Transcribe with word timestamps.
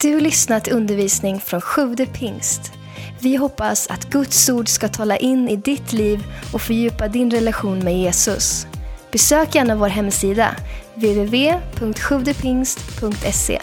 Du 0.00 0.14
har 0.14 0.20
lyssnat 0.20 0.64
till 0.64 0.72
undervisning 0.72 1.40
från 1.40 1.60
Sjude 1.60 2.06
pingst. 2.06 2.72
Vi 3.20 3.36
hoppas 3.36 3.86
att 3.86 4.10
Guds 4.10 4.48
ord 4.48 4.68
ska 4.68 4.88
tala 4.88 5.16
in 5.16 5.48
i 5.48 5.56
ditt 5.56 5.92
liv 5.92 6.24
och 6.52 6.60
fördjupa 6.60 7.08
din 7.08 7.30
relation 7.30 7.78
med 7.78 7.98
Jesus. 7.98 8.66
Besök 9.12 9.54
gärna 9.54 9.76
vår 9.76 9.88
hemsida, 9.88 10.56
www.sjuvdepingst.se. 10.94 13.62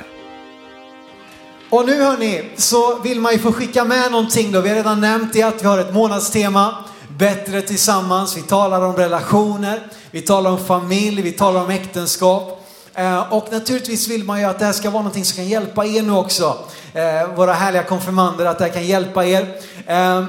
Och 1.69 1.85
nu 1.85 2.03
hörni, 2.03 2.51
så 2.57 2.99
vill 2.99 3.19
man 3.19 3.33
ju 3.33 3.39
få 3.39 3.51
skicka 3.51 3.85
med 3.85 4.11
någonting 4.11 4.51
då. 4.51 4.61
Vi 4.61 4.69
har 4.69 4.75
redan 4.75 5.01
nämnt 5.01 5.33
det 5.33 5.43
att 5.43 5.63
vi 5.63 5.67
har 5.67 5.77
ett 5.77 5.93
månadstema, 5.93 6.75
Bättre 7.17 7.61
tillsammans. 7.61 8.37
Vi 8.37 8.41
talar 8.41 8.81
om 8.81 8.95
relationer, 8.95 9.87
vi 10.11 10.21
talar 10.21 10.51
om 10.51 10.65
familj, 10.65 11.21
vi 11.21 11.31
talar 11.31 11.63
om 11.63 11.69
äktenskap. 11.69 12.62
Eh, 12.95 13.33
och 13.33 13.51
naturligtvis 13.51 14.07
vill 14.07 14.23
man 14.23 14.39
ju 14.39 14.45
att 14.45 14.59
det 14.59 14.65
här 14.65 14.73
ska 14.73 14.89
vara 14.89 15.01
någonting 15.01 15.25
som 15.25 15.35
kan 15.35 15.47
hjälpa 15.47 15.85
er 15.85 16.01
nu 16.01 16.11
också. 16.11 16.57
Eh, 16.93 17.35
våra 17.35 17.53
härliga 17.53 17.83
konfirmander, 17.83 18.45
att 18.45 18.57
det 18.57 18.63
här 18.63 18.71
kan 18.71 18.85
hjälpa 18.85 19.25
er. 19.25 19.55
Eh, 19.87 20.25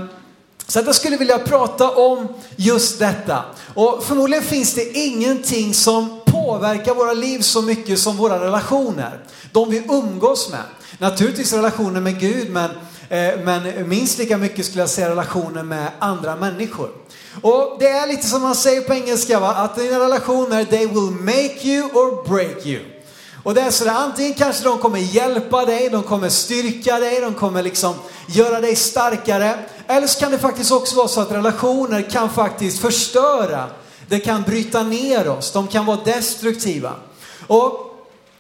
så 0.66 0.80
att 0.80 0.87
jag 0.87 0.95
skulle 0.95 1.16
vilja 1.16 1.38
prata 1.38 1.90
om 1.90 2.28
just 2.56 2.98
detta. 2.98 3.45
Och 3.74 4.04
förmodligen 4.04 4.45
finns 4.45 4.74
det 4.74 4.98
ingenting 4.98 5.74
som 5.74 6.20
påverkar 6.24 6.95
våra 6.95 7.12
liv 7.12 7.40
så 7.40 7.62
mycket 7.62 7.98
som 7.98 8.16
våra 8.16 8.45
relationer. 8.45 9.20
De 9.52 9.70
vi 9.70 9.82
umgås 9.88 10.51
med. 10.51 10.62
Naturligtvis 10.98 11.52
relationer 11.52 12.01
med 12.01 12.20
Gud, 12.20 12.51
men, 12.51 12.70
Eh, 13.14 13.41
men 13.45 13.88
minst 13.88 14.18
lika 14.18 14.38
mycket 14.38 14.66
skulle 14.66 14.82
jag 14.82 14.91
säga 14.91 15.10
relationer 15.10 15.62
med 15.62 15.91
andra 15.98 16.36
människor. 16.36 16.91
Och 17.42 17.77
det 17.78 17.88
är 17.88 18.06
lite 18.06 18.27
som 18.27 18.42
man 18.42 18.54
säger 18.54 18.80
på 18.80 18.95
engelska, 18.95 19.40
va? 19.40 19.54
att 19.54 19.77
dina 19.77 20.00
relationer, 20.00 20.64
they 20.64 20.87
will 20.87 21.10
make 21.10 21.59
you 21.62 21.82
or 21.82 22.28
break 22.28 22.66
you. 22.66 22.80
Och 23.42 23.54
det 23.54 23.60
är 23.60 23.70
sådär, 23.70 23.92
antingen 23.92 24.34
kanske 24.34 24.64
de 24.64 24.78
kommer 24.78 24.98
hjälpa 24.98 25.64
dig, 25.64 25.88
de 25.90 26.02
kommer 26.02 26.28
styrka 26.28 26.98
dig, 26.98 27.20
de 27.20 27.34
kommer 27.34 27.62
liksom 27.62 27.95
göra 28.28 28.60
dig 28.60 28.76
starkare. 28.76 29.59
Eller 29.87 30.07
så 30.07 30.20
kan 30.20 30.30
det 30.30 30.38
faktiskt 30.38 30.73
också 30.73 30.96
vara 30.96 31.09
så 31.09 31.20
att 31.20 31.32
relationer 31.32 32.10
kan 32.10 32.30
faktiskt 32.30 32.80
förstöra. 32.80 33.65
Det 34.09 34.18
kan 34.18 34.42
bryta 34.42 34.82
ner 34.82 35.29
oss, 35.29 35.52
de 35.52 35.66
kan 35.66 35.87
vara 35.87 35.98
destruktiva. 36.04 36.92
Och 37.46 37.96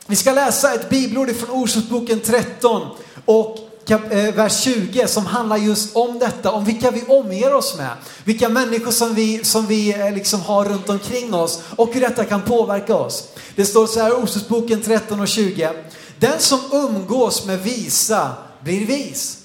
vi 0.06 0.16
ska 0.16 0.32
läsa 0.32 0.74
ett 0.74 0.88
bibelord 0.90 1.36
från 1.36 1.50
Ordspråksboken 1.50 2.20
13 2.20 2.82
och 3.24 3.63
Eh, 3.86 4.34
vers 4.34 4.60
20 4.60 5.08
som 5.08 5.26
handlar 5.26 5.56
just 5.56 5.96
om 5.96 6.18
detta, 6.18 6.50
om 6.50 6.64
vilka 6.64 6.90
vi 6.90 7.04
omger 7.08 7.54
oss 7.54 7.76
med. 7.76 7.90
Vilka 8.24 8.48
människor 8.48 8.90
som 8.90 9.14
vi, 9.14 9.44
som 9.44 9.66
vi 9.66 10.00
eh, 10.00 10.12
liksom 10.14 10.40
har 10.40 10.64
runt 10.64 10.88
omkring 10.88 11.34
oss 11.34 11.62
och 11.76 11.94
hur 11.94 12.00
detta 12.00 12.24
kan 12.24 12.42
påverka 12.42 12.94
oss. 12.94 13.28
Det 13.56 13.64
står 13.64 13.86
så 13.86 14.00
här 14.00 14.08
i 14.08 14.12
Ordspråksboken 14.12 14.82
13 14.82 15.20
och 15.20 15.28
20. 15.28 15.70
Den 16.18 16.38
som 16.38 16.60
umgås 16.72 17.46
med 17.46 17.62
visa 17.62 18.30
blir 18.60 18.86
vis. 18.86 19.38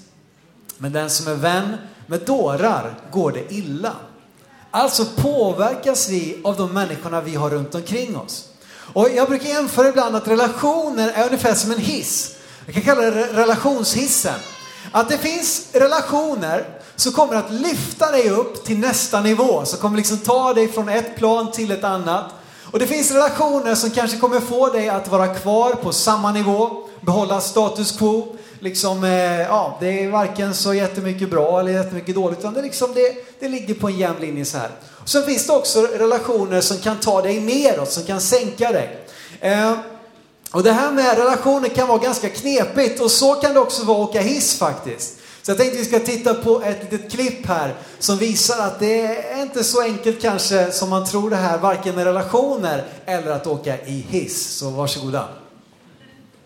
Men 0.78 0.94
den 0.94 1.10
som 1.10 1.28
är 1.28 1.36
vän 1.36 1.78
med 2.08 2.20
dårar 2.22 3.00
går 3.12 3.32
det 3.32 3.54
illa. 3.54 3.96
Alltså 4.72 5.06
påverkas 5.06 6.10
vi 6.10 6.42
av 6.44 6.58
de 6.58 6.74
människorna 6.74 7.22
vi 7.22 7.36
har 7.36 7.50
runt 7.50 7.76
omkring 7.76 8.18
oss. 8.18 8.46
Och 8.94 9.10
jag 9.16 9.30
brukar 9.30 9.50
jämföra 9.50 9.90
ibland 9.90 10.16
att 10.16 10.28
relationer 10.28 11.10
är 11.10 11.26
ungefär 11.26 11.54
som 11.54 11.72
en 11.72 11.80
hiss. 11.80 12.36
Jag 12.72 12.84
kan 12.84 12.96
kalla 12.96 13.12
det 13.12 13.28
relationshissen. 13.34 14.40
Att 14.92 15.10
det 15.10 15.18
finns 15.18 15.68
relationer 15.74 16.66
som 16.96 17.12
kommer 17.12 17.36
att 17.36 17.52
lyfta 17.52 18.12
dig 18.12 18.30
upp 18.30 18.66
till 18.66 18.80
nästa 18.80 19.22
nivå, 19.22 19.66
som 19.66 19.80
kommer 19.80 19.98
liksom 19.98 20.18
ta 20.18 20.54
dig 20.54 20.68
från 20.68 20.90
ett 20.90 21.16
plan 21.16 21.52
till 21.52 21.72
ett 21.72 21.84
annat. 21.84 22.26
Och 22.72 22.80
det 22.80 22.88
finns 22.88 23.12
relationer 23.12 23.76
som 23.76 23.90
kanske 23.90 24.18
kommer 24.18 24.40
få 24.40 24.70
dig 24.70 24.90
att 24.90 25.08
vara 25.08 25.28
kvar 25.28 25.72
på 25.72 25.92
samma 25.92 26.32
nivå, 26.32 26.70
behålla 27.02 27.42
status 27.42 27.98
quo. 27.98 28.36
Liksom, 28.60 29.04
eh, 29.04 29.42
ja, 29.42 29.78
det 29.80 30.04
är 30.04 30.10
varken 30.10 30.54
så 30.54 30.74
jättemycket 30.74 31.30
bra 31.30 31.60
eller 31.60 31.72
jättemycket 31.72 32.16
dåligt, 32.16 32.40
utan 32.40 32.54
det, 32.54 32.62
liksom, 32.62 32.94
det, 32.94 33.14
det 33.40 33.48
ligger 33.48 33.74
på 33.74 33.88
en 33.88 33.98
jämn 33.98 34.20
linje 34.20 34.46
så 34.46 34.58
här. 34.58 34.70
Och 34.84 35.10
sen 35.10 35.24
finns 35.24 35.48
det 35.48 35.54
också 35.54 35.82
relationer 35.82 36.62
som 36.62 36.78
kan 36.78 36.98
ta 36.98 37.22
dig 37.22 37.40
neråt, 37.40 37.92
som 37.92 38.04
kan 38.04 38.22
sänka 38.22 38.72
dig. 38.72 39.06
Eh, 39.40 39.74
och 40.52 40.64
det 40.64 40.72
här 40.72 40.92
med 40.92 41.18
relationer 41.18 41.70
kan 41.70 41.88
vara 41.88 41.98
ganska 41.98 42.30
knepigt 42.30 43.02
och 43.02 43.12
så 43.12 43.34
kan 43.34 43.54
det 43.54 43.60
också 43.60 43.86
vara 43.86 44.04
att 44.04 44.10
åka 44.10 44.22
hiss 44.22 44.60
faktiskt. 44.60 45.20
Så 45.42 45.52
jag 45.52 45.58
tänkte 45.58 45.78
vi 45.78 45.86
ska 45.86 46.00
titta 46.00 46.34
på 46.34 46.62
ett 46.62 46.92
litet 46.92 47.12
klipp 47.12 47.46
här 47.46 47.76
som 48.00 48.18
visar 48.18 48.68
att 48.68 48.80
det 48.80 49.06
är 49.06 49.42
inte 49.42 49.64
så 49.64 49.82
enkelt 49.82 50.22
kanske 50.22 50.72
som 50.72 50.90
man 50.90 51.06
tror 51.06 51.30
det 51.30 51.36
här, 51.36 51.58
varken 51.58 51.96
med 51.96 52.04
relationer 52.04 52.86
eller 53.06 53.32
att 53.32 53.48
åka 53.48 53.82
i 53.86 54.06
hiss. 54.10 54.58
Så 54.58 54.70
varsågoda. 54.70 55.28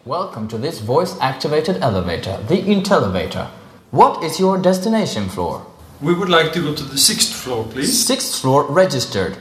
Welcome 0.04 0.50
to 0.50 0.58
this 0.58 0.82
voice 0.82 1.16
activated 1.20 1.76
elevator, 1.76 2.48
the 2.48 2.56
Intellivator. 2.56 3.46
What 3.90 4.24
is 4.24 4.40
your 4.40 4.58
destination 4.58 5.30
floor? 5.30 5.62
We 6.00 6.14
would 6.14 6.30
like 6.30 6.54
to 6.54 6.60
go 6.60 6.76
to 6.76 6.84
the 6.84 6.98
sixth 6.98 7.34
floor, 7.34 7.64
please. 7.74 8.06
Sixth 8.06 8.42
floor 8.42 8.76
registered. 8.76 9.34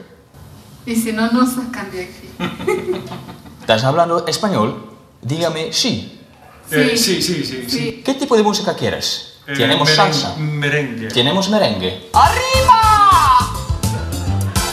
Y 0.85 0.95
si 0.95 1.13
no, 1.13 1.29
no 1.33 1.47
sacan 1.47 1.91
de 1.93 2.01
aquí. 2.01 2.29
¿Estás 3.63 3.85
hablando 3.85 4.27
español? 4.27 4.91
Dígame 5.21 5.73
sí. 5.73 6.21
Eh, 6.71 6.95
sí, 6.97 7.23
sí, 7.23 7.45
sí, 7.45 7.45
sí. 7.45 7.71
Sí. 7.71 8.03
¿Qué 8.05 8.15
tipo 8.15 8.37
de 8.37 8.43
música 8.43 8.75
quieres? 8.75 9.35
Eh, 9.47 9.55
Tenemos 9.57 9.89
meren- 9.89 9.95
salsa. 9.97 10.35
Merengue. 10.37 11.09
Tenemos 11.09 11.49
merengue. 11.49 12.11
¡Arriba! 12.13 13.39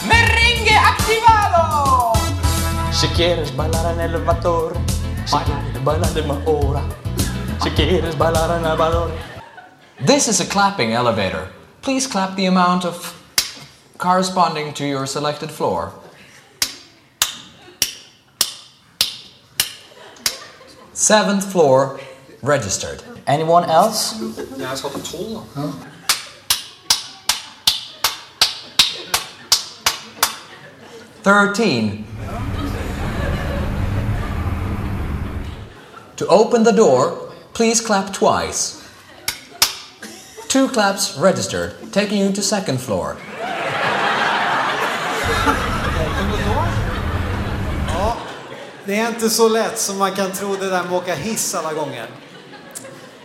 ¡Merengue 0.08 0.74
activado! 0.76 2.12
Si 2.92 3.06
quieres 3.08 3.54
bailar 3.56 3.94
en 3.94 4.00
el 4.00 4.14
elevador, 4.16 4.74
si 5.24 5.36
quieres 5.36 5.84
bailar 5.84 6.10
de 6.12 6.20
una 6.22 6.34
hora, 6.46 6.82
si 7.62 7.70
quieres 7.70 8.18
bailar 8.18 8.50
en 8.58 8.64
el 8.64 8.72
elevador. 8.72 9.10
This 10.04 10.26
is 10.26 10.40
a 10.40 10.48
clapping 10.48 10.90
elevator. 10.94 11.48
Please 11.82 12.08
clap 12.08 12.34
the 12.34 12.46
amount 12.46 12.84
of 12.84 12.96
corresponding 13.98 14.72
to 14.74 14.84
your 14.84 15.06
selected 15.06 15.50
floor. 15.50 15.92
Seventh 21.00 21.50
floor 21.50 21.98
registered. 22.42 23.02
Anyone 23.26 23.64
else? 23.64 24.20
Thirteen. 31.22 32.04
To 36.16 36.26
open 36.26 36.64
the 36.64 36.72
door, 36.76 37.32
please 37.54 37.80
clap 37.80 38.12
twice. 38.12 38.86
Two 40.48 40.68
claps 40.68 41.16
registered, 41.16 41.94
taking 41.94 42.18
you 42.18 42.30
to 42.30 42.42
second 42.42 42.78
floor. 42.78 43.16
Det 48.90 48.96
är 48.96 49.08
inte 49.08 49.30
så 49.30 49.48
lätt 49.48 49.78
som 49.78 49.98
man 49.98 50.14
kan 50.14 50.32
tro 50.32 50.56
det 50.56 50.68
där 50.68 50.82
med 50.82 50.92
att 50.92 51.02
åka 51.02 51.14
hiss 51.14 51.54
alla 51.54 51.72
gånger. 51.72 52.10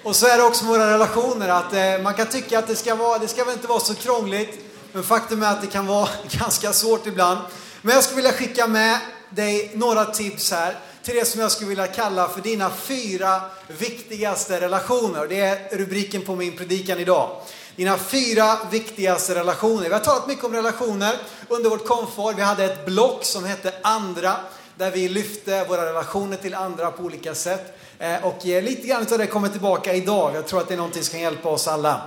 Och 0.03 0.15
så 0.15 0.27
är 0.27 0.37
det 0.37 0.43
också 0.43 0.65
med 0.65 0.73
våra 0.73 0.93
relationer 0.93 1.49
att 1.49 1.73
eh, 1.73 2.03
man 2.03 2.13
kan 2.13 2.27
tycka 2.27 2.59
att 2.59 2.67
det 2.67 2.75
ska, 2.75 2.95
vara, 2.95 3.19
det 3.19 3.27
ska 3.27 3.43
väl 3.43 3.53
inte 3.53 3.67
vara 3.67 3.79
så 3.79 3.95
krångligt. 3.95 4.59
Men 4.91 5.03
faktum 5.03 5.43
är 5.43 5.51
att 5.51 5.61
det 5.61 5.67
kan 5.67 5.87
vara 5.87 6.09
ganska 6.39 6.73
svårt 6.73 7.07
ibland. 7.07 7.39
Men 7.81 7.95
jag 7.95 8.03
skulle 8.03 8.15
vilja 8.15 8.31
skicka 8.31 8.67
med 8.67 8.99
dig 9.29 9.71
några 9.73 10.05
tips 10.05 10.51
här 10.51 10.79
till 11.03 11.15
det 11.15 11.25
som 11.25 11.41
jag 11.41 11.51
skulle 11.51 11.69
vilja 11.69 11.87
kalla 11.87 12.27
för 12.27 12.41
dina 12.41 12.69
fyra 12.69 13.41
viktigaste 13.67 14.61
relationer. 14.61 15.27
Det 15.27 15.39
är 15.39 15.77
rubriken 15.77 16.21
på 16.21 16.35
min 16.35 16.57
predikan 16.57 16.99
idag. 16.99 17.41
Dina 17.75 17.97
fyra 17.97 18.57
viktigaste 18.71 19.35
relationer. 19.35 19.87
Vi 19.87 19.93
har 19.93 19.99
talat 19.99 20.27
mycket 20.27 20.43
om 20.43 20.53
relationer 20.53 21.15
under 21.47 21.69
vårt 21.69 21.87
komfort. 21.87 22.37
Vi 22.37 22.41
hade 22.41 22.65
ett 22.65 22.85
block 22.85 23.25
som 23.25 23.45
hette 23.45 23.73
Andra 23.81 24.35
där 24.77 24.91
vi 24.91 25.09
lyfte 25.09 25.63
våra 25.63 25.85
relationer 25.85 26.37
till 26.37 26.55
andra 26.55 26.91
på 26.91 27.03
olika 27.03 27.35
sätt. 27.35 27.77
Eh, 27.99 28.25
och 28.25 28.47
eh, 28.47 28.63
lite 28.63 28.87
grann 28.87 29.05
av 29.11 29.17
det 29.17 29.27
kommer 29.27 29.49
tillbaka 29.49 29.93
idag. 29.93 30.35
Jag 30.35 30.47
tror 30.47 30.61
att 30.61 30.67
det 30.67 30.73
är 30.73 30.77
någonting 30.77 31.03
som 31.03 31.11
kan 31.11 31.21
hjälpa 31.21 31.49
oss 31.49 31.67
alla. 31.67 32.01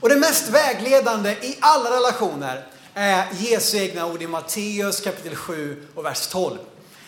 Och 0.00 0.08
det 0.08 0.16
mest 0.16 0.48
vägledande 0.48 1.30
i 1.30 1.56
alla 1.60 1.90
relationer 1.90 2.66
är 2.94 3.26
Jesu 3.38 3.78
egna 3.78 4.06
ord 4.06 4.22
i 4.22 4.26
Matteus 4.26 5.00
kapitel 5.00 5.36
7 5.36 5.86
och 5.94 6.04
vers 6.04 6.26
12. 6.26 6.58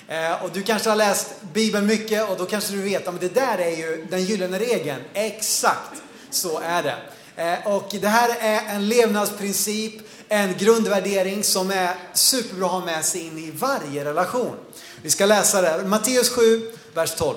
Eh, 0.09 0.44
och 0.44 0.50
du 0.53 0.62
kanske 0.62 0.88
har 0.88 0.97
läst 0.97 1.26
Bibeln 1.53 1.87
mycket 1.87 2.31
och 2.31 2.37
då 2.37 2.47
kanske 2.47 2.73
du 2.73 2.82
vet 2.82 3.09
att 3.09 3.21
det 3.21 3.35
där 3.35 3.59
är 3.59 3.76
ju 3.76 4.06
den 4.11 4.25
gyllene 4.25 4.59
regeln. 4.59 5.00
Exakt 5.14 6.03
så 6.31 6.61
är 6.61 6.82
det. 6.82 6.97
Och 7.64 7.88
det 8.00 8.09
här 8.09 8.37
är 8.41 8.75
en 8.75 8.88
levnadsprincip, 8.88 9.93
en 10.28 10.54
grundvärdering 10.58 11.44
som 11.44 11.70
är 11.70 11.94
superbra 12.14 12.66
att 12.66 12.72
ha 12.72 12.84
med 12.84 13.04
sig 13.04 13.26
in 13.26 13.38
i 13.38 13.50
varje 13.50 14.04
relation. 14.04 14.56
Vi 15.02 15.10
ska 15.10 15.26
läsa 15.26 15.60
det. 15.60 15.69
här, 15.69 15.84
Matteus 15.84 16.30
7, 16.30 16.72
vers 16.94 17.14
12. 17.14 17.36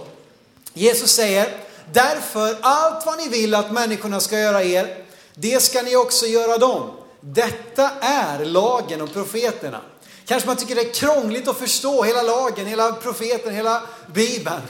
Jesus 0.73 1.11
säger, 1.11 1.57
därför 1.93 2.57
allt 2.61 3.05
vad 3.05 3.17
ni 3.17 3.29
vill 3.29 3.55
att 3.55 3.71
människorna 3.71 4.19
ska 4.19 4.39
göra 4.39 4.63
er, 4.63 5.05
det 5.33 5.63
ska 5.63 5.81
ni 5.81 5.95
också 5.95 6.25
göra 6.25 6.57
dem. 6.57 6.89
Detta 7.21 7.89
är 8.01 8.45
lagen 8.45 9.01
och 9.01 9.13
profeterna. 9.13 9.81
Kanske 10.25 10.47
man 10.47 10.57
tycker 10.57 10.75
det 10.75 10.81
är 10.81 10.93
krångligt 10.93 11.47
att 11.47 11.57
förstå 11.57 12.03
hela 12.03 12.21
lagen, 12.21 12.65
hela 12.65 12.91
profeten, 12.91 13.55
hela 13.55 13.81
bibeln. 14.13 14.61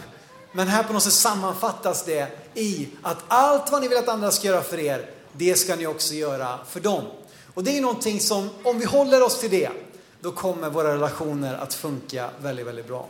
Men 0.51 0.67
här 0.67 0.83
på 0.83 0.93
något 0.93 1.03
sätt 1.03 1.13
sammanfattas 1.13 2.03
det 2.05 2.27
i 2.53 2.87
att 3.01 3.17
allt 3.27 3.71
vad 3.71 3.81
ni 3.81 3.87
vill 3.87 3.97
att 3.97 4.09
andra 4.09 4.31
ska 4.31 4.47
göra 4.47 4.61
för 4.61 4.79
er, 4.79 5.09
det 5.31 5.55
ska 5.55 5.75
ni 5.75 5.87
också 5.87 6.13
göra 6.13 6.59
för 6.69 6.79
dem. 6.79 7.03
Och 7.53 7.63
det 7.63 7.77
är 7.77 7.81
någonting 7.81 8.19
som, 8.19 8.49
om 8.63 8.79
vi 8.79 8.85
håller 8.85 9.23
oss 9.23 9.39
till 9.39 9.49
det, 9.49 9.69
då 10.21 10.31
kommer 10.31 10.69
våra 10.69 10.93
relationer 10.93 11.53
att 11.53 11.73
funka 11.73 12.29
väldigt, 12.41 12.67
väldigt 12.67 12.87
bra. 12.87 13.07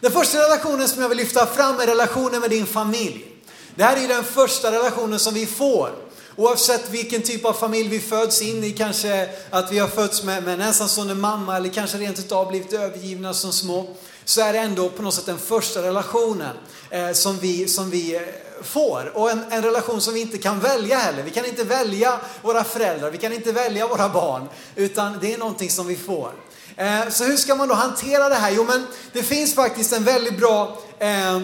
Den 0.00 0.12
första 0.12 0.38
relationen 0.38 0.88
som 0.88 1.02
jag 1.02 1.08
vill 1.08 1.18
lyfta 1.18 1.46
fram 1.46 1.80
är 1.80 1.86
relationen 1.86 2.40
med 2.40 2.50
din 2.50 2.66
familj. 2.66 3.26
Det 3.74 3.84
här 3.84 4.04
är 4.04 4.08
den 4.08 4.24
första 4.24 4.72
relationen 4.72 5.18
som 5.18 5.34
vi 5.34 5.46
får. 5.46 5.90
Oavsett 6.36 6.90
vilken 6.90 7.22
typ 7.22 7.44
av 7.44 7.52
familj 7.52 7.88
vi 7.88 8.00
föds 8.00 8.42
in 8.42 8.64
i, 8.64 8.72
kanske 8.72 9.28
att 9.50 9.72
vi 9.72 9.78
har 9.78 9.88
fötts 9.88 10.22
med, 10.22 10.44
med 10.44 10.54
en 10.54 10.60
ensamstående 10.60 11.14
mamma 11.14 11.56
eller 11.56 11.68
kanske 11.68 11.98
rent 11.98 12.18
utav 12.18 12.48
blivit 12.48 12.72
övergivna 12.72 13.34
som 13.34 13.52
små, 13.52 13.86
så 14.24 14.40
är 14.40 14.52
det 14.52 14.58
ändå 14.58 14.88
på 14.88 15.02
något 15.02 15.14
sätt 15.14 15.26
den 15.26 15.38
första 15.38 15.82
relationen 15.82 16.56
eh, 16.90 17.12
som, 17.12 17.38
vi, 17.38 17.68
som 17.68 17.90
vi 17.90 18.16
eh, 18.16 18.22
får. 18.64 19.12
Och 19.14 19.30
en, 19.30 19.44
en, 19.50 19.62
relation 19.62 20.00
som 20.00 20.14
vi 20.14 20.20
inte 20.20 20.38
kan 20.38 20.60
välja 20.60 20.98
heller. 20.98 21.22
Vi 21.22 21.30
kan 21.30 21.44
inte 21.44 21.64
välja 21.64 22.20
våra 22.42 22.64
föräldrar, 22.64 23.10
vi 23.10 23.18
kan 23.18 23.32
inte 23.32 23.52
välja 23.52 23.86
våra 23.86 24.08
barn, 24.08 24.48
utan 24.76 25.18
det 25.20 25.34
är 25.34 25.38
någonting 25.38 25.70
som 25.70 25.86
vi 25.86 25.96
får. 25.96 26.32
Eh, 26.76 27.08
så 27.10 27.24
hur 27.24 27.36
ska 27.36 27.54
man 27.54 27.68
då 27.68 27.74
hantera 27.74 28.28
det 28.28 28.34
här? 28.34 28.50
Jo, 28.50 28.64
men 28.64 28.86
det 29.12 29.22
finns 29.22 29.54
faktiskt 29.54 29.92
en 29.92 30.04
väldigt 30.04 30.38
bra 30.38 30.78
eh, 30.98 31.36
eh 31.36 31.42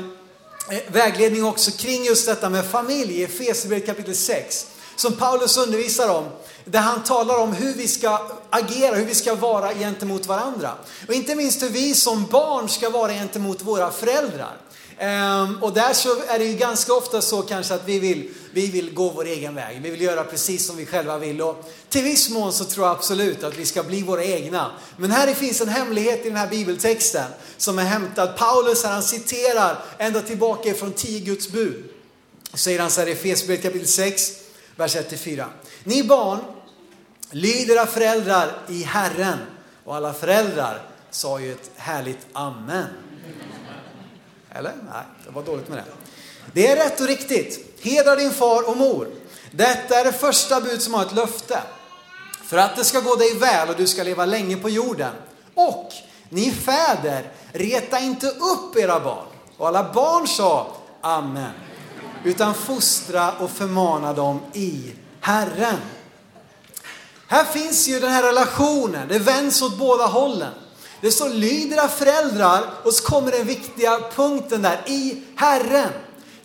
vägledning 0.87 1.44
också 1.44 1.70
kring 1.70 2.05
just 2.05 2.26
detta 2.26 2.49
med 2.49 2.64
familj 2.64 3.20
i 3.20 3.25
Efesierbrevet 3.25 3.87
kapitel 3.87 4.16
6 4.16 4.66
som 5.00 5.12
Paulus 5.12 5.56
undervisar 5.56 6.08
om. 6.08 6.25
Där 6.64 6.81
han 6.81 7.02
talar 7.02 7.38
om 7.38 7.52
hur 7.52 7.75
vi 7.75 7.88
ska 7.88 8.28
agera, 8.50 8.94
hur 8.94 9.05
vi 9.05 9.14
ska 9.14 9.34
vara 9.34 9.75
gentemot 9.75 10.26
varandra. 10.26 10.73
Och 11.08 11.14
inte 11.14 11.34
minst 11.34 11.62
hur 11.62 11.69
vi 11.69 11.94
som 11.94 12.26
barn 12.26 12.69
ska 12.69 12.90
vara 12.90 13.12
gentemot 13.12 13.62
våra 13.62 13.90
föräldrar. 13.90 14.56
Ehm, 15.02 15.62
och 15.62 15.73
där 15.73 15.93
så 15.93 16.08
är 16.29 16.38
det 16.38 16.44
ju 16.44 16.56
ganska 16.56 16.94
ofta 16.94 17.20
så 17.23 17.43
kanske 17.43 17.75
att 17.75 17.88
vi 17.88 17.99
vill, 17.99 18.31
vi 18.52 18.67
vill 18.67 18.94
gå 18.94 19.08
vår 19.08 19.25
egen 19.25 19.55
väg. 19.55 19.82
Vi 19.82 19.91
vill 19.91 20.00
göra 20.00 20.25
precis 20.25 20.67
som 20.67 20.76
vi 20.76 20.87
själva 20.87 21.19
vill. 21.19 21.43
Och 21.43 21.70
till 21.88 22.05
viss 22.05 22.31
mån 22.31 22.52
så 22.52 22.64
tror 22.64 22.87
jag 22.87 22.97
absolut 22.97 23.44
att 23.44 23.58
vi 23.58 23.67
ska 23.67 23.82
bli 23.82 24.02
våra 24.02 24.25
egna. 24.25 24.70
Men 24.97 25.11
här 25.11 25.35
finns 25.35 25.61
en 25.61 25.69
hemlighet 25.69 26.26
i 26.26 26.29
den 26.29 26.38
här 26.38 26.47
bibeltexten 26.47 27.25
som 27.56 27.79
är 27.79 27.82
hämtad. 27.82 28.37
Paulus 28.37 28.85
här, 28.85 28.93
han 28.93 29.02
citerar 29.02 29.82
ända 29.99 30.20
tillbaka 30.20 30.69
ifrån 30.69 30.93
10 30.93 31.20
Guds 31.20 31.49
bud. 31.49 31.85
Säger 32.55 32.81
han 32.81 32.91
så 32.91 33.00
här 33.00 33.08
i 33.08 33.12
Efesierbrevet 33.12 33.62
kapitel 33.62 33.88
6, 33.88 34.32
vers 34.76 34.97
1-4. 34.97 35.44
Ni 35.85 36.02
barn, 36.02 36.38
lyd 37.31 37.70
era 37.70 37.87
föräldrar 37.87 38.58
i 38.69 38.82
Herren. 38.82 39.38
Och 39.85 39.97
alla 39.97 40.14
föräldrar 40.14 40.82
sa 41.11 41.41
ju 41.41 41.52
ett 41.52 41.70
härligt 41.76 42.26
amen. 42.32 42.87
Eller? 44.52 44.73
Nej, 44.93 45.05
det 45.25 45.31
var 45.31 45.43
dåligt 45.43 45.69
med 45.69 45.79
det. 45.79 45.85
Det 46.52 46.67
är 46.67 46.76
rätt 46.76 47.00
och 47.00 47.06
riktigt. 47.06 47.81
Hedra 47.82 48.17
din 48.17 48.31
far 48.31 48.69
och 48.69 48.76
mor. 48.76 49.08
Detta 49.50 50.00
är 50.00 50.05
det 50.05 50.12
första 50.12 50.61
bud 50.61 50.82
som 50.82 50.94
har 50.94 51.02
ett 51.02 51.14
löfte. 51.14 51.62
För 52.44 52.56
att 52.56 52.76
det 52.76 52.85
ska 52.85 53.00
gå 53.00 53.17
dig 53.17 53.38
väl 53.38 53.69
och 53.69 53.76
du 53.76 53.87
ska 53.87 54.02
leva 54.02 54.26
länge 54.26 54.56
på 54.56 54.69
jorden. 54.69 55.12
Och 55.55 55.93
ni 56.29 56.50
fäder, 56.50 57.32
reta 57.52 58.00
inte 58.00 58.26
upp 58.26 58.76
era 58.76 59.00
barn. 59.00 59.26
Och 59.56 59.69
alla 59.69 59.93
barn 59.93 60.29
sa 60.29 60.76
Amen. 61.00 61.52
Utan 62.25 62.55
fostra 62.55 63.32
och 63.32 63.50
förmana 63.50 64.12
dem 64.12 64.41
i 64.52 64.93
Herren. 65.20 65.79
Här 67.26 67.44
finns 67.44 67.88
ju 67.88 68.00
den 68.00 68.11
här 68.11 68.23
relationen, 68.23 69.08
det 69.08 69.19
vänds 69.19 69.62
åt 69.62 69.79
båda 69.79 70.06
hållen. 70.06 70.52
Det 71.00 71.11
står 71.11 71.29
lyd 71.29 71.73
era 71.73 71.88
föräldrar 71.88 72.64
och 72.85 72.94
så 72.94 73.05
kommer 73.05 73.32
den 73.32 73.47
viktiga 73.47 74.00
punkten 74.14 74.62
där, 74.62 74.82
i 74.87 75.23
Herren. 75.37 75.91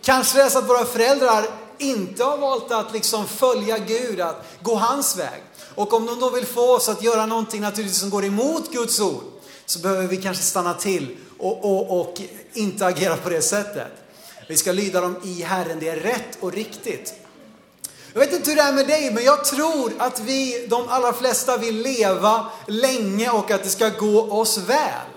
Kanske 0.02 0.38
det 0.38 0.44
är 0.44 0.48
så 0.48 0.58
att 0.58 0.68
våra 0.68 0.84
föräldrar 0.84 1.46
inte 1.78 2.24
har 2.24 2.38
valt 2.38 2.72
att 2.72 2.92
liksom 2.92 3.26
följa 3.26 3.78
Gud, 3.78 4.20
att 4.20 4.46
gå 4.62 4.74
hans 4.74 5.16
väg. 5.16 5.42
Och 5.74 5.92
om 5.92 6.06
de 6.06 6.20
då 6.20 6.30
vill 6.30 6.46
få 6.46 6.76
oss 6.76 6.88
att 6.88 7.02
göra 7.02 7.26
någonting 7.26 7.60
naturligtvis 7.60 8.00
som 8.00 8.10
går 8.10 8.24
emot 8.24 8.72
Guds 8.72 9.00
ord, 9.00 9.22
så 9.66 9.78
behöver 9.78 10.06
vi 10.06 10.16
kanske 10.16 10.42
stanna 10.42 10.74
till 10.74 11.16
och, 11.38 11.64
och, 11.64 12.00
och 12.00 12.20
inte 12.52 12.86
agera 12.86 13.16
på 13.16 13.28
det 13.28 13.42
sättet. 13.42 13.92
Vi 14.48 14.56
ska 14.56 14.72
lyda 14.72 15.00
dem 15.00 15.16
i 15.24 15.42
Herren, 15.42 15.78
det 15.80 15.88
är 15.88 15.96
rätt 15.96 16.38
och 16.40 16.52
riktigt. 16.52 17.14
Jag 18.16 18.20
vet 18.20 18.32
inte 18.32 18.50
hur 18.50 18.56
det 18.56 18.62
är 18.62 18.72
med 18.72 18.86
dig, 18.86 19.10
men 19.14 19.24
jag 19.24 19.44
tror 19.44 19.92
att 19.98 20.20
vi, 20.20 20.66
de 20.68 20.88
allra 20.88 21.12
flesta, 21.12 21.56
vill 21.56 21.82
leva 21.82 22.46
länge 22.66 23.30
och 23.30 23.50
att 23.50 23.64
det 23.64 23.68
ska 23.68 23.88
gå 23.88 24.32
oss 24.32 24.58
väl. 24.58 25.08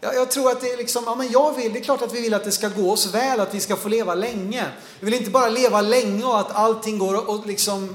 Jag, 0.00 0.14
jag 0.14 0.30
tror 0.30 0.50
att 0.50 0.60
det 0.60 0.72
är 0.72 0.76
liksom, 0.76 1.04
ja 1.06 1.14
men 1.14 1.30
jag 1.30 1.56
vill, 1.56 1.72
det 1.72 1.78
är 1.78 1.84
klart 1.84 2.02
att 2.02 2.14
vi 2.14 2.20
vill 2.20 2.34
att 2.34 2.44
det 2.44 2.52
ska 2.52 2.68
gå 2.68 2.92
oss 2.92 3.14
väl, 3.14 3.40
att 3.40 3.54
vi 3.54 3.60
ska 3.60 3.76
få 3.76 3.88
leva 3.88 4.14
länge. 4.14 4.66
Vi 5.00 5.04
vill 5.04 5.14
inte 5.14 5.30
bara 5.30 5.48
leva 5.48 5.80
länge 5.80 6.24
och 6.24 6.40
att 6.40 6.54
allting 6.54 6.98
går 6.98 7.28
och 7.30 7.46
liksom 7.46 7.94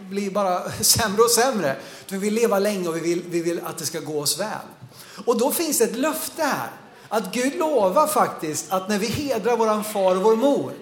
blir 0.00 0.30
bara 0.30 0.70
sämre 0.80 1.22
och 1.22 1.30
sämre. 1.30 1.76
Vi 2.08 2.18
vill 2.18 2.34
leva 2.34 2.58
länge 2.58 2.88
och 2.88 2.96
vi 2.96 3.00
vill, 3.00 3.22
vi 3.28 3.42
vill 3.42 3.60
att 3.64 3.78
det 3.78 3.86
ska 3.86 4.00
gå 4.00 4.20
oss 4.20 4.40
väl. 4.40 4.66
Och 5.24 5.38
då 5.38 5.50
finns 5.50 5.78
det 5.78 5.84
ett 5.84 5.96
löfte 5.96 6.42
här. 6.42 6.70
Att 7.08 7.34
Gud 7.34 7.54
lovar 7.58 8.06
faktiskt 8.06 8.72
att 8.72 8.88
när 8.88 8.98
vi 8.98 9.06
hedrar 9.06 9.56
våran 9.56 9.84
far 9.84 10.16
och 10.16 10.22
vår 10.22 10.36
mor, 10.36 10.72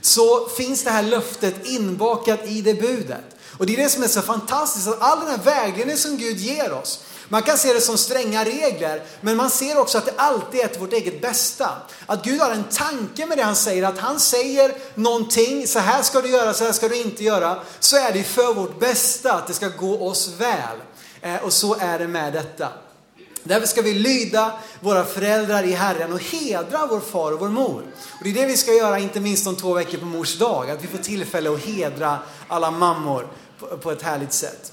så 0.00 0.48
finns 0.48 0.84
det 0.84 0.90
här 0.90 1.02
löftet 1.02 1.66
inbakat 1.66 2.40
i 2.46 2.62
det 2.62 2.74
budet. 2.74 3.24
Och 3.58 3.66
det 3.66 3.72
är 3.72 3.82
det 3.82 3.88
som 3.88 4.02
är 4.02 4.08
så 4.08 4.22
fantastiskt, 4.22 4.88
att 4.88 5.02
all 5.02 5.20
den 5.20 5.28
här 5.28 5.44
vägledningen 5.44 5.98
som 5.98 6.16
Gud 6.16 6.36
ger 6.36 6.72
oss, 6.72 7.00
man 7.28 7.42
kan 7.42 7.58
se 7.58 7.72
det 7.72 7.80
som 7.80 7.98
stränga 7.98 8.44
regler, 8.44 9.02
men 9.20 9.36
man 9.36 9.50
ser 9.50 9.78
också 9.78 9.98
att 9.98 10.06
det 10.06 10.14
alltid 10.16 10.60
är 10.60 10.68
till 10.68 10.80
vårt 10.80 10.92
eget 10.92 11.22
bästa. 11.22 11.70
Att 12.06 12.24
Gud 12.24 12.40
har 12.40 12.50
en 12.50 12.64
tanke 12.64 13.26
med 13.26 13.38
det 13.38 13.42
han 13.42 13.56
säger, 13.56 13.82
att 13.82 13.98
han 13.98 14.20
säger 14.20 14.74
någonting, 14.94 15.66
så 15.66 15.78
här 15.78 16.02
ska 16.02 16.20
du 16.20 16.28
göra, 16.28 16.54
så 16.54 16.64
här 16.64 16.72
ska 16.72 16.88
du 16.88 16.96
inte 16.96 17.24
göra, 17.24 17.62
så 17.80 17.96
är 17.96 18.12
det 18.12 18.22
för 18.22 18.54
vårt 18.54 18.80
bästa, 18.80 19.32
att 19.32 19.46
det 19.46 19.54
ska 19.54 19.68
gå 19.68 20.06
oss 20.08 20.28
väl. 20.38 20.78
Eh, 21.20 21.44
och 21.44 21.52
så 21.52 21.76
är 21.80 21.98
det 21.98 22.08
med 22.08 22.32
detta. 22.32 22.68
Därför 23.42 23.66
ska 23.66 23.82
vi 23.82 23.94
lyda 23.94 24.52
våra 24.80 25.04
föräldrar 25.04 25.62
i 25.62 25.72
Herren 25.72 26.12
och 26.12 26.22
hedra 26.22 26.86
vår 26.86 27.00
far 27.00 27.32
och 27.32 27.40
vår 27.40 27.48
mor. 27.48 27.82
Och 28.18 28.24
det 28.24 28.30
är 28.30 28.34
det 28.34 28.46
vi 28.46 28.56
ska 28.56 28.72
göra, 28.72 28.98
inte 28.98 29.20
minst 29.20 29.46
om 29.46 29.56
två 29.56 29.74
veckor 29.74 29.98
på 29.98 30.04
mors 30.04 30.38
dag. 30.38 30.70
Att 30.70 30.84
vi 30.84 30.88
får 30.88 30.98
tillfälle 30.98 31.52
att 31.52 31.64
hedra 31.64 32.18
alla 32.48 32.70
mammor 32.70 33.26
på 33.82 33.90
ett 33.90 34.02
härligt 34.02 34.32
sätt. 34.32 34.72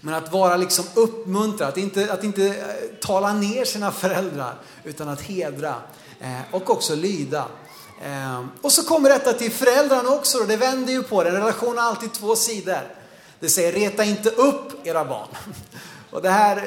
Men 0.00 0.14
att 0.14 0.32
vara 0.32 0.56
liksom 0.56 0.84
uppmuntrad, 0.94 1.68
att 1.68 1.76
inte, 1.76 2.12
att 2.12 2.24
inte 2.24 2.46
eh, 2.46 2.54
tala 3.00 3.32
ner 3.32 3.64
sina 3.64 3.92
föräldrar, 3.92 4.54
utan 4.84 5.08
att 5.08 5.20
hedra 5.20 5.74
eh, 6.20 6.40
och 6.50 6.70
också 6.70 6.94
lyda. 6.94 7.44
Eh, 8.04 8.44
och 8.62 8.72
så 8.72 8.82
kommer 8.82 9.08
detta 9.08 9.32
till 9.32 9.52
föräldrarna 9.52 10.10
också, 10.10 10.38
och 10.38 10.46
det 10.46 10.56
vänder 10.56 10.92
ju 10.92 11.02
på 11.02 11.22
det. 11.22 11.30
En 11.30 11.36
relation 11.36 11.78
har 11.78 11.84
alltid 11.84 12.12
två 12.12 12.36
sidor. 12.36 12.94
Det 13.40 13.48
säger 13.48 13.72
reta 13.72 14.04
inte 14.04 14.30
upp 14.30 14.86
era 14.86 15.04
barn. 15.04 15.28
Och 16.10 16.22
det 16.22 16.30
här 16.30 16.56
eh, 16.56 16.62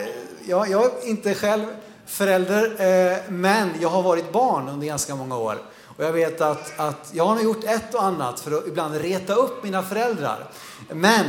jag, 0.49 0.69
jag 0.69 0.85
är 0.85 1.07
inte 1.07 1.33
själv 1.35 1.65
förälder, 2.05 2.63
eh, 2.63 3.17
men 3.29 3.69
jag 3.81 3.89
har 3.89 4.03
varit 4.03 4.31
barn 4.31 4.69
under 4.69 4.87
ganska 4.87 5.15
många 5.15 5.37
år. 5.37 5.57
Och 5.97 6.03
jag 6.03 6.13
vet 6.13 6.41
att, 6.41 6.79
att 6.79 7.09
jag 7.13 7.25
har 7.25 7.41
gjort 7.41 7.63
ett 7.63 7.93
och 7.93 8.03
annat 8.03 8.39
för 8.39 8.51
att 8.51 8.67
ibland 8.67 8.95
reta 8.95 9.33
upp 9.33 9.63
mina 9.63 9.83
föräldrar. 9.83 10.49
Men 10.89 11.25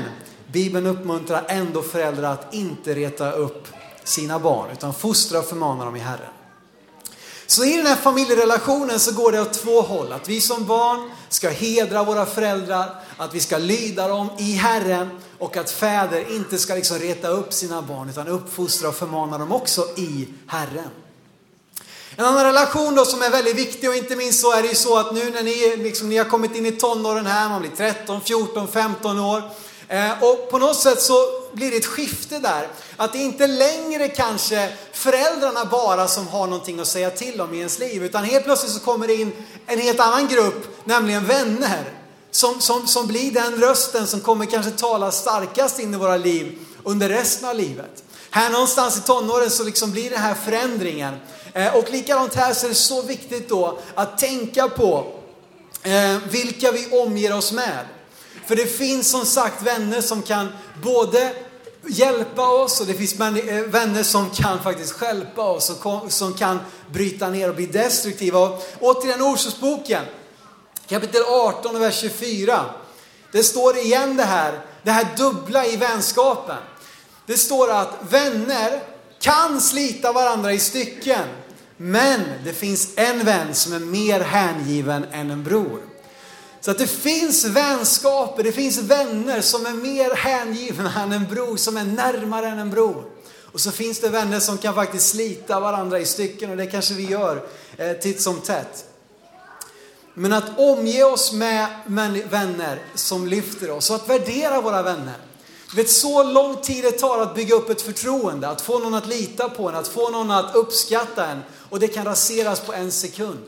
Bibeln 0.47 0.87
uppmuntrar 0.87 1.45
ändå 1.49 1.83
föräldrar 1.83 2.33
att 2.33 2.55
inte 2.55 2.95
reta 2.95 3.33
upp 3.33 3.69
sina 4.05 4.39
barn, 4.39 4.71
utan 4.73 4.95
fostra 4.95 5.39
och 5.39 5.45
förmana 5.45 5.85
dem 5.85 5.97
i 5.97 5.99
Herren. 5.99 6.31
Så 7.47 7.65
i 7.65 7.77
den 7.77 7.87
här 7.87 7.97
familjerelationen 7.97 9.01
så 9.01 9.13
går 9.13 9.33
det 9.33 9.41
åt 9.41 9.53
två 9.53 9.81
håll. 9.81 10.13
Att 10.13 10.29
vi 10.29 10.41
som 10.41 10.67
barn 10.67 11.11
ska 11.29 11.49
hedra 11.49 12.05
våra 12.05 12.27
föräldrar, 12.27 12.95
att 13.17 13.35
vi 13.35 13.41
ska 13.41 13.59
lyda 13.59 14.09
dem 14.09 14.29
i 14.39 14.53
Herren 14.53 15.11
och 15.43 15.57
att 15.57 15.71
fäder 15.71 16.35
inte 16.37 16.59
ska 16.59 16.75
liksom 16.75 16.99
reta 16.99 17.29
upp 17.29 17.53
sina 17.53 17.83
barn 17.83 18.09
utan 18.09 18.29
uppfostra 18.29 18.89
och 18.89 18.95
förmana 18.95 19.39
dem 19.39 19.53
också 19.53 19.89
i 19.97 20.29
Herren. 20.47 20.89
En 22.17 22.25
annan 22.25 22.45
relation 22.45 22.95
då 22.95 23.05
som 23.05 23.23
är 23.23 23.31
väldigt 23.31 23.57
viktig 23.57 23.89
och 23.89 23.95
inte 23.95 24.17
minst 24.17 24.41
så 24.41 24.53
är 24.53 24.63
det 24.63 24.69
ju 24.69 24.75
så 24.75 24.99
att 24.99 25.15
nu 25.15 25.31
när 25.31 25.43
ni, 25.43 25.77
liksom, 25.77 26.09
ni 26.09 26.17
har 26.17 26.25
kommit 26.25 26.57
in 26.57 26.67
i 26.67 26.73
tonåren 26.73 27.27
här, 27.27 27.49
man 27.49 27.61
blir 27.61 27.71
13, 27.71 28.21
14, 28.21 28.69
15 28.69 29.21
år. 29.21 29.43
Eh, 29.89 30.23
och 30.23 30.51
på 30.51 30.59
något 30.59 30.77
sätt 30.77 31.03
så 31.03 31.15
blir 31.53 31.71
det 31.71 31.77
ett 31.77 31.87
skifte 31.87 32.39
där. 32.39 32.69
Att 32.97 33.13
det 33.13 33.19
inte 33.19 33.47
längre 33.47 34.09
kanske 34.09 34.73
föräldrarna 34.93 35.65
bara 35.65 36.09
som 36.09 36.29
har 36.29 36.47
någonting 36.47 36.81
att 36.81 36.89
säga 36.89 37.11
till 37.11 37.41
om 37.41 37.55
i 37.55 37.59
ens 37.59 37.79
liv. 37.79 38.05
Utan 38.05 38.25
helt 38.25 38.45
plötsligt 38.45 38.73
så 38.73 38.81
kommer 38.81 39.07
det 39.07 39.15
in 39.15 39.33
en 39.67 39.79
helt 39.79 40.01
annan 40.01 40.29
grupp, 40.29 40.87
nämligen 40.87 41.27
vänner. 41.27 42.02
Som, 42.35 42.61
som, 42.61 42.87
som 42.87 43.07
blir 43.07 43.33
den 43.33 43.61
rösten 43.61 44.07
som 44.07 44.21
kommer 44.21 44.47
kanske 44.47 44.71
tala 44.71 45.11
starkast 45.11 45.79
in 45.79 45.95
i 45.95 45.97
våra 45.97 46.17
liv 46.17 46.59
under 46.83 47.09
resten 47.09 47.49
av 47.49 47.57
livet. 47.57 48.05
Här 48.31 48.51
någonstans 48.51 48.99
i 48.99 49.01
tonåren 49.01 49.51
så 49.51 49.65
liksom 49.65 49.93
blir 49.93 50.11
det 50.11 50.19
här 50.19 50.35
förändringen. 50.35 51.15
Eh, 51.53 51.77
och 51.77 51.91
likadant 51.91 52.35
här 52.35 52.55
så 52.55 52.67
är 52.67 52.69
det 52.69 52.75
så 52.75 53.03
viktigt 53.03 53.49
då 53.49 53.79
att 53.95 54.19
tänka 54.19 54.69
på 54.69 55.13
eh, 55.83 56.19
vilka 56.31 56.73
vi 56.73 56.89
omger 56.91 57.37
oss 57.37 57.53
med. 57.53 57.87
För 58.47 58.57
det 58.57 58.67
finns 58.67 59.11
som 59.11 59.25
sagt 59.25 59.63
vänner 59.63 60.01
som 60.01 60.23
kan 60.23 60.49
både 60.83 61.35
hjälpa 61.87 62.49
oss 62.49 62.81
och 62.81 62.87
det 62.87 62.95
finns 62.95 63.21
eh, 63.21 63.63
vänner 63.67 64.03
som 64.03 64.31
kan 64.31 64.63
faktiskt 64.63 64.93
stjälpa 64.93 65.43
oss 65.43 65.71
och 65.71 66.13
som 66.13 66.35
kan 66.35 66.59
bryta 66.93 67.29
ner 67.29 67.49
och 67.49 67.55
bli 67.55 67.67
destruktiva. 67.67 68.39
Och 68.39 68.63
återigen 68.81 69.23
Ordspråksboken, 69.23 70.05
kapitel 70.89 71.23
18 71.23 71.77
och 71.77 71.83
vers 71.83 72.01
24. 72.01 72.65
Det 73.33 73.43
står 73.43 73.77
igen 73.77 74.17
det 74.17 74.23
här, 74.23 74.61
det 74.83 74.91
här 74.91 75.07
dubbla 75.17 75.67
i 75.67 75.77
vänskapen. 75.77 76.59
Det 77.27 77.37
står 77.37 77.71
att 77.71 77.99
vänner 78.11 78.83
kan 79.21 79.61
slita 79.61 80.13
varandra 80.13 80.53
i 80.53 80.59
stycken, 80.59 81.29
men 81.77 82.21
det 82.45 82.53
finns 82.53 82.89
en 82.97 83.25
vän 83.25 83.55
som 83.55 83.73
är 83.73 83.79
mer 83.79 84.21
hängiven 84.21 85.07
än 85.13 85.31
en 85.31 85.45
bror. 85.45 85.81
Så 86.61 86.71
att 86.71 86.79
det 86.79 86.87
finns 86.87 87.45
vänskaper, 87.45 88.43
det 88.43 88.53
finns 88.53 88.79
vänner 88.79 89.41
som 89.41 89.67
är 89.67 89.73
mer 89.73 90.15
hängivna 90.15 91.03
än 91.03 91.13
en 91.13 91.27
bror, 91.27 91.57
som 91.57 91.77
är 91.77 91.85
närmare 91.85 92.49
än 92.49 92.59
en 92.59 92.71
bror. 92.71 93.05
Och 93.53 93.61
så 93.61 93.71
finns 93.71 94.01
det 94.01 94.09
vänner 94.09 94.41
som 94.41 94.59
kan 94.59 94.75
faktiskt 94.75 95.11
slita 95.11 95.61
varandra 95.61 95.99
i 95.99 96.05
stycken 96.05 96.51
och 96.51 96.57
det 96.57 96.67
kanske 96.67 96.95
vi 96.95 97.07
gör 97.07 97.47
eh, 97.77 97.93
titt 97.93 98.21
som 98.21 98.41
tätt. 98.41 98.85
Men 100.15 100.33
att 100.33 100.59
omge 100.59 101.05
oss 101.05 101.33
med 101.33 101.67
vänner 102.31 102.83
som 102.95 103.27
lyfter 103.27 103.71
oss 103.71 103.91
och 103.91 103.97
att 103.97 104.09
värdera 104.09 104.61
våra 104.61 104.83
vänner. 104.83 105.17
Du 105.71 105.77
vet 105.77 105.91
så 105.91 106.23
lång 106.23 106.57
tid 106.57 106.85
det 106.85 106.91
tar 106.91 107.19
att 107.19 107.35
bygga 107.35 107.55
upp 107.55 107.71
ett 107.71 107.83
förtroende, 107.83 108.49
att 108.49 108.61
få 108.61 108.79
någon 108.79 108.95
att 108.95 109.07
lita 109.07 109.49
på 109.49 109.69
en, 109.69 109.75
att 109.75 109.89
få 109.89 110.11
någon 110.11 110.31
att 110.31 110.55
uppskatta 110.55 111.27
en. 111.27 111.43
Och 111.71 111.81
det 111.81 111.89
kan 111.89 112.05
raseras 112.05 112.61
på 112.61 112.73
en 112.73 112.93
sekund. 112.93 113.39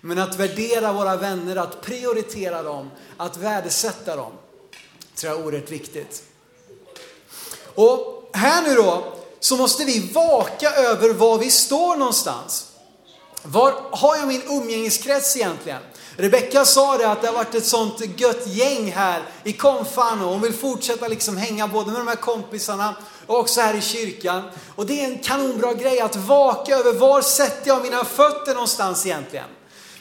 Men 0.00 0.18
att 0.18 0.36
värdera 0.36 0.92
våra 0.92 1.16
vänner, 1.16 1.56
att 1.56 1.82
prioritera 1.82 2.62
dem, 2.62 2.90
att 3.16 3.36
värdesätta 3.36 4.16
dem, 4.16 4.32
tror 5.14 5.32
jag 5.32 5.40
är 5.40 5.46
oerhört 5.46 5.70
viktigt. 5.70 6.22
Och 7.74 8.30
här 8.32 8.62
nu 8.62 8.74
då, 8.74 9.12
så 9.40 9.56
måste 9.56 9.84
vi 9.84 10.12
vaka 10.12 10.70
över 10.70 11.12
var 11.12 11.38
vi 11.38 11.50
står 11.50 11.96
någonstans. 11.96 12.66
Var 13.42 13.74
har 13.90 14.16
jag 14.16 14.28
min 14.28 14.42
umgängeskrets 14.42 15.36
egentligen? 15.36 15.82
Rebecka 16.16 16.64
sa 16.64 16.98
det 16.98 17.10
att 17.10 17.20
det 17.20 17.26
har 17.26 17.34
varit 17.34 17.54
ett 17.54 17.66
sånt 17.66 18.20
gött 18.20 18.46
gäng 18.46 18.92
här 18.92 19.22
i 19.44 19.52
konfan 19.52 20.22
och 20.22 20.30
hon 20.30 20.40
vill 20.40 20.52
fortsätta 20.52 21.08
liksom 21.08 21.36
hänga 21.36 21.68
både 21.68 21.90
med 21.90 22.00
de 22.00 22.08
här 22.08 22.16
kompisarna 22.16 22.94
och 23.26 23.38
också 23.38 23.60
här 23.60 23.74
i 23.74 23.80
kyrkan. 23.80 24.42
Och 24.74 24.86
det 24.86 25.04
är 25.04 25.04
en 25.04 25.18
kanonbra 25.18 25.74
grej 25.74 26.00
att 26.00 26.16
vaka 26.16 26.76
över 26.76 26.92
var 26.92 27.22
sätter 27.22 27.68
jag 27.68 27.82
mina 27.82 28.04
fötter 28.04 28.54
någonstans 28.54 29.06
egentligen? 29.06 29.44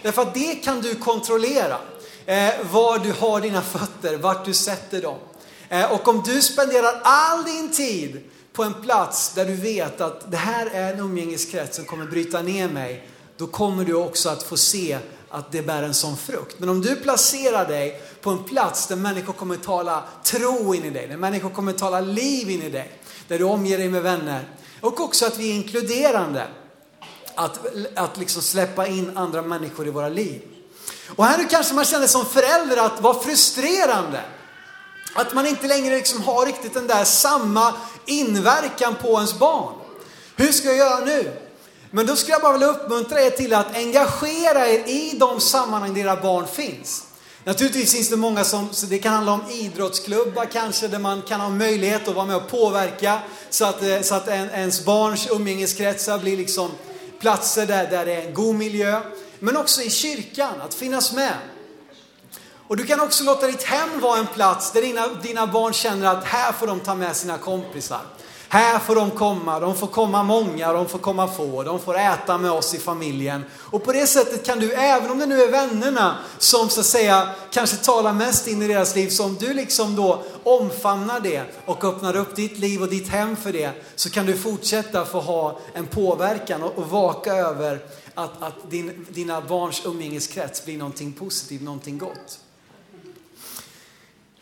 Därför 0.01 0.22
att 0.22 0.34
det 0.34 0.55
kan 0.55 0.82
du 0.82 0.96
kontrollera. 0.96 1.77
Eh, 2.25 2.50
var 2.72 3.00
du 3.00 3.12
har 3.12 3.41
dina 3.41 3.62
fötter, 3.62 4.17
vart 4.17 4.46
du 4.46 4.53
sätter 4.53 5.01
dem. 5.01 5.17
Eh, 5.70 5.91
och 5.91 6.08
om 6.08 6.24
du 6.25 6.41
spenderar 6.41 7.01
all 7.03 7.43
din 7.43 7.72
tid 7.72 8.24
på 8.53 8.63
en 8.63 8.74
plats 8.74 9.34
där 9.34 9.46
du 9.46 9.55
vet 9.55 10.01
att 10.01 10.32
det 10.32 10.38
här 10.38 10.65
är 10.65 10.93
en 10.93 11.00
umgängeskrets 11.00 11.75
som 11.75 11.86
kommer 11.86 12.05
bryta 12.05 12.41
ner 12.41 12.70
mig, 12.70 13.08
då 13.38 13.48
kommer 13.48 13.86
du 13.86 13.93
också 13.93 14.29
att 14.29 14.43
få 14.43 14.58
se 14.58 14.98
att 15.34 15.52
det 15.52 15.62
bär 15.62 15.84
en 15.84 15.94
sån 15.94 16.18
frukt. 16.18 16.60
Men 16.60 16.70
om 16.70 16.82
du 16.82 16.96
placerar 16.96 17.68
dig 17.68 18.02
på 18.22 18.30
en 18.30 18.44
plats 18.44 18.88
där 18.88 18.96
människor 18.96 19.34
kommer 19.34 19.56
tala 19.56 20.04
tro 20.24 20.75
in 20.75 20.86
i 20.86 20.90
dig, 20.90 21.08
där 21.08 21.18
människor 21.18 21.50
kommer 21.50 21.74
tala 21.74 22.02
liv 22.02 22.50
in 22.50 22.62
i 22.62 22.70
dig, 22.70 23.00
där 23.28 23.40
du 23.40 23.44
omger 23.44 23.78
dig 23.78 23.90
med 23.90 24.04
vänner 24.04 24.50
och 24.82 25.00
också 25.00 25.25
att 25.25 25.38
vi 25.38 25.50
är 25.50 25.54
inkluderande. 25.54 26.48
Att, 27.36 27.60
att 27.96 28.18
liksom 28.18 28.42
släppa 28.42 28.88
in 28.88 29.18
andra 29.18 29.42
människor 29.42 29.88
i 29.88 29.90
våra 29.90 30.10
liv. 30.10 30.42
Och 31.16 31.25
här 31.25 31.38
nu 31.38 31.46
kanske 31.46 31.74
man 31.74 31.86
känner 31.86 32.08
som 32.08 32.25
förälder 32.25 32.78
att 32.78 33.02
vara 33.02 33.20
frustrerande. 33.20 34.22
Att 35.16 35.34
man 35.34 35.46
inte 35.46 35.68
längre 35.68 35.96
liksom 35.96 36.22
har 36.22 36.46
riktigt 36.46 36.74
den 36.74 36.88
där 36.88 37.04
samma 37.04 37.74
inverkan 38.06 38.96
på 39.02 39.08
ens 39.08 39.40
barn. 39.40 39.74
Hur 40.36 40.52
ska 40.52 40.68
jag 40.68 40.78
göra 40.78 41.06
nu? 41.06 41.43
Men 41.96 42.06
då 42.06 42.16
skulle 42.16 42.34
jag 42.34 42.42
bara 42.42 42.54
vilja 42.54 42.68
uppmuntra 42.68 43.22
er 43.22 43.30
till 43.30 43.54
att 43.54 43.76
engagera 43.76 44.68
er 44.68 44.80
i 44.88 45.16
de 45.20 45.40
sammanhang 45.40 45.94
där 45.94 46.02
era 46.02 46.16
barn 46.16 46.48
finns. 46.48 47.06
Naturligtvis 47.44 47.94
finns 47.94 48.10
det 48.10 48.18
många 48.18 48.44
som, 48.44 48.70
så 48.72 48.86
det 48.86 48.98
kan 48.98 49.14
handla 49.14 49.32
om 49.32 49.42
idrottsklubbar 49.50 50.46
kanske, 50.46 50.88
där 50.88 51.00
man 51.00 51.22
kan 51.22 51.42
ha 51.42 51.50
möjlighet 51.50 52.08
att 52.08 52.16
vara 52.16 52.26
med 52.26 52.36
och 52.36 52.48
påverka 52.48 53.20
så 53.50 53.66
att, 53.66 53.84
eh, 53.84 54.02
så 54.02 54.16
att 54.16 54.28
en, 54.28 54.50
ens 54.50 54.86
barns 54.86 55.28
umgängeskretsar 55.32 56.20
blir 56.20 56.38
liksom 56.38 56.72
platser 57.20 57.66
där, 57.66 57.90
där 57.90 58.06
det 58.06 58.14
är 58.14 58.28
en 58.28 58.34
god 58.34 58.56
miljö. 58.56 59.02
Men 59.40 59.58
också 59.58 59.82
i 59.82 59.90
kyrkan, 59.90 60.62
att 60.62 60.74
finnas 60.74 61.14
med. 61.14 61.34
Och 62.68 62.78
du 62.78 62.86
kan 62.86 63.00
också 63.00 63.24
låta 63.24 63.48
ditt 63.48 63.64
hem 63.64 64.00
vara 64.00 64.20
en 64.20 64.28
plats 64.28 64.72
där 64.72 64.82
dina, 64.82 65.08
dina 65.08 65.48
barn 65.48 65.74
känner 65.74 66.08
att 66.08 66.24
här 66.24 66.52
får 66.52 66.68
de 66.68 66.80
ta 66.80 66.96
med 66.96 67.16
sina 67.16 67.38
kompisar. 67.38 68.02
Här 68.54 68.80
får 68.80 68.96
de 68.96 69.12
komma, 69.12 69.60
de 69.60 69.76
får 69.76 69.88
komma 69.88 70.24
många, 70.24 70.74
de 70.74 70.88
får 70.88 71.00
komma 71.00 71.28
få, 71.28 71.64
de 71.64 71.80
får 71.80 71.98
äta 71.98 72.38
med 72.38 72.52
oss 72.52 72.74
i 72.74 72.80
familjen. 72.80 73.44
Och 73.56 73.84
på 73.84 73.92
det 73.92 74.08
sättet 74.08 74.46
kan 74.46 74.60
du, 74.60 74.74
även 74.74 75.12
om 75.12 75.20
det 75.20 75.26
nu 75.26 75.42
är 75.42 75.52
vännerna 75.52 76.18
som 76.38 76.70
så 76.70 76.80
att 76.80 76.86
säga 76.86 77.30
kanske 77.52 77.78
talar 77.78 78.14
mest 78.14 78.48
in 78.48 78.62
i 78.62 78.68
deras 78.68 78.96
liv, 78.96 79.10
så 79.10 79.26
om 79.26 79.36
du 79.40 79.54
liksom 79.54 79.96
då 79.96 80.24
omfamnar 80.44 81.20
det 81.20 81.44
och 81.66 81.84
öppnar 81.84 82.16
upp 82.16 82.36
ditt 82.36 82.58
liv 82.58 82.82
och 82.82 82.90
ditt 82.90 83.08
hem 83.08 83.36
för 83.36 83.54
det, 83.54 83.72
så 83.96 84.10
kan 84.10 84.26
du 84.26 84.38
fortsätta 84.38 85.06
få 85.06 85.20
ha 85.20 85.60
en 85.74 85.88
påverkan 85.88 86.64
och, 86.64 86.78
och 86.78 86.90
vaka 86.90 87.36
över 87.36 87.80
att, 88.14 88.44
att 88.44 88.72
din, 88.72 89.06
dina 89.10 89.42
barns 89.42 89.86
umgängeskrets 89.86 90.66
blir 90.66 90.78
någonting 90.78 91.14
positivt, 91.14 91.62
någonting 91.62 91.98
gott. 91.98 92.40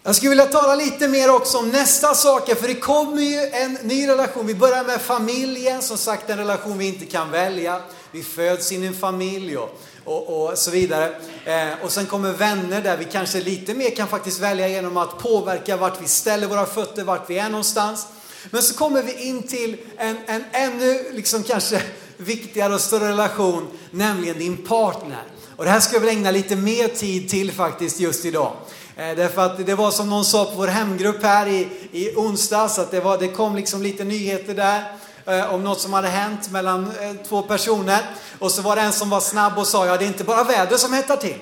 Jag 0.03 0.15
skulle 0.15 0.29
vilja 0.29 0.45
tala 0.45 0.75
lite 0.75 1.07
mer 1.07 1.35
också 1.35 1.57
om 1.57 1.69
nästa 1.69 2.13
saker, 2.13 2.55
för 2.55 2.67
det 2.67 2.75
kommer 2.75 3.21
ju 3.21 3.39
en 3.39 3.73
ny 3.73 4.07
relation. 4.07 4.47
Vi 4.47 4.55
börjar 4.55 4.83
med 4.83 5.01
familjen, 5.01 5.81
som 5.81 5.97
sagt 5.97 6.29
en 6.29 6.37
relation 6.37 6.77
vi 6.77 6.87
inte 6.87 7.05
kan 7.05 7.31
välja. 7.31 7.81
Vi 8.11 8.23
föds 8.23 8.71
in 8.71 8.83
i 8.83 8.87
en 8.87 8.93
familj 8.93 9.57
och, 9.57 9.81
och, 10.05 10.49
och 10.49 10.57
så 10.57 10.71
vidare. 10.71 11.15
Eh, 11.45 11.83
och 11.83 11.91
sen 11.91 12.05
kommer 12.05 12.33
vänner 12.33 12.81
där 12.81 12.97
vi 12.97 13.05
kanske 13.05 13.41
lite 13.41 13.73
mer 13.73 13.95
kan 13.95 14.07
faktiskt 14.07 14.39
välja 14.39 14.67
genom 14.67 14.97
att 14.97 15.19
påverka 15.19 15.77
vart 15.77 16.01
vi 16.01 16.07
ställer 16.07 16.47
våra 16.47 16.65
fötter, 16.65 17.03
vart 17.03 17.29
vi 17.29 17.37
är 17.37 17.49
någonstans. 17.49 18.07
Men 18.49 18.61
så 18.61 18.73
kommer 18.73 19.03
vi 19.03 19.13
in 19.13 19.43
till 19.43 19.77
en, 19.97 20.17
en 20.25 20.43
ännu 20.51 21.11
liksom 21.11 21.43
kanske 21.43 21.81
viktigare 22.17 22.73
och 22.73 22.81
större 22.81 23.09
relation, 23.09 23.67
nämligen 23.91 24.37
din 24.37 24.57
partner. 24.57 25.23
Och 25.55 25.65
det 25.65 25.71
här 25.71 25.79
ska 25.79 25.95
jag 25.95 26.01
väl 26.01 26.09
ägna 26.09 26.31
lite 26.31 26.55
mer 26.55 26.87
tid 26.87 27.29
till 27.29 27.51
faktiskt 27.51 27.99
just 27.99 28.25
idag. 28.25 28.53
Eh, 29.01 29.15
därför 29.15 29.45
att 29.45 29.65
det 29.65 29.75
var 29.75 29.91
som 29.91 30.09
någon 30.09 30.25
sa 30.25 30.45
på 30.45 30.51
vår 30.55 30.67
hemgrupp 30.67 31.23
här 31.23 31.47
i, 31.47 31.67
i 31.91 32.15
onsdags, 32.15 32.79
att 32.79 32.91
det, 32.91 32.99
var, 32.99 33.17
det 33.17 33.27
kom 33.27 33.55
liksom 33.55 33.81
lite 33.81 34.03
nyheter 34.03 34.53
där 34.53 34.83
eh, 35.25 35.53
om 35.53 35.63
något 35.63 35.81
som 35.81 35.93
hade 35.93 36.07
hänt 36.07 36.51
mellan 36.51 36.91
eh, 37.01 37.13
två 37.27 37.41
personer. 37.41 37.99
Och 38.39 38.51
så 38.51 38.61
var 38.61 38.75
det 38.75 38.81
en 38.81 38.93
som 38.93 39.09
var 39.09 39.19
snabb 39.19 39.57
och 39.57 39.67
sa, 39.67 39.85
ja 39.85 39.97
det 39.97 40.05
är 40.05 40.07
inte 40.07 40.23
bara 40.23 40.43
väder 40.43 40.77
som 40.77 40.93
hettar 40.93 41.17
till. 41.17 41.37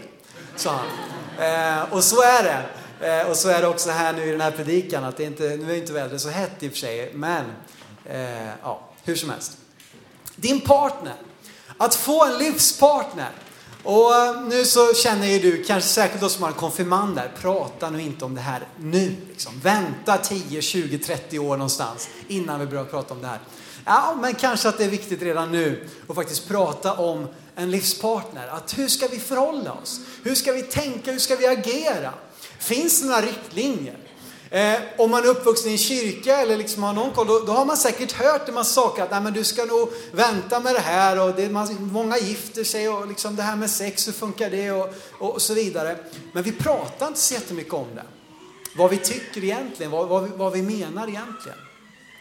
Sa 0.55 0.71
han. 0.71 0.87
Eh, 1.45 1.93
och 1.93 2.03
så 2.03 2.21
är 2.21 2.43
det. 2.43 2.65
Eh, 3.07 3.29
och 3.29 3.35
så 3.35 3.49
är 3.49 3.61
det 3.61 3.67
också 3.67 3.89
här 3.89 4.13
nu 4.13 4.23
i 4.27 4.31
den 4.31 4.41
här 4.41 4.51
predikan, 4.51 5.03
att 5.03 5.17
det 5.17 5.23
inte, 5.23 5.43
nu 5.43 5.71
är 5.71 5.77
inte 5.77 5.93
vädret 5.93 6.21
så 6.21 6.29
hett 6.29 6.63
i 6.63 6.67
och 6.67 6.71
för 6.71 6.79
sig, 6.79 7.11
men 7.13 7.45
eh, 8.05 8.49
ja, 8.63 8.81
hur 9.03 9.15
som 9.15 9.29
helst. 9.29 9.57
Din 10.35 10.61
partner, 10.61 11.15
att 11.77 11.95
få 11.95 12.25
en 12.25 12.37
livspartner. 12.37 13.29
Och 13.83 14.15
eh, 14.15 14.41
nu 14.41 14.65
så 14.65 14.93
känner 14.93 15.27
ju 15.27 15.39
du, 15.39 15.63
kanske 15.63 15.89
särskilt 15.89 16.21
då 16.21 16.29
som 16.29 16.43
har 16.43 16.49
en 16.49 16.55
konfirmand 16.55 17.15
där, 17.15 17.31
prata 17.41 17.89
nu 17.89 18.01
inte 18.01 18.25
om 18.25 18.35
det 18.35 18.41
här 18.41 18.67
nu. 18.79 19.15
Liksom. 19.29 19.59
Vänta 19.63 20.17
10, 20.17 20.61
20, 20.61 20.99
30 20.99 21.39
år 21.39 21.57
någonstans 21.57 22.09
innan 22.27 22.59
vi 22.59 22.65
börjar 22.65 22.85
prata 22.85 23.13
om 23.13 23.21
det 23.21 23.27
här. 23.27 23.39
Ja, 23.85 24.17
men 24.21 24.35
kanske 24.35 24.69
att 24.69 24.77
det 24.77 24.83
är 24.83 24.89
viktigt 24.89 25.21
redan 25.21 25.51
nu 25.51 25.89
att 26.07 26.15
faktiskt 26.15 26.47
prata 26.47 26.93
om 26.93 27.27
en 27.55 27.71
livspartner. 27.71 28.47
Att 28.47 28.77
hur 28.77 28.87
ska 28.87 29.07
vi 29.07 29.19
förhålla 29.19 29.73
oss? 29.73 30.01
Hur 30.23 30.35
ska 30.35 30.51
vi 30.51 30.61
tänka? 30.61 31.11
Hur 31.11 31.19
ska 31.19 31.35
vi 31.35 31.47
agera? 31.47 32.13
Finns 32.59 33.01
det 33.01 33.07
några 33.07 33.21
riktlinjer? 33.21 33.97
Eh, 34.51 34.79
om 34.97 35.11
man 35.11 35.23
är 35.23 35.27
uppvuxen 35.27 35.69
i 35.69 35.71
en 35.71 35.77
kyrka 35.77 36.37
eller 36.37 36.57
liksom 36.57 36.83
har 36.83 36.93
någon 36.93 37.11
koll, 37.11 37.27
då, 37.27 37.39
då 37.39 37.51
har 37.51 37.65
man 37.65 37.77
säkert 37.77 38.11
hört 38.11 38.47
en 38.47 38.53
massa 38.53 38.81
saker. 38.81 39.03
Att 39.03 39.11
Nej, 39.11 39.21
men 39.21 39.33
du 39.33 39.43
ska 39.43 39.65
nog 39.65 39.89
vänta 40.11 40.59
med 40.59 40.75
det 40.75 40.79
här 40.79 41.21
och 41.21 41.35
det, 41.35 41.49
man, 41.49 41.89
många 41.91 42.17
gifter 42.17 42.63
sig 42.63 42.89
och 42.89 43.07
liksom 43.07 43.35
det 43.35 43.43
här 43.43 43.55
med 43.55 43.69
sex, 43.69 44.07
hur 44.07 44.13
funkar 44.13 44.49
det 44.49 44.71
och, 44.71 44.93
och, 45.19 45.33
och 45.33 45.41
så 45.41 45.53
vidare. 45.53 45.97
Men 46.33 46.43
vi 46.43 46.51
pratar 46.51 47.07
inte 47.07 47.19
så 47.19 47.33
jättemycket 47.33 47.73
om 47.73 47.87
det. 47.95 48.03
Vad 48.77 48.89
vi 48.89 48.97
tycker 48.97 49.43
egentligen, 49.43 49.91
vad, 49.91 50.07
vad, 50.07 50.23
vi, 50.23 50.29
vad 50.35 50.53
vi 50.53 50.61
menar 50.61 51.07
egentligen. 51.07 51.57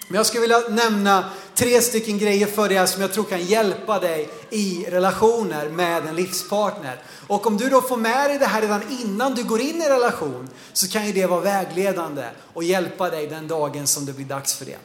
Men 0.08 0.16
jag 0.16 0.26
skulle 0.26 0.40
vilja 0.40 0.58
nämna 0.68 1.30
tre 1.54 1.82
stycken 1.82 2.18
grejer 2.18 2.46
för 2.46 2.68
dig 2.68 2.88
som 2.88 3.02
jag 3.02 3.12
tror 3.12 3.24
kan 3.24 3.44
hjälpa 3.44 3.98
dig 3.98 4.28
i 4.50 4.86
relationer 4.88 5.68
med 5.68 6.06
en 6.06 6.16
livspartner. 6.16 7.02
Och 7.26 7.46
om 7.46 7.56
du 7.56 7.68
då 7.68 7.82
får 7.82 7.96
med 7.96 8.30
dig 8.30 8.38
det 8.38 8.46
här 8.46 8.60
redan 8.60 8.82
innan 9.04 9.34
du 9.34 9.44
går 9.44 9.60
in 9.60 9.82
i 9.82 9.88
relation 9.88 10.48
så 10.72 10.88
kan 10.88 11.06
ju 11.06 11.12
det 11.12 11.26
vara 11.26 11.40
vägledande 11.40 12.24
och 12.54 12.64
hjälpa 12.64 13.10
dig 13.10 13.26
den 13.26 13.48
dagen 13.48 13.86
som 13.86 14.06
det 14.06 14.12
blir 14.12 14.26
dags 14.26 14.54
för 14.54 14.64
det. 14.64 14.78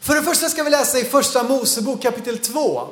För 0.00 0.14
det 0.14 0.22
första 0.22 0.48
ska 0.48 0.62
vi 0.62 0.70
läsa 0.70 0.98
i 0.98 1.04
första 1.04 1.42
Mosebok 1.42 2.02
kapitel 2.02 2.38
2 2.38 2.88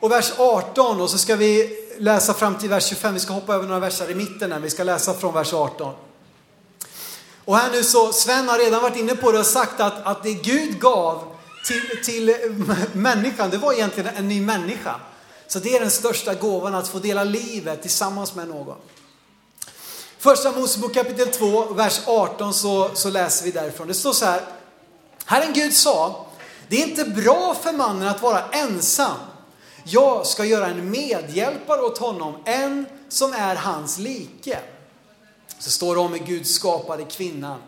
och 0.00 0.10
vers 0.10 0.32
18 0.38 1.00
och 1.00 1.10
så 1.10 1.18
ska 1.18 1.36
vi 1.36 1.76
läsa 1.98 2.34
fram 2.34 2.54
till 2.54 2.68
vers 2.68 2.86
25. 2.86 3.14
Vi 3.14 3.20
ska 3.20 3.32
hoppa 3.32 3.54
över 3.54 3.66
några 3.66 3.80
verser 3.80 4.10
i 4.10 4.14
mitten 4.14 4.52
här. 4.52 4.60
Vi 4.60 4.70
ska 4.70 4.84
läsa 4.84 5.14
från 5.14 5.34
vers 5.34 5.54
18. 5.54 5.94
Och 7.48 7.56
här 7.56 7.70
nu 7.70 7.84
så, 7.84 8.12
Sven 8.12 8.48
har 8.48 8.58
redan 8.58 8.82
varit 8.82 8.96
inne 8.96 9.16
på 9.16 9.32
det 9.32 9.38
och 9.38 9.46
sagt 9.46 9.80
att, 9.80 10.06
att 10.06 10.22
det 10.22 10.32
Gud 10.32 10.80
gav 10.80 11.24
till, 11.66 12.04
till 12.04 12.36
människan, 12.92 13.50
det 13.50 13.58
var 13.58 13.72
egentligen 13.72 14.16
en 14.16 14.28
ny 14.28 14.40
människa. 14.40 15.00
Så 15.46 15.58
det 15.58 15.76
är 15.76 15.80
den 15.80 15.90
största 15.90 16.34
gåvan, 16.34 16.74
att 16.74 16.88
få 16.88 16.98
dela 16.98 17.24
livet 17.24 17.82
tillsammans 17.82 18.34
med 18.34 18.48
någon. 18.48 18.76
Första 20.18 20.52
Mosebok 20.52 20.94
kapitel 20.94 21.28
2, 21.28 21.64
vers 21.64 22.00
18 22.06 22.54
så, 22.54 22.90
så 22.94 23.10
läser 23.10 23.44
vi 23.44 23.50
därifrån. 23.50 23.88
Det 23.88 23.94
står 23.94 24.12
så 24.12 24.24
här. 24.24 24.42
Herren 25.24 25.52
Gud 25.52 25.74
sa, 25.74 26.26
det 26.68 26.82
är 26.82 26.88
inte 26.88 27.04
bra 27.04 27.56
för 27.62 27.72
mannen 27.72 28.08
att 28.08 28.22
vara 28.22 28.42
ensam. 28.50 29.16
Jag 29.84 30.26
ska 30.26 30.44
göra 30.44 30.66
en 30.66 30.90
medhjälpare 30.90 31.80
åt 31.80 31.98
honom, 31.98 32.34
en 32.44 32.86
som 33.08 33.32
är 33.32 33.56
hans 33.56 33.98
like. 33.98 34.58
Så 35.58 35.70
står 35.70 35.94
det 35.94 36.00
om 36.00 36.12
hur 36.12 36.18
Gud 36.26 36.46
skapade 36.46 37.04
kvinnan. 37.04 37.58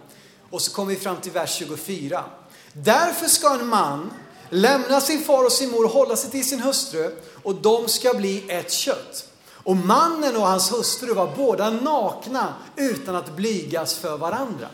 Och 0.50 0.62
så 0.62 0.72
kommer 0.72 0.94
vi 0.94 1.00
fram 1.00 1.16
till 1.16 1.32
vers 1.32 1.54
24. 1.54 2.24
Därför 2.72 3.26
ska 3.26 3.54
en 3.54 3.66
man 3.66 4.10
lämna 4.50 5.00
sin 5.00 5.24
far 5.24 5.44
och 5.44 5.52
sin 5.52 5.70
mor 5.70 5.84
och 5.84 5.90
hålla 5.90 6.16
sig 6.16 6.30
till 6.30 6.48
sin 6.48 6.60
hustru 6.60 7.16
och 7.42 7.54
de 7.54 7.88
ska 7.88 8.14
bli 8.14 8.50
ett 8.50 8.72
kött. 8.72 9.26
Och 9.62 9.76
mannen 9.76 10.36
och 10.36 10.46
hans 10.46 10.72
hustru 10.72 11.14
var 11.14 11.36
båda 11.36 11.70
nakna 11.70 12.54
utan 12.76 13.16
att 13.16 13.36
blygas 13.36 13.94
för 13.94 14.18
varandra. 14.18 14.68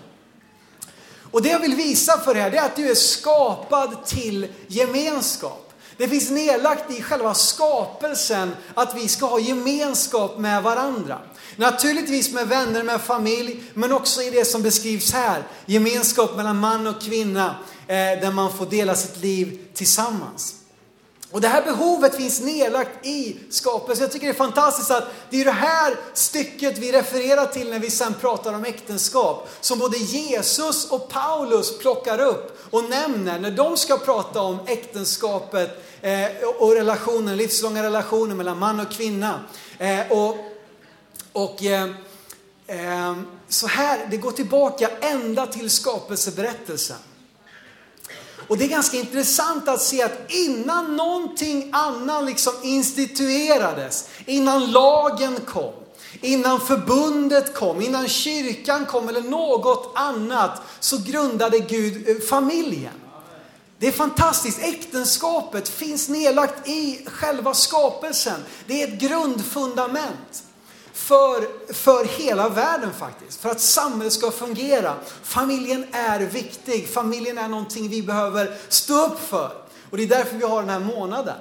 Och 1.31 1.43
det 1.43 1.49
jag 1.49 1.61
vill 1.61 1.75
visa 1.75 2.19
för 2.19 2.37
er 2.37 2.55
är 2.55 2.63
att 2.63 2.77
du 2.77 2.91
är 2.91 2.95
skapad 2.95 4.07
till 4.07 4.47
gemenskap. 4.67 5.66
Det 5.97 6.09
finns 6.09 6.31
nedlagt 6.31 6.91
i 6.91 7.03
själva 7.03 7.35
skapelsen 7.35 8.57
att 8.75 8.97
vi 8.97 9.09
ska 9.09 9.26
ha 9.26 9.38
gemenskap 9.38 10.38
med 10.38 10.62
varandra. 10.62 11.19
Naturligtvis 11.57 12.33
med 12.33 12.49
vänner, 12.49 12.83
med 12.83 13.00
familj, 13.00 13.62
men 13.75 13.93
också 13.93 14.23
i 14.23 14.31
det 14.31 14.45
som 14.45 14.62
beskrivs 14.62 15.12
här. 15.12 15.43
Gemenskap 15.67 16.37
mellan 16.37 16.59
man 16.59 16.87
och 16.87 17.03
kvinna, 17.03 17.57
eh, 17.87 17.97
där 17.97 18.33
man 18.33 18.53
får 18.53 18.67
dela 18.67 18.95
sitt 18.95 19.17
liv 19.17 19.59
tillsammans. 19.75 20.55
Och 21.31 21.41
det 21.41 21.49
här 21.49 21.62
behovet 21.62 22.17
finns 22.17 22.41
nedlagt 22.41 23.07
i 23.07 23.37
skapelsen. 23.50 24.03
Jag 24.03 24.12
tycker 24.12 24.26
det 24.26 24.33
är 24.33 24.35
fantastiskt 24.35 24.91
att 24.91 25.05
det 25.31 25.41
är 25.41 25.45
det 25.45 25.50
här 25.50 25.97
stycket 26.15 26.79
vi 26.79 26.93
refererar 26.93 27.47
till 27.47 27.71
när 27.71 27.79
vi 27.79 27.91
sen 27.91 28.15
pratar 28.21 28.53
om 28.53 28.65
äktenskap. 28.65 29.49
Som 29.61 29.79
både 29.79 29.99
Jesus 29.99 30.91
och 30.91 31.09
Paulus 31.09 31.79
plockar 31.79 32.21
upp 32.21 32.59
och 32.71 32.85
nämner 32.85 33.38
när 33.38 33.50
de 33.50 33.76
ska 33.76 33.97
prata 33.97 34.41
om 34.41 34.59
äktenskapet 34.67 35.86
eh, 36.03 36.26
och 36.59 36.73
relationer, 36.73 37.37
livslånga 37.37 37.83
relationer 37.83 38.35
mellan 38.35 38.59
man 38.59 38.81
och 38.81 38.93
kvinna. 38.93 39.41
Eh, 39.79 40.12
och 40.12 40.37
och 41.37 41.65
eh, 41.65 41.91
eh, 42.67 43.17
så 43.49 43.67
här, 43.67 44.07
det 44.11 44.17
går 44.17 44.31
tillbaka 44.31 44.91
ända 45.00 45.47
till 45.47 45.71
skapelseberättelsen. 45.71 46.97
Och 48.49 48.59
det 48.59 48.65
är 48.65 48.69
ganska 48.69 48.97
intressant 48.97 49.69
att 49.69 49.83
se 49.83 50.03
att 50.03 50.19
innan 50.29 50.97
någonting 50.97 51.71
annat 51.73 52.25
liksom 52.25 52.53
instituerades, 52.62 54.09
innan 54.26 54.71
lagen 54.71 55.37
kom, 55.47 55.73
innan 56.21 56.61
förbundet 56.61 57.55
kom, 57.55 57.83
innan 57.83 58.09
kyrkan 58.09 58.87
kom 58.87 59.09
eller 59.09 59.21
något 59.23 59.93
annat, 59.95 60.62
så 60.81 60.97
grundade 61.07 61.59
Gud 61.59 62.09
eh, 62.09 62.17
familjen. 62.17 63.06
Det 63.78 63.87
är 63.87 63.92
fantastiskt, 63.92 64.59
äktenskapet 64.59 65.68
finns 65.68 66.09
nedlagt 66.09 66.68
i 66.68 67.06
själva 67.06 67.54
skapelsen. 67.54 68.45
Det 68.66 68.83
är 68.83 68.88
ett 68.88 69.00
grundfundament 69.00 70.45
för, 70.92 71.73
för 71.73 72.04
hela 72.04 72.49
världen 72.49 72.90
faktiskt. 72.99 73.40
För 73.40 73.49
att 73.49 73.61
samhället 73.61 74.12
ska 74.12 74.30
fungera. 74.30 74.95
Familjen 75.23 75.87
är 75.92 76.21
viktig. 76.21 76.88
Familjen 76.88 77.38
är 77.38 77.49
någonting 77.49 77.88
vi 77.88 78.02
behöver 78.02 78.59
stå 78.68 79.06
upp 79.06 79.28
för. 79.28 79.52
Och 79.90 79.97
det 79.97 80.02
är 80.02 80.09
därför 80.09 80.37
vi 80.37 80.45
har 80.45 80.61
den 80.61 80.71
här 80.71 80.80
månaden. 80.80 81.37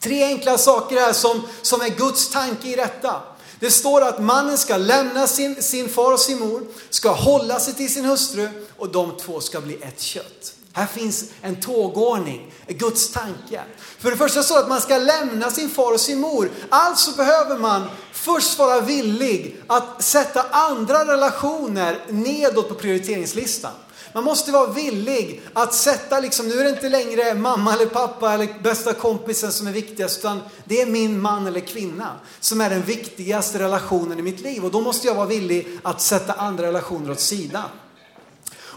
Tre 0.00 0.24
enkla 0.24 0.58
saker 0.58 0.96
här 0.96 1.12
som, 1.12 1.42
som 1.62 1.80
är 1.80 1.88
Guds 1.88 2.30
tanke 2.30 2.68
i 2.68 2.76
detta. 2.76 3.22
Det 3.60 3.70
står 3.70 4.00
att 4.00 4.22
mannen 4.22 4.58
ska 4.58 4.76
lämna 4.76 5.26
sin, 5.26 5.62
sin 5.62 5.88
far 5.88 6.12
och 6.12 6.20
sin 6.20 6.38
mor, 6.38 6.66
ska 6.90 7.10
hålla 7.10 7.60
sig 7.60 7.74
till 7.74 7.94
sin 7.94 8.04
hustru 8.04 8.48
och 8.76 8.88
de 8.88 9.16
två 9.16 9.40
ska 9.40 9.60
bli 9.60 9.74
ett 9.82 10.00
kött. 10.00 10.53
Här 10.76 10.86
finns 10.86 11.24
en 11.42 11.56
tågordning, 11.56 12.52
Guds 12.68 13.12
tanke. 13.12 13.60
För 13.98 14.10
det 14.10 14.16
första 14.16 14.42
så 14.42 14.58
att 14.58 14.68
man 14.68 14.80
ska 14.80 14.98
lämna 14.98 15.50
sin 15.50 15.68
far 15.68 15.92
och 15.92 16.00
sin 16.00 16.20
mor. 16.20 16.50
Alltså 16.68 17.16
behöver 17.16 17.58
man 17.58 17.82
först 18.12 18.58
vara 18.58 18.80
villig 18.80 19.62
att 19.66 20.02
sätta 20.02 20.42
andra 20.42 21.12
relationer 21.12 21.98
nedåt 22.08 22.68
på 22.68 22.74
prioriteringslistan. 22.74 23.72
Man 24.14 24.24
måste 24.24 24.52
vara 24.52 24.66
villig 24.66 25.42
att 25.52 25.74
sätta, 25.74 26.20
liksom, 26.20 26.48
nu 26.48 26.60
är 26.60 26.64
det 26.64 26.70
inte 26.70 26.88
längre 26.88 27.34
mamma 27.34 27.74
eller 27.74 27.86
pappa 27.86 28.32
eller 28.32 28.62
bästa 28.62 28.92
kompisen 28.92 29.52
som 29.52 29.66
är 29.66 29.72
viktigast, 29.72 30.18
utan 30.18 30.40
det 30.64 30.80
är 30.80 30.86
min 30.86 31.20
man 31.20 31.46
eller 31.46 31.60
kvinna 31.60 32.10
som 32.40 32.60
är 32.60 32.70
den 32.70 32.82
viktigaste 32.82 33.58
relationen 33.58 34.18
i 34.18 34.22
mitt 34.22 34.40
liv. 34.40 34.64
Och 34.64 34.70
då 34.70 34.80
måste 34.80 35.06
jag 35.06 35.14
vara 35.14 35.26
villig 35.26 35.68
att 35.82 36.00
sätta 36.00 36.32
andra 36.32 36.66
relationer 36.66 37.10
åt 37.10 37.20
sidan. 37.20 37.68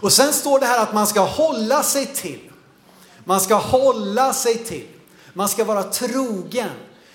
Och 0.00 0.12
sen 0.12 0.32
står 0.32 0.60
det 0.60 0.66
här 0.66 0.82
att 0.82 0.94
man 0.94 1.06
ska 1.06 1.20
hålla 1.20 1.82
sig 1.82 2.06
till. 2.06 2.40
Man 3.24 3.40
ska 3.40 3.54
hålla 3.54 4.32
sig 4.32 4.54
till. 4.54 4.88
Man 5.32 5.48
ska 5.48 5.64
vara 5.64 5.82
trogen. 5.82 6.70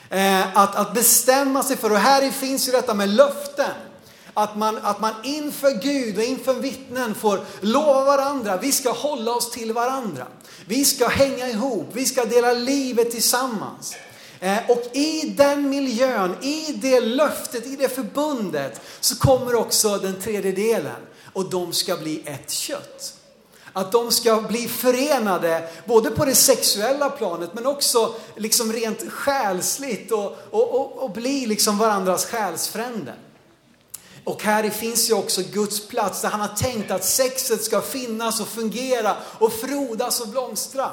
Eh, 0.10 0.58
att, 0.58 0.76
att 0.76 0.94
bestämma 0.94 1.64
sig 1.64 1.78
för, 1.78 1.92
och 1.92 1.98
här 1.98 2.32
finns 2.32 2.68
ju 2.68 2.72
detta 2.72 2.94
med 2.94 3.10
löften. 3.10 3.72
Att 4.34 4.58
man, 4.58 4.78
att 4.82 5.00
man 5.00 5.14
inför 5.24 5.82
Gud 5.82 6.18
och 6.18 6.24
inför 6.24 6.54
vittnen 6.54 7.16
får 7.16 7.40
lova 7.62 8.04
varandra, 8.04 8.58
vi 8.58 8.72
ska 8.72 8.92
hålla 8.92 9.32
oss 9.32 9.52
till 9.52 9.74
varandra. 9.74 10.28
Vi 10.66 10.86
ska 10.86 11.08
hänga 11.08 11.48
ihop, 11.50 11.90
vi 11.94 12.06
ska 12.06 12.26
dela 12.26 12.54
livet 12.54 13.12
tillsammans. 13.12 13.96
Eh, 14.40 14.70
och 14.70 14.84
i 14.94 15.34
den 15.38 15.70
miljön, 15.70 16.36
i 16.42 16.72
det 16.82 17.00
löftet, 17.00 17.66
i 17.66 17.76
det 17.76 17.90
förbundet 17.90 18.82
så 19.00 19.16
kommer 19.16 19.56
också 19.56 19.98
den 19.98 20.22
tredje 20.22 20.52
delen 20.52 20.96
och 21.34 21.50
de 21.50 21.74
ska 21.74 21.98
bli 21.98 22.22
ett 22.26 22.52
kött. 22.52 23.14
Att 23.74 23.92
de 23.92 24.12
ska 24.12 24.42
bli 24.42 24.68
förenade 24.68 25.70
både 25.86 26.12
på 26.12 26.26
det 26.26 26.36
sexuella 26.36 27.10
planet 27.10 27.50
men 27.54 27.66
också 27.66 28.14
liksom 28.36 28.74
rent 28.74 29.12
själsligt 29.12 30.12
och, 30.12 30.38
och, 30.50 30.76
och, 30.76 31.04
och 31.04 31.12
bli 31.12 31.46
liksom 31.46 31.78
varandras 31.78 32.26
själsfränder. 32.26 33.16
Och 34.24 34.44
här 34.44 34.70
finns 34.70 35.10
ju 35.10 35.14
också 35.14 35.42
Guds 35.52 35.88
plats 35.88 36.22
där 36.22 36.30
han 36.30 36.42
har 36.42 36.48
tänkt 36.48 36.92
att 36.92 37.06
sexet 37.06 37.64
ska 37.64 37.82
finnas 37.82 38.42
och 38.42 38.48
fungera 38.48 39.16
och 39.40 39.54
frodas 39.54 40.22
och 40.22 40.28
blomstra. 40.28 40.90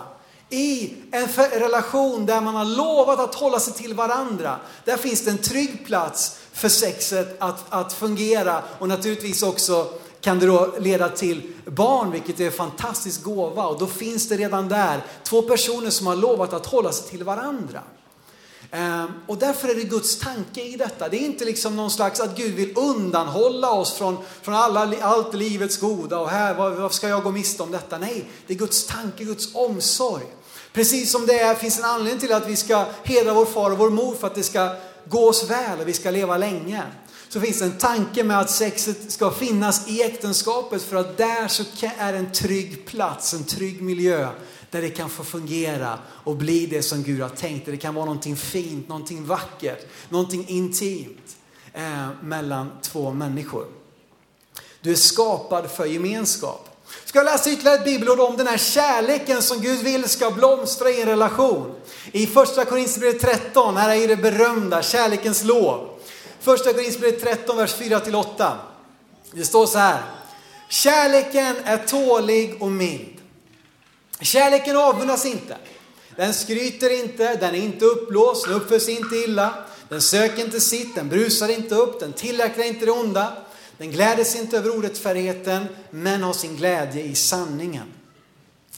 I 0.51 0.95
en 1.11 1.29
relation 1.51 2.27
där 2.27 2.41
man 2.41 2.55
har 2.55 2.65
lovat 2.65 3.21
att 3.21 3.35
hålla 3.35 3.61
sig 3.61 3.73
till 3.73 3.95
varandra, 3.95 4.57
där 4.85 4.97
finns 4.97 5.25
det 5.25 5.31
en 5.31 5.39
trygg 5.39 5.87
plats 5.87 6.37
för 6.53 6.69
sexet 6.69 7.37
att, 7.39 7.65
att 7.69 7.93
fungera 7.93 8.63
och 8.79 8.89
naturligtvis 8.89 9.43
också 9.43 9.93
kan 10.21 10.39
det 10.39 10.47
då 10.47 10.75
leda 10.79 11.09
till 11.09 11.43
barn, 11.67 12.11
vilket 12.11 12.41
är 12.41 12.47
en 12.47 12.53
fantastisk 12.53 13.23
gåva. 13.23 13.67
Och 13.67 13.79
då 13.79 13.87
finns 13.87 14.29
det 14.29 14.37
redan 14.37 14.69
där 14.69 15.05
två 15.25 15.43
personer 15.43 15.91
som 15.91 16.07
har 16.07 16.17
lovat 16.17 16.53
att 16.53 16.67
hålla 16.67 16.93
sig 16.93 17.11
till 17.11 17.25
varandra. 17.25 17.83
Ehm, 18.71 19.09
och 19.27 19.39
därför 19.39 19.69
är 19.69 19.75
det 19.75 19.85
Guds 19.85 20.19
tanke 20.19 20.63
i 20.63 20.77
detta. 20.77 21.09
Det 21.09 21.17
är 21.17 21.25
inte 21.25 21.45
liksom 21.45 21.77
någon 21.77 21.91
slags 21.91 22.21
att 22.21 22.37
Gud 22.37 22.55
vill 22.55 22.73
undanhålla 22.77 23.71
oss 23.71 23.93
från, 23.93 24.17
från 24.43 24.55
alla, 24.55 24.95
allt 25.03 25.35
livets 25.35 25.77
goda 25.77 26.19
och 26.19 26.29
här, 26.29 26.55
varför 26.55 26.89
ska 26.89 27.09
jag 27.09 27.23
gå 27.23 27.31
miste 27.31 27.63
om 27.63 27.71
detta? 27.71 27.99
Nej, 27.99 28.25
det 28.47 28.55
är 28.55 28.59
Guds 28.59 28.87
tanke, 28.87 29.25
Guds 29.25 29.55
omsorg. 29.55 30.25
Precis 30.73 31.13
som 31.13 31.27
det 31.27 31.41
är, 31.41 31.55
finns 31.55 31.79
en 31.79 31.85
anledning 31.85 32.21
till 32.21 32.33
att 32.33 32.49
vi 32.49 32.57
ska 32.57 32.85
hedra 33.03 33.35
vår 33.35 33.47
far 33.47 33.71
och 33.71 33.79
vår 33.79 33.91
mor 33.91 34.15
för 34.15 34.27
att 34.27 34.35
det 34.35 34.43
ska 34.43 34.77
gå 35.09 35.29
oss 35.29 35.51
väl 35.51 35.81
och 35.81 35.89
vi 35.89 35.93
ska 35.93 36.11
leva 36.11 36.37
länge 36.37 36.83
så 37.33 37.41
finns 37.41 37.59
det 37.59 37.65
en 37.65 37.79
tanke 37.79 38.25
med 38.25 38.41
att 38.41 38.51
sexet 38.51 39.13
ska 39.13 39.31
finnas 39.31 39.89
i 39.89 40.03
äktenskapet 40.03 40.83
för 40.83 40.97
att 40.97 41.17
där 41.17 41.49
så 41.49 41.65
är 41.99 42.15
en 42.15 42.33
trygg 42.33 42.87
plats, 42.87 43.35
en 43.35 43.45
trygg 43.45 43.83
miljö 43.83 44.29
där 44.71 44.83
det 44.83 44.91
kan 44.91 45.11
få 45.11 45.25
fungera 45.25 45.99
och 46.07 46.37
bli 46.37 46.67
det 46.67 46.83
som 46.83 47.03
Gud 47.03 47.21
har 47.21 47.29
tänkt. 47.29 47.67
Det 47.67 47.77
kan 47.77 47.95
vara 47.95 48.05
någonting 48.05 48.37
fint, 48.37 48.89
någonting 48.89 49.27
vackert, 49.27 49.87
någonting 50.09 50.49
intimt 50.49 51.37
eh, 51.75 52.09
mellan 52.23 52.71
två 52.83 53.13
människor. 53.13 53.67
Du 54.81 54.91
är 54.91 54.97
skapad 54.97 55.71
för 55.71 55.85
gemenskap. 55.85 56.69
Ska 57.05 57.19
jag 57.19 57.25
läsa 57.25 57.51
ytterligare 57.51 57.79
ett 57.79 57.85
bibelord 57.85 58.21
om 58.21 58.37
den 58.37 58.47
här 58.47 58.59
kärleken 58.59 59.43
som 59.43 59.61
Gud 59.61 59.79
vill 59.79 60.09
ska 60.09 60.31
blomstra 60.31 60.91
i 60.91 61.03
en 61.03 61.09
relation. 61.09 61.75
I 62.13 62.27
första 62.27 62.65
Korinthierbrevet 62.65 63.21
13, 63.21 63.77
här 63.77 63.97
är 63.97 64.09
det 64.09 64.17
berömda 64.17 64.83
kärlekens 64.83 65.45
lov. 65.45 65.90
Första 66.41 66.73
Korinthierbrevet 66.73 67.23
13, 67.23 67.57
vers 67.57 67.77
4-8. 67.77 68.57
Det 69.33 69.45
står 69.45 69.67
så 69.67 69.79
här. 69.79 70.03
Kärleken 70.69 71.57
är 71.65 71.77
tålig 71.77 72.63
och 72.63 72.73
mild. 72.73 73.17
Kärleken 74.21 74.77
avundas 74.77 75.27
inte. 75.27 75.57
Den 76.17 76.35
skryter 76.35 77.01
inte, 77.01 77.35
den 77.35 77.55
är 77.55 77.59
inte 77.59 77.85
uppblåst, 77.85 78.47
den 78.47 78.55
uppför 78.55 78.79
sig 78.79 78.97
inte 78.97 79.17
illa. 79.17 79.55
Den 79.89 80.03
söker 80.03 80.45
inte 80.45 80.61
sitt, 80.61 80.95
den 80.95 81.09
brusar 81.09 81.49
inte 81.49 81.75
upp, 81.75 82.01
den 82.01 82.13
tillräknar 82.13 82.65
inte 82.65 82.85
det 82.85 82.93
onda. 82.93 83.33
Den 83.79 83.91
gläder 83.91 84.25
sig 84.25 84.41
inte 84.41 84.59
över 84.59 84.79
orättfärdigheten, 84.79 85.67
men 85.91 86.23
har 86.23 86.33
sin 86.33 86.57
glädje 86.57 87.03
i 87.03 87.15
sanningen. 87.15 87.87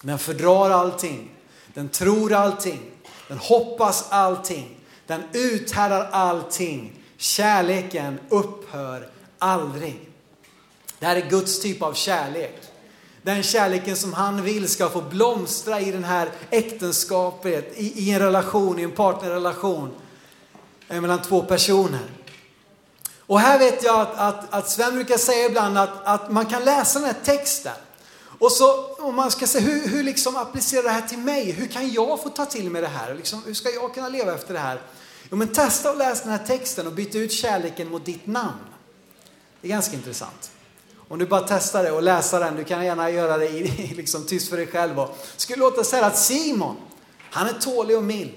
Den 0.03 0.19
fördrar 0.19 0.71
allting. 0.71 1.31
Den 1.75 1.89
tror 1.89 2.33
allting. 2.33 2.81
Den 3.29 3.39
hoppas 3.39 4.05
allting. 4.09 4.77
Den 5.07 5.23
uthärdar 5.33 6.09
allting. 6.13 7.02
Kärleken 7.23 8.21
upphör 8.29 9.09
aldrig. 9.39 10.09
Det 10.99 11.07
här 11.07 11.17
är 11.17 11.31
Guds 11.31 11.61
typ 11.61 11.83
av 11.83 11.93
kärlek. 11.93 12.63
Den 13.23 13.43
kärleken 13.43 13.97
som 13.97 14.13
han 14.13 14.43
vill 14.43 14.69
ska 14.69 14.89
få 14.89 15.01
blomstra 15.01 15.81
i 15.81 15.91
den 15.91 16.05
här 16.05 16.31
äktenskapet, 16.51 17.73
i, 17.77 18.03
i 18.03 18.11
en 18.11 18.19
relation, 18.19 18.79
i 18.79 18.83
en 18.83 18.91
partnerrelation 18.91 19.91
eh, 20.89 21.01
mellan 21.01 21.23
två 21.23 21.43
personer. 21.43 22.11
Och 23.19 23.41
här 23.41 23.59
vet 23.59 23.83
jag 23.83 24.01
att, 24.01 24.19
att, 24.19 24.55
att 24.55 24.71
Sven 24.71 24.95
brukar 24.95 25.19
säga 25.19 25.47
ibland 25.47 25.79
att, 25.79 26.05
att 26.05 26.33
man 26.33 26.47
kan 26.47 26.65
läsa 26.65 26.99
den 26.99 27.09
här 27.09 27.25
texten 27.25 27.77
och 28.39 28.53
så 28.53 28.85
om 28.85 29.15
man 29.15 29.31
ska 29.31 29.47
säga 29.47 29.65
hur, 29.65 29.89
hur 29.89 30.03
liksom 30.03 30.37
applicerar 30.37 30.83
det 30.83 30.91
här 30.91 31.09
till 31.09 31.19
mig? 31.19 31.51
Hur 31.51 31.67
kan 31.67 31.93
jag 31.93 32.23
få 32.23 32.29
ta 32.29 32.47
till 32.47 32.71
mig 32.71 32.83
det 32.83 32.89
här? 32.89 33.15
Liksom, 33.15 33.43
hur 33.47 33.55
ska 33.55 33.71
jag 33.71 33.95
kunna 33.95 34.09
leva 34.09 34.35
efter 34.35 34.55
det 34.55 34.61
här? 34.61 34.81
Jo 35.33 35.39
men 35.39 35.49
testa 35.49 35.91
att 35.91 35.99
läsa 35.99 36.25
den 36.25 36.33
här 36.33 36.47
texten 36.47 36.87
och 36.87 36.93
byta 36.93 37.19
ut 37.19 37.33
kärleken 37.33 37.91
mot 37.91 38.05
ditt 38.05 38.27
namn. 38.27 38.59
Det 39.61 39.69
är 39.69 39.73
ganska 39.73 39.97
intressant. 39.97 40.51
Om 41.09 41.19
du 41.19 41.27
bara 41.27 41.41
testar 41.49 41.83
det 41.83 41.91
och 41.91 42.03
läser 42.03 42.41
den, 42.41 42.57
du 42.57 42.65
kan 42.65 42.85
gärna 42.85 43.11
göra 43.11 43.39
det 43.39 43.49
i, 43.49 43.95
liksom, 43.97 44.27
tyst 44.27 44.49
för 44.49 44.57
dig 44.57 44.67
själv. 44.67 45.01
Och 45.01 45.19
skulle 45.37 45.59
låta 45.59 45.85
så 45.85 45.97
här 45.97 46.03
att 46.03 46.19
Simon, 46.19 46.77
han 47.31 47.47
är 47.47 47.53
tålig 47.53 47.97
och 47.97 48.03
mild. 48.03 48.31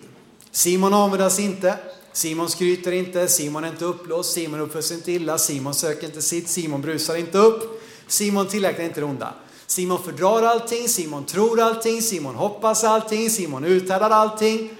Simon 0.51 0.93
avundas 0.93 1.39
inte, 1.39 1.77
Simon 2.13 2.49
skryter 2.49 2.91
inte, 2.91 3.27
Simon 3.27 3.63
är 3.63 3.67
inte 3.67 3.85
uppblåst, 3.85 4.33
Simon 4.33 4.59
uppför 4.59 4.81
sig 4.81 4.97
inte 4.97 5.11
illa, 5.11 5.37
Simon 5.37 5.73
söker 5.73 6.07
inte 6.07 6.21
sitt, 6.21 6.49
Simon 6.49 6.81
brusar 6.81 7.15
inte 7.15 7.37
upp, 7.37 7.83
Simon 8.07 8.47
tillägnar 8.47 8.85
inte 8.85 8.99
det 8.99 9.05
onda. 9.05 9.33
Simon 9.67 10.03
fördrar 10.03 10.43
allting, 10.43 10.89
Simon 10.89 11.25
tror 11.25 11.61
allting, 11.61 12.01
Simon 12.01 12.35
hoppas 12.35 12.83
allting, 12.83 13.29
Simon 13.29 13.65
uthärdar 13.65 14.09
allting. 14.09 14.77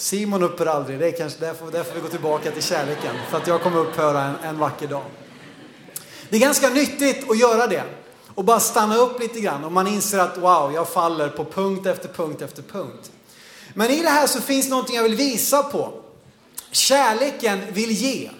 Simon 0.00 0.42
upphör 0.42 0.66
aldrig, 0.66 0.98
det 0.98 1.06
är 1.06 1.12
kanske 1.12 1.40
därför, 1.40 1.70
därför 1.70 1.94
vi 1.94 2.00
går 2.00 2.08
tillbaka 2.08 2.50
till 2.50 2.62
kärleken, 2.62 3.16
för 3.30 3.36
att 3.36 3.46
jag 3.46 3.62
kommer 3.62 3.78
upphöra 3.78 4.22
en, 4.22 4.34
en 4.36 4.58
vacker 4.58 4.86
dag. 4.86 5.04
Det 6.28 6.36
är 6.36 6.40
ganska 6.40 6.68
nyttigt 6.68 7.30
att 7.30 7.38
göra 7.38 7.66
det 7.66 7.84
och 8.34 8.44
bara 8.44 8.60
stanna 8.60 8.96
upp 8.96 9.20
lite 9.20 9.40
grann 9.40 9.64
och 9.64 9.72
man 9.72 9.86
inser 9.86 10.18
att 10.18 10.38
wow, 10.38 10.72
jag 10.74 10.88
faller 10.88 11.28
på 11.28 11.44
punkt 11.44 11.86
efter 11.86 12.08
punkt 12.08 12.42
efter 12.42 12.62
punkt. 12.62 13.12
Men 13.74 13.90
i 13.90 14.02
det 14.02 14.08
här 14.08 14.26
så 14.26 14.40
finns 14.40 14.68
någonting 14.68 14.96
jag 14.96 15.02
vill 15.02 15.14
visa 15.14 15.62
på. 15.62 15.92
Kärleken 16.70 17.60
vill 17.72 17.90
ge. 17.90 18.30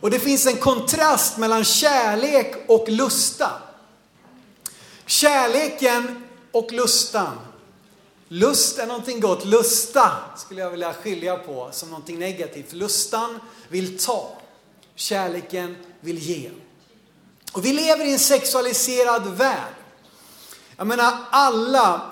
Och 0.00 0.10
det 0.10 0.18
finns 0.18 0.46
en 0.46 0.56
kontrast 0.56 1.36
mellan 1.36 1.64
kärlek 1.64 2.54
och 2.68 2.88
lusta. 2.88 3.50
Kärleken 5.06 6.24
och 6.52 6.72
lustan. 6.72 7.36
Lust 8.32 8.78
är 8.78 8.86
någonting 8.86 9.20
gott. 9.20 9.44
Lusta 9.44 10.10
skulle 10.36 10.60
jag 10.60 10.70
vilja 10.70 10.92
skilja 10.92 11.36
på 11.36 11.68
som 11.72 11.88
någonting 11.88 12.18
negativt. 12.18 12.72
Lustan 12.72 13.40
vill 13.68 13.98
ta. 13.98 14.38
Kärleken 14.94 15.76
vill 16.00 16.18
ge. 16.18 16.50
Och 17.52 17.64
vi 17.64 17.72
lever 17.72 18.04
i 18.04 18.12
en 18.12 18.18
sexualiserad 18.18 19.26
värld. 19.26 19.74
Jag 20.76 20.86
menar 20.86 21.18
alla, 21.30 22.10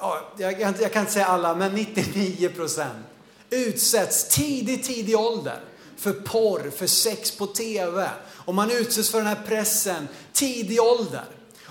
eh, 0.00 0.08
jag, 0.36 0.92
kan 0.92 1.00
inte 1.00 1.12
säga 1.12 1.26
alla, 1.26 1.54
men 1.54 1.74
99 1.74 2.48
procent 2.48 3.06
utsätts 3.50 4.28
tidigt, 4.28 4.84
tidig 4.84 5.18
ålder 5.18 5.60
för 5.96 6.12
porr, 6.12 6.70
för 6.76 6.86
sex 6.86 7.30
på 7.30 7.46
TV. 7.46 8.10
Och 8.28 8.54
man 8.54 8.70
utsätts 8.70 9.10
för 9.10 9.18
den 9.18 9.26
här 9.26 9.42
pressen 9.46 10.08
tidig 10.32 10.80
ålder. 10.80 11.24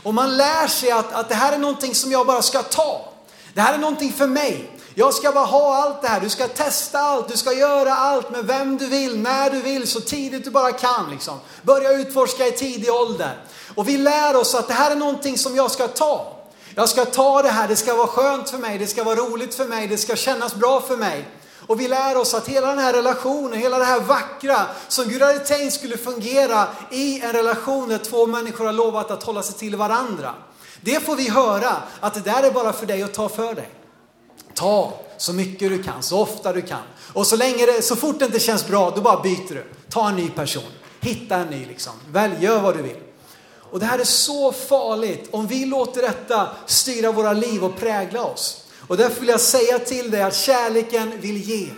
Och 0.04 0.14
man 0.14 0.38
lär 0.38 0.68
sig 0.68 0.92
att, 0.92 1.14
att 1.14 1.30
det 1.30 1.36
här 1.36 1.54
är 1.54 1.58
någonting 1.58 1.96
som 1.96 2.12
jag 2.12 2.28
bara 2.28 2.42
ska 2.42 2.64
ta. 2.64 3.15
Det 3.56 3.62
här 3.62 3.74
är 3.74 3.78
någonting 3.78 4.14
för 4.14 4.28
mig. 4.28 4.70
Jag 4.96 5.14
ska 5.14 5.32
bara 5.32 5.46
ha 5.46 5.76
allt 5.76 6.02
det 6.02 6.08
här. 6.08 6.20
Du 6.20 6.30
ska 6.30 6.48
testa 6.48 7.00
allt, 7.00 7.28
du 7.28 7.38
ska 7.38 7.54
göra 7.54 7.94
allt 7.96 8.32
med 8.32 8.46
vem 8.46 8.78
du 8.78 8.88
vill, 8.88 9.20
när 9.20 9.50
du 9.50 9.62
vill, 9.62 9.88
så 9.88 10.00
tidigt 10.00 10.44
du 10.44 10.52
bara 10.52 10.72
kan. 10.72 11.10
Liksom. 11.12 11.40
Börja 11.62 11.92
utforska 11.92 12.48
i 12.48 12.52
tidig 12.52 12.92
ålder. 12.92 13.44
Och 13.76 13.90
vi 13.90 13.98
lär 13.98 14.36
oss 14.36 14.56
att 14.56 14.68
det 14.68 14.74
här 14.74 14.92
är 14.92 14.96
någonting 14.96 15.38
som 15.38 15.56
jag 15.56 15.72
ska 15.72 15.88
ta. 15.88 16.36
Jag 16.76 16.90
ska 16.90 17.06
ta 17.06 17.42
det 17.42 17.50
här, 17.50 17.68
det 17.68 17.76
ska 17.76 17.96
vara 17.96 18.08
skönt 18.08 18.50
för 18.50 18.58
mig, 18.58 18.78
det 18.78 18.88
ska 18.88 19.04
vara 19.04 19.16
roligt 19.16 19.56
för 19.56 19.66
mig, 19.66 19.88
det 19.88 19.98
ska 19.98 20.16
kännas 20.16 20.56
bra 20.56 20.82
för 20.82 20.98
mig. 20.98 21.30
Och 21.68 21.80
vi 21.80 21.88
lär 21.88 22.18
oss 22.18 22.34
att 22.34 22.48
hela 22.48 22.68
den 22.68 22.80
här 22.80 22.94
relationen, 22.94 23.60
hela 23.60 23.80
det 23.80 23.86
här 23.86 24.00
vackra 24.00 24.66
som 24.88 25.06
Gud 25.06 25.22
hade 25.22 25.40
tänkt 25.40 25.74
skulle 25.74 25.98
fungera 25.98 26.68
i 26.92 27.22
en 27.22 27.32
relation 27.34 27.90
där 27.90 27.98
två 27.98 28.26
människor 28.26 28.66
har 28.66 28.74
lovat 28.74 29.12
att 29.12 29.24
hålla 29.24 29.44
sig 29.44 29.56
till 29.56 29.76
varandra. 29.76 30.34
Det 30.86 31.06
får 31.06 31.16
vi 31.16 31.30
höra 31.30 31.84
att 32.00 32.14
det 32.14 32.20
där 32.20 32.44
är 32.44 32.52
bara 32.52 32.74
för 32.74 32.86
dig 32.86 33.04
att 33.04 33.14
ta 33.14 33.30
för 33.30 33.54
dig. 33.54 33.70
Ta 34.54 34.94
så 35.18 35.34
mycket 35.34 35.70
du 35.70 35.84
kan, 35.84 36.04
så 36.04 36.20
ofta 36.20 36.54
du 36.54 36.62
kan. 36.62 36.82
Och 37.14 37.28
så 37.28 37.36
länge 37.36 37.66
det, 37.66 37.82
så 37.82 37.96
fort 37.96 38.20
det 38.20 38.26
inte 38.26 38.40
känns 38.40 38.68
bra, 38.68 38.92
då 38.96 39.02
bara 39.02 39.22
byter 39.22 39.54
du. 39.54 39.66
Ta 39.90 40.10
en 40.10 40.16
ny 40.16 40.30
person. 40.30 40.64
Hitta 41.02 41.36
en 41.36 41.48
ny 41.48 41.66
liksom. 41.66 41.94
Välj, 42.12 42.44
gör 42.44 42.62
vad 42.62 42.78
du 42.78 42.82
vill. 42.82 42.98
Och 43.72 43.80
det 43.80 43.86
här 43.86 44.00
är 44.00 44.04
så 44.04 44.52
farligt 44.52 45.30
om 45.32 45.48
vi 45.48 45.66
låter 45.66 46.02
detta 46.02 46.50
styra 46.66 47.12
våra 47.12 47.34
liv 47.34 47.64
och 47.64 47.80
prägla 47.80 48.24
oss. 48.24 48.64
Och 48.88 48.98
därför 48.98 49.20
vill 49.20 49.30
jag 49.30 49.42
säga 49.42 49.80
till 49.80 50.12
dig 50.12 50.22
att 50.22 50.36
kärleken 50.36 51.12
vill 51.22 51.38
ge. 51.38 51.70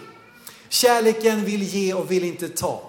Kärleken 0.69 1.45
vill 1.45 1.63
ge 1.63 1.93
och 1.93 2.11
vill 2.11 2.23
inte 2.23 2.49
ta. 2.49 2.86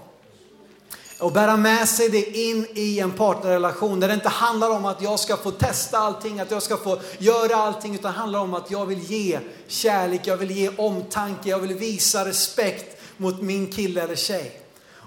Och 1.19 1.33
bära 1.33 1.57
med 1.57 1.89
sig 1.89 2.09
det 2.09 2.39
in 2.39 2.67
i 2.75 3.01
en 3.01 3.11
partnerrelation 3.11 4.01
där 4.01 4.09
det 4.09 4.15
inte 4.15 4.29
handlar 4.29 4.71
om 4.71 4.85
att 4.85 5.03
jag 5.03 5.21
ska 5.21 5.37
få 5.37 5.51
testa 5.51 5.99
allting, 5.99 6.41
att 6.41 6.51
jag 6.51 6.63
ska 6.63 6.77
få 6.77 6.99
göra 7.19 7.57
allting, 7.57 7.95
utan 7.95 8.13
det 8.13 8.19
handlar 8.19 8.41
om 8.41 8.55
att 8.55 8.71
jag 8.71 8.87
vill 8.87 9.03
ge 9.03 9.41
kärlek, 9.67 10.21
jag 10.25 10.37
vill 10.37 10.51
ge 10.51 10.71
omtanke, 10.77 11.49
jag 11.49 11.59
vill 11.59 11.75
visa 11.75 12.25
respekt 12.25 13.01
mot 13.17 13.43
min 13.43 13.67
kille 13.67 14.03
eller 14.03 14.17
tjej. 14.17 14.61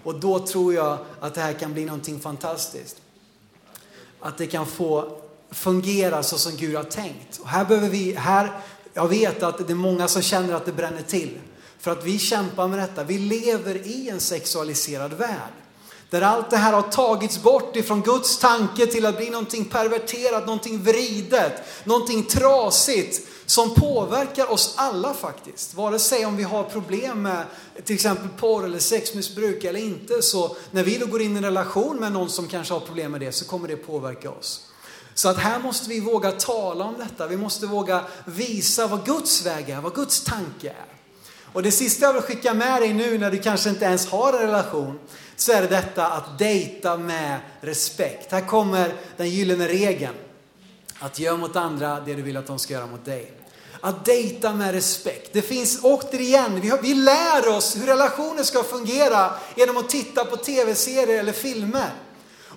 Och 0.03 0.19
då 0.19 0.39
tror 0.39 0.73
jag 0.73 0.97
att 1.19 1.33
det 1.33 1.41
här 1.41 1.53
kan 1.53 1.73
bli 1.73 1.85
någonting 1.85 2.19
fantastiskt. 2.19 2.97
Att 4.19 4.37
det 4.37 4.47
kan 4.47 4.65
få 4.65 5.17
fungera 5.51 6.23
så 6.23 6.37
som 6.37 6.55
Gud 6.55 6.75
har 6.75 6.83
tänkt. 6.83 7.39
Och 7.39 7.47
här 7.47 7.65
behöver 7.65 7.89
vi, 7.89 8.13
här, 8.13 8.51
jag 8.93 9.07
vet 9.07 9.43
att 9.43 9.67
det 9.67 9.73
är 9.73 9.75
många 9.75 10.07
som 10.07 10.21
känner 10.21 10.53
att 10.53 10.65
det 10.65 10.71
bränner 10.71 11.01
till. 11.01 11.39
För 11.79 11.91
att 11.91 12.03
vi 12.03 12.19
kämpar 12.19 12.67
med 12.67 12.79
detta. 12.79 13.03
Vi 13.03 13.17
lever 13.17 13.87
i 13.87 14.09
en 14.09 14.19
sexualiserad 14.19 15.13
värld. 15.13 15.60
Där 16.11 16.21
allt 16.21 16.49
det 16.49 16.57
här 16.57 16.73
har 16.73 16.81
tagits 16.81 17.41
bort 17.41 17.75
ifrån 17.75 18.01
Guds 18.01 18.37
tanke 18.37 18.87
till 18.87 19.05
att 19.05 19.17
bli 19.17 19.29
någonting 19.29 19.65
perverterat, 19.65 20.45
någonting 20.45 20.83
vridet, 20.83 21.53
någonting 21.83 22.23
trasigt 22.23 23.27
som 23.45 23.75
påverkar 23.75 24.51
oss 24.51 24.73
alla 24.77 25.13
faktiskt. 25.13 25.73
Vare 25.73 25.99
sig 25.99 26.25
om 26.25 26.37
vi 26.37 26.43
har 26.43 26.63
problem 26.63 27.21
med 27.21 27.45
till 27.83 27.95
exempel 27.95 28.29
porr 28.29 28.65
eller 28.65 28.79
sexmissbruk 28.79 29.63
eller 29.63 29.79
inte, 29.79 30.21
så 30.21 30.55
när 30.71 30.83
vi 30.83 30.97
då 30.97 31.05
går 31.05 31.21
in 31.21 31.33
i 31.33 31.37
en 31.37 31.45
relation 31.45 31.97
med 31.97 32.11
någon 32.11 32.29
som 32.29 32.47
kanske 32.47 32.73
har 32.73 32.81
problem 32.81 33.11
med 33.11 33.21
det 33.21 33.31
så 33.31 33.45
kommer 33.45 33.67
det 33.67 33.75
påverka 33.75 34.31
oss. 34.31 34.67
Så 35.13 35.29
att 35.29 35.37
här 35.37 35.59
måste 35.59 35.89
vi 35.89 35.99
våga 35.99 36.31
tala 36.31 36.85
om 36.85 36.95
detta. 36.97 37.27
Vi 37.27 37.37
måste 37.37 37.65
våga 37.65 38.05
visa 38.25 38.87
vad 38.87 39.05
Guds 39.05 39.45
väg 39.45 39.69
är, 39.69 39.81
vad 39.81 39.95
Guds 39.95 40.23
tanke 40.23 40.69
är. 40.69 40.85
Och 41.53 41.63
det 41.63 41.71
sista 41.71 42.05
jag 42.05 42.13
vill 42.13 42.21
skicka 42.21 42.53
med 42.53 42.81
dig 42.81 42.93
nu 42.93 43.17
när 43.17 43.31
du 43.31 43.37
kanske 43.37 43.69
inte 43.69 43.85
ens 43.85 44.07
har 44.07 44.33
en 44.33 44.39
relation, 44.39 44.99
så 45.41 45.51
är 45.51 45.61
det 45.61 45.67
detta 45.67 46.07
att 46.07 46.39
dejta 46.39 46.97
med 46.97 47.39
respekt. 47.61 48.31
Här 48.31 48.47
kommer 48.47 48.93
den 49.17 49.29
gyllene 49.29 49.67
regeln. 49.67 50.13
Att 50.99 51.19
göra 51.19 51.37
mot 51.37 51.55
andra 51.55 51.99
det 51.99 52.13
du 52.13 52.21
vill 52.21 52.37
att 52.37 52.47
de 52.47 52.59
ska 52.59 52.73
göra 52.73 52.85
mot 52.85 53.05
dig. 53.05 53.33
Att 53.79 54.05
dejta 54.05 54.53
med 54.53 54.71
respekt. 54.71 55.29
Det 55.33 55.41
finns 55.41 55.79
återigen, 55.83 56.61
vi, 56.61 56.69
har, 56.69 56.77
vi 56.81 56.93
lär 56.93 57.47
oss 57.47 57.77
hur 57.77 57.85
relationer 57.85 58.43
ska 58.43 58.63
fungera 58.63 59.33
genom 59.55 59.77
att 59.77 59.89
titta 59.89 60.25
på 60.25 60.37
tv-serier 60.37 61.19
eller 61.19 61.33
filmer. 61.33 61.89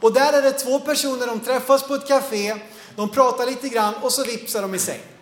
Och 0.00 0.12
där 0.12 0.32
är 0.32 0.42
det 0.42 0.52
två 0.52 0.80
personer, 0.80 1.26
de 1.26 1.40
träffas 1.40 1.88
på 1.88 1.94
ett 1.94 2.08
café, 2.08 2.56
de 2.96 3.08
pratar 3.08 3.46
lite 3.46 3.68
grann 3.68 3.94
och 3.94 4.12
så 4.12 4.24
vipsar 4.24 4.62
de 4.62 4.74
i 4.74 4.78
säng. 4.78 5.13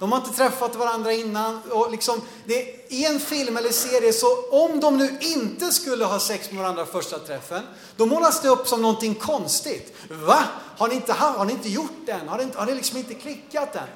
De 0.00 0.12
har 0.12 0.18
inte 0.18 0.36
träffat 0.36 0.76
varandra 0.76 1.12
innan. 1.12 1.60
Och 1.70 1.90
liksom, 1.90 2.20
det, 2.44 2.86
I 2.88 3.06
en 3.06 3.20
film 3.20 3.56
eller 3.56 3.72
serie, 3.72 4.12
så 4.12 4.48
om 4.50 4.80
de 4.80 4.98
nu 4.98 5.18
inte 5.20 5.72
skulle 5.72 6.04
ha 6.04 6.20
sex 6.20 6.50
med 6.50 6.62
varandra 6.62 6.86
första 6.86 7.18
träffen, 7.18 7.62
då 7.96 8.06
målas 8.06 8.40
det 8.40 8.48
upp 8.48 8.68
som 8.68 8.82
någonting 8.82 9.14
konstigt. 9.14 9.94
Va? 10.08 10.44
Har 10.76 10.88
ni 10.88 10.94
inte, 10.94 11.12
har 11.12 11.44
ni 11.44 11.52
inte 11.52 11.68
gjort 11.68 12.06
det 12.06 12.12
än? 12.12 12.28
Har 12.28 12.38
det, 12.38 12.48
har 12.54 12.66
det 12.66 12.74
liksom 12.74 12.98
inte 12.98 13.14
klickat 13.14 13.76
än? 13.76 13.88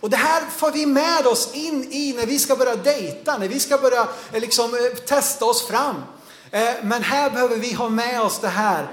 Och 0.00 0.10
det 0.10 0.16
här 0.16 0.42
får 0.50 0.70
vi 0.70 0.86
med 0.86 1.26
oss 1.26 1.50
in 1.52 1.92
i 1.92 2.12
när 2.12 2.26
vi 2.26 2.38
ska 2.38 2.56
börja 2.56 2.76
dejta, 2.76 3.38
när 3.38 3.48
vi 3.48 3.60
ska 3.60 3.78
börja 3.78 4.08
eh, 4.32 4.40
liksom, 4.40 4.74
eh, 4.74 4.98
testa 4.98 5.44
oss 5.44 5.66
fram. 5.66 5.96
Eh, 6.50 6.74
men 6.82 7.02
här 7.02 7.30
behöver 7.30 7.56
vi 7.56 7.72
ha 7.72 7.88
med 7.88 8.22
oss 8.22 8.38
det 8.38 8.48
här, 8.48 8.88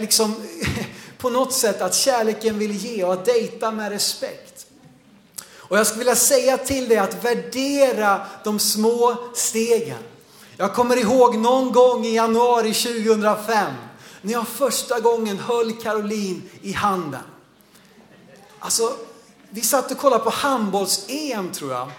liksom, 0.00 0.34
på 1.18 1.30
något 1.30 1.52
sätt 1.52 1.82
att 1.82 1.94
kärleken 1.94 2.58
vill 2.58 2.76
ge 2.76 3.04
och 3.04 3.12
att 3.12 3.24
dejta 3.24 3.70
med 3.70 3.92
respekt. 3.92 4.51
Och 5.72 5.78
jag 5.78 5.86
skulle 5.86 5.98
vilja 5.98 6.16
säga 6.16 6.58
till 6.58 6.88
dig 6.88 6.98
att 6.98 7.24
värdera 7.24 8.26
de 8.44 8.58
små 8.58 9.16
stegen. 9.34 9.98
Jag 10.56 10.74
kommer 10.74 10.96
ihåg 10.96 11.36
någon 11.36 11.72
gång 11.72 12.04
i 12.04 12.14
januari 12.14 12.74
2005 12.74 13.72
när 14.22 14.32
jag 14.32 14.48
första 14.48 15.00
gången 15.00 15.38
höll 15.38 15.72
Caroline 15.72 16.42
i 16.62 16.72
handen. 16.72 17.20
Alltså, 18.58 18.92
vi 19.50 19.60
satt 19.60 19.90
och 19.90 19.98
kollade 19.98 20.24
på 20.24 20.30
handbolls-EM 20.30 21.52
tror 21.52 21.72
jag. 21.72 21.90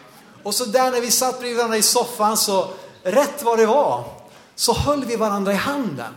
Och 0.44 0.56
så 0.56 0.66
där 0.66 0.92
när 0.92 1.02
vi 1.02 1.12
satt 1.12 1.40
bredvid 1.40 1.58
varandra 1.58 1.78
i 1.78 1.82
soffan 1.82 2.38
så, 2.38 2.70
rätt 3.04 3.44
vad 3.44 3.60
det 3.60 3.66
var, 3.66 4.04
så 4.56 4.74
höll 4.74 5.06
vi 5.06 5.16
varandra 5.16 5.54
i 5.54 5.56
handen. 5.56 6.14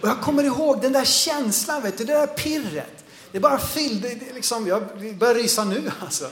Och 0.00 0.08
jag 0.08 0.20
kommer 0.20 0.44
ihåg 0.44 0.80
den 0.80 0.92
där 0.92 1.04
känslan, 1.04 1.82
vet 1.82 1.98
du, 1.98 2.04
det 2.04 2.12
där 2.12 2.26
pirret. 2.26 2.95
Det 3.36 3.40
bara 3.40 3.58
fyllde, 3.58 4.08
det 4.08 4.34
liksom, 4.34 4.66
jag 4.66 4.82
börjar 5.18 5.34
rysa 5.34 5.64
nu 5.64 5.90
alltså. 6.00 6.24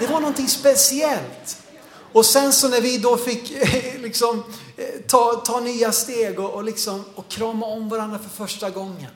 Det 0.00 0.06
var 0.06 0.20
någonting 0.20 0.48
speciellt. 0.48 1.62
Och 2.12 2.26
sen 2.26 2.52
så 2.52 2.68
när 2.68 2.80
vi 2.80 2.98
då 2.98 3.16
fick 3.16 3.52
eh, 3.52 4.00
liksom, 4.00 4.42
eh, 4.76 5.00
ta, 5.06 5.42
ta 5.44 5.60
nya 5.60 5.92
steg 5.92 6.40
och, 6.40 6.50
och, 6.50 6.64
liksom, 6.64 7.04
och 7.14 7.28
krama 7.28 7.66
om 7.66 7.88
varandra 7.88 8.18
för 8.18 8.28
första 8.28 8.70
gången. 8.70 9.10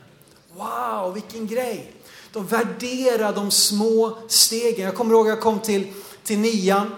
Wow, 0.55 1.14
vilken 1.14 1.46
grej! 1.46 1.92
De 2.33 2.46
värderar 2.46 3.33
de 3.33 3.51
små 3.51 4.18
stegen. 4.29 4.85
Jag 4.85 4.94
kommer 4.94 5.14
ihåg 5.14 5.27
att 5.27 5.35
jag 5.35 5.40
kom 5.40 5.61
till, 5.61 5.92
till 6.25 6.38
nian, 6.38 6.90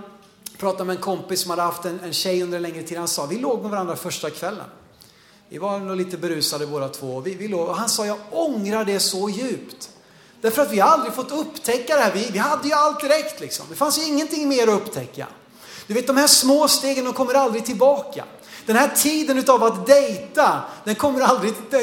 pratade 0.59 0.85
med 0.85 0.96
en 0.96 1.03
kompis 1.03 1.40
som 1.40 1.51
hade 1.51 1.62
haft 1.62 1.85
en, 1.85 2.01
en 2.01 2.12
tjej 2.12 2.42
under 2.42 2.57
en 2.57 2.62
längre 2.62 2.83
tid. 2.83 2.98
Han 2.98 3.09
sa, 3.09 3.27
vi 3.27 3.38
låg 3.38 3.62
med 3.62 3.70
varandra 3.70 3.96
första 3.96 4.31
kvällen. 4.31 4.66
Vi 5.48 5.59
var 5.59 5.79
nog 5.79 5.96
lite 5.96 6.16
berusade 6.16 6.66
båda 6.66 6.88
två. 6.88 7.20
Vi, 7.20 7.35
vi 7.35 7.48
låg, 7.48 7.68
och 7.68 7.77
han 7.77 7.88
sa, 7.88 8.07
jag 8.07 8.18
ångrar 8.31 8.85
det 8.85 9.01
så 9.01 9.29
djupt. 9.29 9.90
Därför 10.40 10.62
att 10.62 10.72
vi 10.72 10.81
har 10.81 10.88
aldrig 10.88 11.14
fått 11.14 11.33
upptäcka 11.33 11.96
det 11.96 12.03
här. 12.03 12.12
Vi, 12.12 12.29
vi 12.33 12.38
hade 12.38 12.68
ju 12.68 12.74
allt 12.74 13.01
direkt 13.01 13.40
liksom. 13.40 13.66
Det 13.70 13.77
fanns 13.77 13.98
ju 13.98 14.03
ingenting 14.03 14.48
mer 14.48 14.62
att 14.62 14.74
upptäcka. 14.74 15.27
Du 15.87 15.94
vet 15.94 16.07
de 16.07 16.16
här 16.16 16.27
små 16.27 16.68
stegen, 16.68 17.05
de 17.05 17.14
kommer 17.14 17.35
aldrig 17.35 17.66
tillbaka. 17.66 18.24
Den 18.66 18.77
här 18.77 18.88
tiden 18.88 19.38
utav 19.38 19.64
att 19.64 19.87
dejta, 19.87 20.61
den 20.85 20.94
kommer 20.94 21.20
aldrig, 21.20 21.53
det 21.70 21.77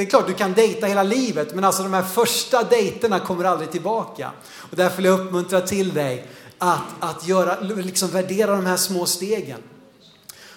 är 0.00 0.04
klart 0.04 0.26
du 0.26 0.34
kan 0.34 0.52
dejta 0.52 0.86
hela 0.86 1.02
livet, 1.02 1.54
men 1.54 1.64
alltså 1.64 1.82
de 1.82 1.94
här 1.94 2.02
första 2.02 2.62
dejterna 2.62 3.20
kommer 3.20 3.44
aldrig 3.44 3.70
tillbaka. 3.70 4.30
Och 4.70 4.76
därför 4.76 4.96
vill 4.96 5.04
jag 5.04 5.20
uppmuntra 5.20 5.60
till 5.60 5.94
dig 5.94 6.28
att, 6.58 6.82
att 7.00 7.28
göra, 7.28 7.60
liksom 7.60 8.08
värdera 8.08 8.56
de 8.56 8.66
här 8.66 8.76
små 8.76 9.06
stegen. 9.06 9.62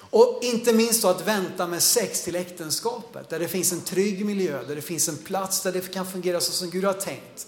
Och 0.09 0.39
inte 0.41 0.73
minst 0.73 1.01
då 1.01 1.07
att 1.07 1.27
vänta 1.27 1.67
med 1.67 1.83
sex 1.83 2.21
till 2.21 2.35
äktenskapet, 2.35 3.29
där 3.29 3.39
det 3.39 3.47
finns 3.47 3.71
en 3.71 3.81
trygg 3.81 4.25
miljö, 4.25 4.63
där 4.67 4.75
det 4.75 4.81
finns 4.81 5.09
en 5.09 5.17
plats 5.17 5.61
där 5.61 5.71
det 5.71 5.93
kan 5.93 6.11
fungera 6.11 6.41
så 6.41 6.51
som 6.51 6.69
Gud 6.69 6.83
har 6.83 6.93
tänkt. 6.93 7.47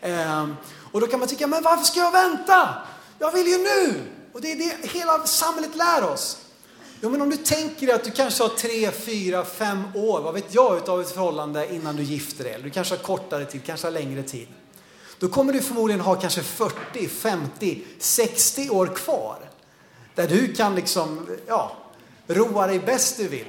Ehm, 0.00 0.56
och 0.92 1.00
då 1.00 1.06
kan 1.06 1.18
man 1.18 1.28
tycka, 1.28 1.46
men 1.46 1.62
varför 1.62 1.84
ska 1.84 2.00
jag 2.00 2.12
vänta? 2.12 2.74
Jag 3.18 3.32
vill 3.32 3.46
ju 3.46 3.58
nu! 3.58 4.02
Och 4.32 4.40
det 4.40 4.52
är 4.52 4.56
det 4.56 4.88
hela 4.88 5.26
samhället 5.26 5.76
lär 5.76 6.10
oss. 6.10 6.38
Jo 7.00 7.10
men 7.10 7.22
om 7.22 7.30
du 7.30 7.36
tänker 7.36 7.94
att 7.94 8.04
du 8.04 8.10
kanske 8.10 8.42
har 8.42 8.48
tre, 8.48 8.90
fyra, 8.90 9.44
fem 9.44 9.82
år, 9.94 10.20
vad 10.20 10.34
vet 10.34 10.54
jag, 10.54 10.76
utav 10.76 11.00
ett 11.00 11.10
förhållande 11.10 11.74
innan 11.74 11.96
du 11.96 12.02
gifter 12.02 12.44
dig. 12.44 12.52
Eller 12.52 12.64
du 12.64 12.70
kanske 12.70 12.94
har 12.94 13.02
kortare 13.02 13.44
tid, 13.44 13.60
kanske 13.64 13.86
har 13.86 13.92
längre 13.92 14.22
tid. 14.22 14.48
Då 15.18 15.28
kommer 15.28 15.52
du 15.52 15.60
förmodligen 15.60 16.00
ha 16.00 16.14
kanske 16.14 16.42
40, 16.42 17.08
50, 17.08 17.84
60 17.98 18.70
år 18.70 18.86
kvar. 18.86 19.38
Där 20.14 20.28
du 20.28 20.54
kan 20.54 20.74
liksom, 20.74 21.26
ja, 21.46 21.76
roa 22.28 22.66
dig 22.66 22.78
bäst 22.78 23.16
du 23.16 23.28
vill. 23.28 23.46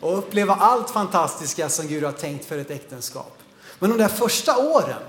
Och 0.00 0.18
uppleva 0.18 0.54
allt 0.54 0.90
fantastiska 0.90 1.68
som 1.68 1.86
Gud 1.86 2.04
har 2.04 2.12
tänkt 2.12 2.44
för 2.44 2.58
ett 2.58 2.70
äktenskap. 2.70 3.38
Men 3.78 3.90
de 3.90 3.98
där 3.98 4.08
första 4.08 4.56
åren, 4.56 5.02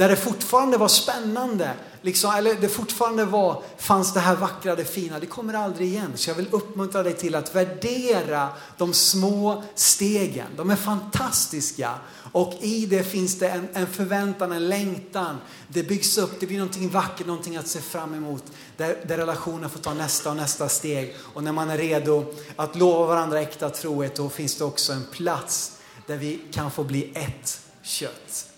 där 0.00 0.08
det 0.08 0.16
fortfarande 0.16 0.78
var 0.78 0.88
spännande, 0.88 1.72
liksom, 2.02 2.34
eller 2.34 2.54
det 2.54 2.68
fortfarande 2.68 3.24
var, 3.24 3.62
fanns 3.78 4.14
det 4.14 4.20
här 4.20 4.36
vackra, 4.36 4.76
det 4.76 4.84
fina, 4.84 5.18
det 5.18 5.26
kommer 5.26 5.54
aldrig 5.54 5.88
igen. 5.88 6.12
Så 6.14 6.30
jag 6.30 6.34
vill 6.34 6.48
uppmuntra 6.50 7.02
dig 7.02 7.12
till 7.12 7.34
att 7.34 7.54
värdera 7.54 8.48
de 8.76 8.92
små 8.92 9.62
stegen. 9.74 10.46
De 10.56 10.70
är 10.70 10.76
fantastiska 10.76 11.90
och 12.32 12.54
i 12.60 12.86
det 12.86 13.04
finns 13.04 13.38
det 13.38 13.48
en, 13.48 13.68
en 13.72 13.86
förväntan, 13.86 14.52
en 14.52 14.68
längtan. 14.68 15.36
Det 15.68 15.82
byggs 15.82 16.18
upp, 16.18 16.40
det 16.40 16.46
blir 16.46 16.58
någonting 16.58 16.88
vackert, 16.88 17.26
någonting 17.26 17.56
att 17.56 17.68
se 17.68 17.80
fram 17.80 18.14
emot. 18.14 18.44
Där, 18.76 18.96
där 19.08 19.16
relationen 19.16 19.70
får 19.70 19.80
ta 19.80 19.94
nästa 19.94 20.30
och 20.30 20.36
nästa 20.36 20.68
steg. 20.68 21.16
Och 21.34 21.44
när 21.44 21.52
man 21.52 21.70
är 21.70 21.78
redo 21.78 22.24
att 22.56 22.76
lova 22.76 23.06
varandra 23.06 23.40
äkta 23.40 23.70
trohet, 23.70 24.14
då 24.16 24.28
finns 24.28 24.56
det 24.56 24.64
också 24.64 24.92
en 24.92 25.04
plats 25.12 25.78
där 26.06 26.16
vi 26.16 26.40
kan 26.52 26.70
få 26.70 26.84
bli 26.84 27.12
ett 27.14 27.60
kött. 27.82 28.49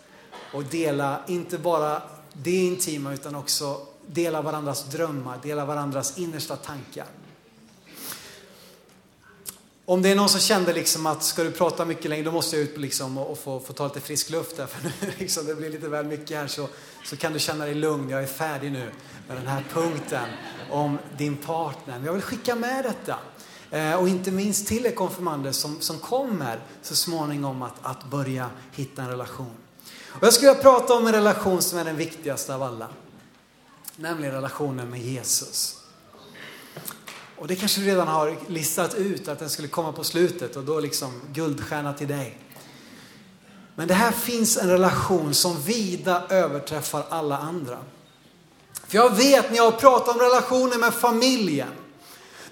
Och 0.53 0.65
dela, 0.65 1.21
inte 1.27 1.59
bara 1.59 2.03
det 2.33 2.65
intima, 2.65 3.13
utan 3.13 3.35
också 3.35 3.81
dela 4.07 4.43
varandras 4.43 4.85
drömmar, 4.85 5.39
dela 5.43 5.65
varandras 5.65 6.19
innersta 6.19 6.57
tankar. 6.57 7.07
Om 9.85 10.03
det 10.03 10.09
är 10.09 10.17
någon 10.17 10.29
som 10.29 10.41
kände 10.41 10.73
liksom 10.73 11.07
att 11.07 11.23
ska 11.23 11.45
du 11.45 11.51
prata 11.51 11.85
mycket 11.85 12.11
längre, 12.11 12.25
då 12.25 12.33
måste 12.33 12.57
jag 12.57 12.63
ut 12.63 12.79
liksom 12.79 13.19
och, 13.19 13.39
få, 13.39 13.61
få 13.61 13.73
ta 13.73 13.85
lite 13.87 14.01
frisk 14.01 14.31
luft 14.31 14.57
där, 14.57 14.67
för 14.67 14.85
nu 14.85 15.13
liksom, 15.19 15.47
det 15.47 15.55
blir 15.55 15.71
lite 15.71 15.89
väl 15.89 16.07
mycket 16.07 16.37
här, 16.37 16.47
så, 16.47 16.69
så 17.05 17.17
kan 17.17 17.33
du 17.33 17.39
känna 17.39 17.65
dig 17.65 17.75
lugn. 17.75 18.11
Jag 18.11 18.23
är 18.23 18.27
färdig 18.27 18.73
nu 18.73 18.91
med 19.29 19.37
den 19.37 19.47
här 19.47 19.65
punkten 19.73 20.29
om 20.71 20.99
din 21.19 21.37
partner. 21.37 21.95
Men 21.95 22.05
jag 22.05 22.13
vill 22.13 22.23
skicka 22.23 22.55
med 22.55 22.85
detta. 22.85 23.19
Eh, 23.71 23.95
och 23.95 24.09
inte 24.09 24.31
minst 24.31 24.67
till 24.67 24.87
er 24.87 24.91
konfirmander 24.91 25.53
som, 25.53 25.81
som 25.81 25.99
kommer 25.99 26.61
så 26.83 26.97
småningom 26.97 27.63
att, 27.63 27.75
att 27.83 28.05
börja 28.05 28.51
hitta 28.73 29.03
en 29.03 29.09
relation. 29.09 29.62
Och 30.21 30.27
jag 30.27 30.33
skulle 30.33 30.55
prata 30.55 30.95
om 30.95 31.07
en 31.07 31.13
relation 31.13 31.63
som 31.63 31.79
är 31.79 31.85
den 31.85 31.97
viktigaste 31.97 32.55
av 32.55 32.63
alla. 32.63 32.89
Nämligen 33.97 34.35
relationen 34.35 34.91
med 34.91 35.01
Jesus. 35.01 35.77
Och 37.37 37.49
det 37.49 37.57
kanske 37.57 37.81
du 37.81 37.87
redan 37.87 38.09
har 38.09 38.37
listat 38.47 38.95
ut 38.95 39.29
att 39.29 39.39
den 39.39 39.51
skulle 39.51 39.69
komma 39.69 39.93
på 39.93 40.05
slutet 40.05 40.57
och 40.57 40.65
då 40.65 40.81
liksom 40.81 41.21
guldstjärna 41.33 41.93
till 41.93 42.09
dig. 42.09 42.39
Men 43.75 43.89
det 43.89 43.95
här 43.95 44.13
finns 44.13 44.57
en 44.57 44.69
relation 44.69 45.35
som 45.35 45.63
vida 45.63 46.23
överträffar 46.29 47.05
alla 47.09 47.39
andra. 47.39 47.79
För 48.87 48.99
jag 48.99 49.17
vet 49.17 49.51
när 49.51 49.57
jag 49.57 49.79
pratar 49.79 50.13
om 50.13 50.19
relationer 50.19 50.79
med 50.79 50.95
familjen, 50.95 51.69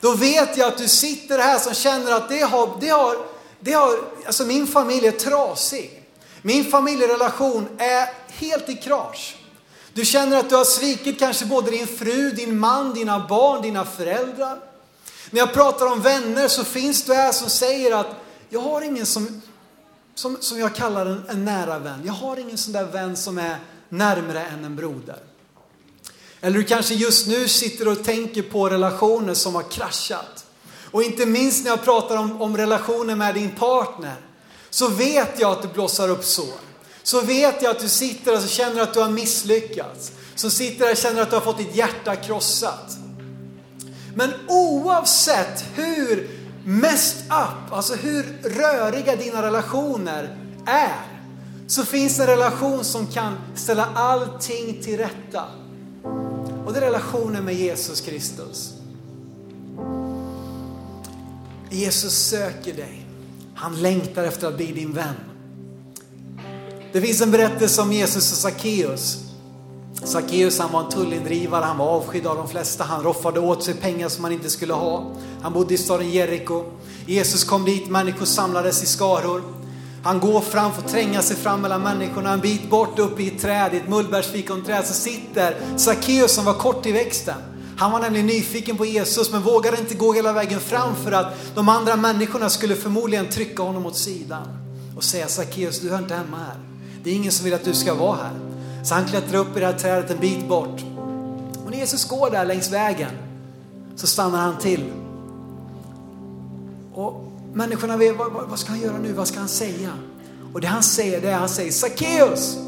då 0.01 0.15
vet 0.15 0.57
jag 0.57 0.69
att 0.69 0.79
du 0.79 0.89
sitter 0.89 1.39
här 1.39 1.59
som 1.59 1.75
känner 1.75 2.13
att 2.13 2.29
det 2.29 2.41
har, 2.41 2.77
det 2.81 2.89
har, 2.89 3.17
det 3.61 3.73
har, 3.73 3.99
alltså 4.27 4.45
min 4.45 4.67
familj 4.67 5.07
är 5.07 5.13
trasig. 5.13 6.00
Min 6.43 6.65
familjerelation 6.65 7.69
är 7.79 8.09
helt 8.29 8.69
i 8.69 8.75
krasch. 8.75 9.37
Du 9.93 10.05
känner 10.05 10.37
att 10.37 10.49
du 10.49 10.57
har 10.57 10.65
svikit 10.65 11.19
kanske 11.19 11.47
både 11.47 11.71
din 11.71 11.87
fru, 11.87 12.31
din 12.31 12.59
man, 12.59 12.95
dina 12.95 13.27
barn, 13.29 13.63
dina 13.63 13.85
föräldrar. 13.85 14.59
När 15.31 15.41
jag 15.41 15.53
pratar 15.53 15.87
om 15.87 16.03
vänner 16.03 16.49
så 16.49 16.65
finns 16.65 17.03
det 17.03 17.15
här 17.15 17.33
som 17.33 17.51
säger 17.51 17.97
att 17.97 18.17
jag 18.49 18.61
har 18.61 18.83
ingen 18.83 19.07
som, 19.07 19.43
som, 20.15 20.37
som 20.41 20.59
jag 20.59 20.75
kallar 20.75 21.07
en, 21.07 21.25
en 21.29 21.45
nära 21.45 21.79
vän. 21.79 22.03
Jag 22.05 22.13
har 22.13 22.37
ingen 22.37 22.59
sån 22.59 22.73
där 22.73 22.85
vän 22.85 23.17
som 23.17 23.39
är 23.39 23.57
närmre 23.89 24.45
än 24.45 24.65
en 24.65 24.77
broder. 24.77 25.19
Eller 26.41 26.59
du 26.59 26.65
kanske 26.65 26.95
just 26.95 27.27
nu 27.27 27.49
sitter 27.49 27.89
och 27.89 28.05
tänker 28.05 28.43
på 28.43 28.69
relationer 28.69 29.35
som 29.35 29.55
har 29.55 29.63
kraschat. 29.63 30.45
Och 30.91 31.03
inte 31.03 31.27
minst 31.27 31.65
när 31.65 31.71
jag 31.71 31.85
pratar 31.85 32.17
om, 32.17 32.43
om 32.43 32.57
relationer 32.57 33.17
med 33.17 33.35
din 33.35 33.51
partner 33.51 34.17
så 34.71 34.89
vet 34.89 35.41
jag 35.41 35.53
att 35.53 35.63
du 35.63 35.69
blossar 35.69 36.09
upp 36.09 36.25
sår. 36.25 36.61
Så 37.03 37.21
vet 37.21 37.63
jag 37.63 37.71
att 37.71 37.81
du 37.81 37.89
sitter 37.89 38.37
och 38.37 38.49
känner 38.49 38.81
att 38.81 38.95
du 38.95 39.01
har 39.01 39.11
misslyckats. 39.11 40.13
Så 40.35 40.51
sitter 40.51 40.85
där 40.85 40.93
och 40.93 40.97
känner 40.99 41.23
att 41.23 41.31
du 41.31 41.37
har 41.37 41.43
fått 41.43 41.59
ditt 41.59 41.75
hjärta 41.75 42.17
krossat. 42.17 42.97
Men 44.15 44.31
oavsett 44.49 45.65
hur 45.75 46.31
mest 46.65 47.17
up, 47.29 47.73
alltså 47.73 47.95
hur 47.95 48.23
röriga 48.43 49.17
dina 49.17 49.43
relationer 49.43 50.39
är, 50.67 51.07
så 51.67 51.85
finns 51.85 52.17
det 52.17 52.23
en 52.23 52.29
relation 52.29 52.85
som 52.85 53.07
kan 53.07 53.37
ställa 53.55 53.89
allting 53.95 54.83
till 54.83 54.97
rätta. 54.97 55.45
Och 56.67 56.73
det 56.73 56.79
är 56.79 56.85
relationen 56.85 57.45
med 57.45 57.55
Jesus 57.55 58.01
Kristus. 58.01 58.73
Jesus 61.71 62.13
söker 62.13 62.75
dig. 62.75 63.10
Han 63.61 63.83
längtar 63.83 64.25
efter 64.25 64.49
att 64.49 64.57
bli 64.57 64.73
din 64.73 64.93
vän. 64.93 65.15
Det 66.93 67.01
finns 67.01 67.21
en 67.21 67.31
berättelse 67.31 67.83
om 67.83 67.93
Jesus 67.93 68.33
och 68.33 68.39
Sackeus. 68.39 69.19
Sackeus 70.05 70.59
han 70.59 70.73
var 70.73 70.85
en 70.85 70.91
tullindrivare, 70.91 71.65
han 71.65 71.79
var 71.79 71.87
avskydd 71.87 72.27
av 72.27 72.37
de 72.37 72.49
flesta. 72.49 72.85
Han 72.85 73.03
roffade 73.03 73.41
åt 73.41 73.65
sig 73.65 73.75
pengar 73.75 74.09
som 74.09 74.25
han 74.25 74.33
inte 74.33 74.51
skulle 74.51 74.73
ha. 74.73 75.13
Han 75.43 75.53
bodde 75.53 75.75
i 75.75 75.79
staden 75.79 76.11
Jeriko. 76.11 76.65
Jesus 77.07 77.45
kom 77.45 77.65
dit, 77.65 77.91
människor 77.91 78.27
samlades 78.27 78.83
i 78.83 78.87
skaror. 78.87 79.43
Han 80.03 80.21
går 80.21 80.41
fram, 80.41 80.73
får 80.73 80.83
tränga 80.83 81.23
sig 81.23 81.37
fram 81.37 81.61
mellan 81.61 81.83
människorna. 81.83 82.33
En 82.33 82.41
bit 82.41 82.71
bort 82.71 82.99
uppe 82.99 83.23
i 83.23 83.29
ett 83.29 83.43
träd, 83.43 83.75
i 83.75 83.77
ett 83.77 83.89
mullbärsfikonträd, 83.89 84.87
så 84.87 84.95
sitter 84.95 85.57
Sackeus 85.77 86.35
som 86.35 86.45
var 86.45 86.55
kort 86.55 86.87
i 86.87 86.93
växten. 86.93 87.50
Han 87.81 87.93
var 87.93 88.01
nämligen 88.01 88.27
nyfiken 88.27 88.77
på 88.77 88.85
Jesus 88.85 89.33
men 89.33 89.43
vågade 89.43 89.79
inte 89.79 89.95
gå 89.95 90.13
hela 90.13 90.33
vägen 90.33 90.61
fram 90.61 90.97
för 90.97 91.13
att 91.13 91.55
de 91.55 91.69
andra 91.69 91.97
människorna 91.97 92.51
skulle 92.51 92.77
förmodligen 92.77 93.29
trycka 93.29 93.63
honom 93.63 93.87
åt 93.87 93.97
sidan 93.97 94.43
och 94.97 95.05
säga 95.05 95.29
Sackeus, 95.29 95.81
du 95.81 95.91
hör 95.91 95.99
inte 95.99 96.15
hemma 96.15 96.37
här. 96.37 96.57
Det 97.03 97.11
är 97.11 97.15
ingen 97.15 97.33
som 97.33 97.45
vill 97.45 97.55
att 97.55 97.65
du 97.65 97.75
ska 97.75 97.95
vara 97.95 98.17
här. 98.17 98.33
Så 98.85 98.95
han 98.95 99.05
klättrar 99.05 99.39
upp 99.39 99.57
i 99.57 99.61
det 99.61 99.67
här 99.67 99.79
trädet 99.79 100.11
en 100.11 100.19
bit 100.21 100.49
bort. 100.49 100.85
Och 101.65 101.71
när 101.71 101.79
Jesus 101.79 102.09
går 102.09 102.31
där 102.31 102.45
längs 102.45 102.73
vägen 102.73 103.11
så 103.97 104.07
stannar 104.07 104.39
han 104.39 104.59
till. 104.59 104.93
Och 106.95 107.33
människorna 107.53 107.97
vet, 107.97 108.17
vad, 108.17 108.33
vad 108.33 108.59
ska 108.59 108.71
han 108.71 108.81
göra 108.81 108.99
nu? 108.99 109.13
Vad 109.13 109.29
ska 109.29 109.39
han 109.39 109.49
säga? 109.49 109.91
Och 110.53 110.61
det 110.61 110.67
han 110.67 110.83
säger, 110.83 111.21
det 111.21 111.31
är 111.31 111.39
han 111.39 111.49
säger 111.49 111.73
Sackeus! 111.73 112.59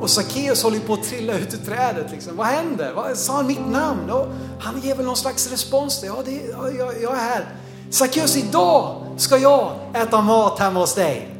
Och 0.00 0.10
Sackeus 0.10 0.62
håller 0.62 0.80
på 0.80 0.92
att 0.92 1.02
trilla 1.02 1.38
ut 1.38 1.54
ur 1.54 1.58
trädet. 1.58 2.10
Liksom. 2.10 2.36
Vad 2.36 2.46
händer? 2.46 2.92
Vad, 2.92 3.16
sa 3.16 3.32
han 3.32 3.46
mitt 3.46 3.68
namn? 3.70 4.10
Och 4.10 4.26
han 4.60 4.80
ger 4.80 4.94
väl 4.94 5.06
någon 5.06 5.16
slags 5.16 5.50
respons. 5.50 6.02
Ja, 6.06 6.16
det, 6.24 6.30
ja, 6.30 6.70
jag, 6.78 7.02
jag 7.02 7.12
är 7.12 7.20
här. 7.20 7.46
Sackeus, 7.90 8.36
idag 8.36 9.06
ska 9.16 9.36
jag 9.36 9.72
äta 9.94 10.20
mat 10.20 10.58
hemma 10.58 10.80
hos 10.80 10.94
dig. 10.94 11.34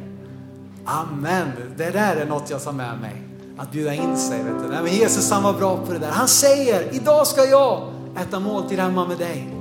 Amen. 0.85 1.51
Det 1.77 1.89
där 1.89 2.15
är 2.15 2.25
något 2.25 2.49
jag 2.49 2.63
tar 2.63 2.71
med 2.71 2.99
mig. 3.01 3.21
Att 3.57 3.71
bjuda 3.71 3.93
in 3.93 4.17
sig. 4.17 4.43
Vet 4.43 4.63
du. 4.63 4.69
Nej, 4.69 4.83
men 4.83 4.93
Jesus 4.93 5.31
han 5.31 5.43
var 5.43 5.53
bra 5.53 5.77
på 5.85 5.93
det 5.93 5.99
där. 5.99 6.11
Han 6.11 6.27
säger, 6.27 6.95
idag 6.95 7.27
ska 7.27 7.45
jag 7.45 7.93
äta 8.21 8.39
måltid 8.39 8.79
hemma 8.79 9.07
med 9.07 9.17
dig. 9.17 9.58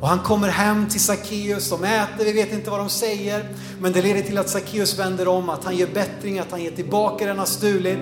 Och 0.00 0.08
han 0.08 0.18
kommer 0.18 0.48
hem 0.48 0.88
till 0.88 1.00
Sackeus, 1.00 1.70
de 1.70 1.84
äter, 1.84 2.24
vi 2.24 2.32
vet 2.32 2.52
inte 2.52 2.70
vad 2.70 2.80
de 2.80 2.88
säger. 2.88 3.48
Men 3.80 3.92
det 3.92 4.02
leder 4.02 4.22
till 4.22 4.38
att 4.38 4.48
Sackeus 4.48 4.98
vänder 4.98 5.28
om, 5.28 5.48
att 5.48 5.64
han 5.64 5.76
gör 5.76 5.86
bättring, 5.86 6.38
att 6.38 6.50
han 6.50 6.62
ger 6.62 6.70
tillbaka 6.70 7.24
det 7.24 7.30
han 7.30 7.38
har 7.38 7.46
stulit. 7.46 7.98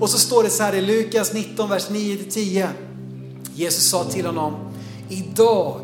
Och 0.00 0.10
så 0.10 0.18
står 0.18 0.42
det 0.42 0.50
så 0.50 0.62
här 0.62 0.74
i 0.74 0.80
Lukas 0.80 1.32
19, 1.32 1.70
vers 1.70 1.88
9-10. 1.88 2.68
Jesus 3.54 3.90
sa 3.90 4.04
till 4.04 4.26
honom, 4.26 4.54
idag 5.08 5.80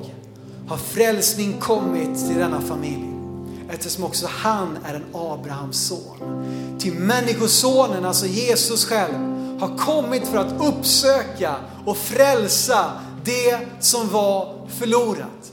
har 0.68 0.77
frälsning 0.77 1.53
kommit 1.61 2.29
till 2.29 2.38
denna 2.38 2.61
familj. 2.61 3.07
Eftersom 3.70 4.05
också 4.05 4.27
han 4.31 4.79
är 4.85 4.94
en 4.94 5.05
Abrahams 5.14 5.87
son. 5.87 6.79
Till 6.79 6.94
människosonen, 6.94 8.05
alltså 8.05 8.27
Jesus 8.27 8.85
själv, 8.85 9.14
har 9.61 9.77
kommit 9.79 10.29
för 10.29 10.38
att 10.38 10.62
uppsöka 10.62 11.55
och 11.87 11.96
frälsa 11.96 12.92
det 13.25 13.59
som 13.81 14.09
var 14.09 14.60
förlorat. 14.79 15.53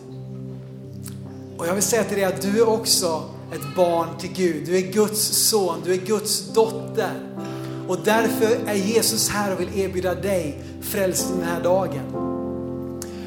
Och 1.57 1.67
jag 1.67 1.73
vill 1.73 1.83
säga 1.83 2.03
till 2.03 2.17
dig 2.17 2.25
att 2.25 2.41
du 2.41 2.59
är 2.59 2.69
också 2.69 3.23
ett 3.53 3.75
barn 3.75 4.07
till 4.19 4.33
Gud. 4.33 4.65
Du 4.65 4.77
är 4.77 4.81
Guds 4.81 5.49
son, 5.49 5.81
du 5.85 5.93
är 5.93 5.97
Guds 5.97 6.53
dotter. 6.53 7.13
Och 7.87 7.97
därför 8.03 8.57
är 8.67 8.73
Jesus 8.73 9.29
här 9.29 9.53
och 9.53 9.59
vill 9.59 9.79
erbjuda 9.79 10.15
dig 10.15 10.63
frälsning 10.81 11.39
den 11.39 11.47
här 11.47 11.63
dagen. 11.63 12.03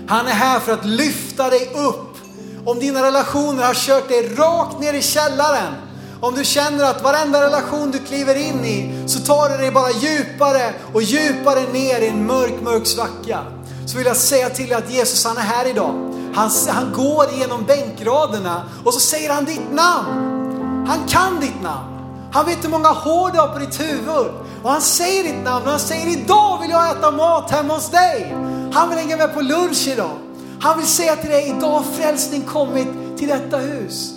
Han 0.09 0.27
är 0.27 0.33
här 0.33 0.61
för 0.61 0.73
att 0.73 0.85
lyfta 0.85 1.51
dig 1.51 1.71
upp. 1.75 2.17
Om 2.65 2.79
dina 2.79 3.03
relationer 3.03 3.63
har 3.63 3.75
kört 3.75 4.09
dig 4.09 4.29
rakt 4.29 4.81
ner 4.81 4.95
i 4.95 5.03
källaren, 5.03 5.75
om 6.21 6.35
du 6.35 6.45
känner 6.45 6.85
att 6.85 7.03
varenda 7.03 7.43
relation 7.47 7.91
du 7.91 7.99
kliver 7.99 8.35
in 8.35 8.65
i 8.65 9.05
så 9.07 9.19
tar 9.19 9.49
det 9.49 9.57
dig 9.57 9.71
bara 9.71 9.91
djupare 9.91 10.75
och 10.93 11.03
djupare 11.03 11.73
ner 11.73 12.01
i 12.01 12.09
en 12.09 12.27
mörk, 12.27 12.55
mörk 12.63 12.87
svacka. 12.87 13.45
Så 13.91 13.99
vill 13.99 14.07
jag 14.07 14.17
säga 14.17 14.51
till 14.51 14.69
dig 14.69 14.75
att 14.75 14.91
Jesus 14.91 15.25
han 15.25 15.37
är 15.37 15.41
här 15.41 15.67
idag. 15.67 15.95
Han, 16.35 16.51
han 16.69 16.93
går 16.93 17.33
igenom 17.33 17.65
bänkraderna 17.65 18.63
och 18.85 18.95
så 18.95 19.01
säger 19.01 19.31
han 19.31 19.45
ditt 19.45 19.73
namn. 19.73 20.87
Han 20.89 21.09
kan 21.09 21.41
ditt 21.41 21.63
namn. 21.63 21.97
Han 22.33 22.47
vet 22.47 22.65
hur 22.65 22.69
många 22.69 22.89
hår 22.89 23.31
du 23.31 23.39
har 23.39 23.49
på 23.49 23.59
ditt 23.59 23.81
huvud. 23.81 24.27
Och 24.63 24.71
han 24.71 24.81
säger 24.81 25.25
ditt 25.25 25.45
namn 25.45 25.65
och 25.65 25.71
han 25.71 25.81
säger 25.81 26.07
idag 26.09 26.61
vill 26.61 26.71
jag 26.71 26.91
äta 26.91 27.11
mat 27.11 27.51
hemma 27.51 27.75
hos 27.75 27.91
dig. 27.91 28.37
Han 28.73 28.89
vill 28.89 28.99
hänga 28.99 29.17
med 29.17 29.35
på 29.35 29.41
lunch 29.41 29.89
idag. 29.89 30.19
Han 30.61 30.79
vill 30.79 30.89
säga 30.89 31.17
till 31.17 31.31
dig, 31.31 31.55
idag 31.59 31.71
har 31.71 31.83
frälsning 31.83 32.43
kommit 32.43 32.89
till 33.19 33.29
detta 33.29 33.57
hus. 33.57 34.13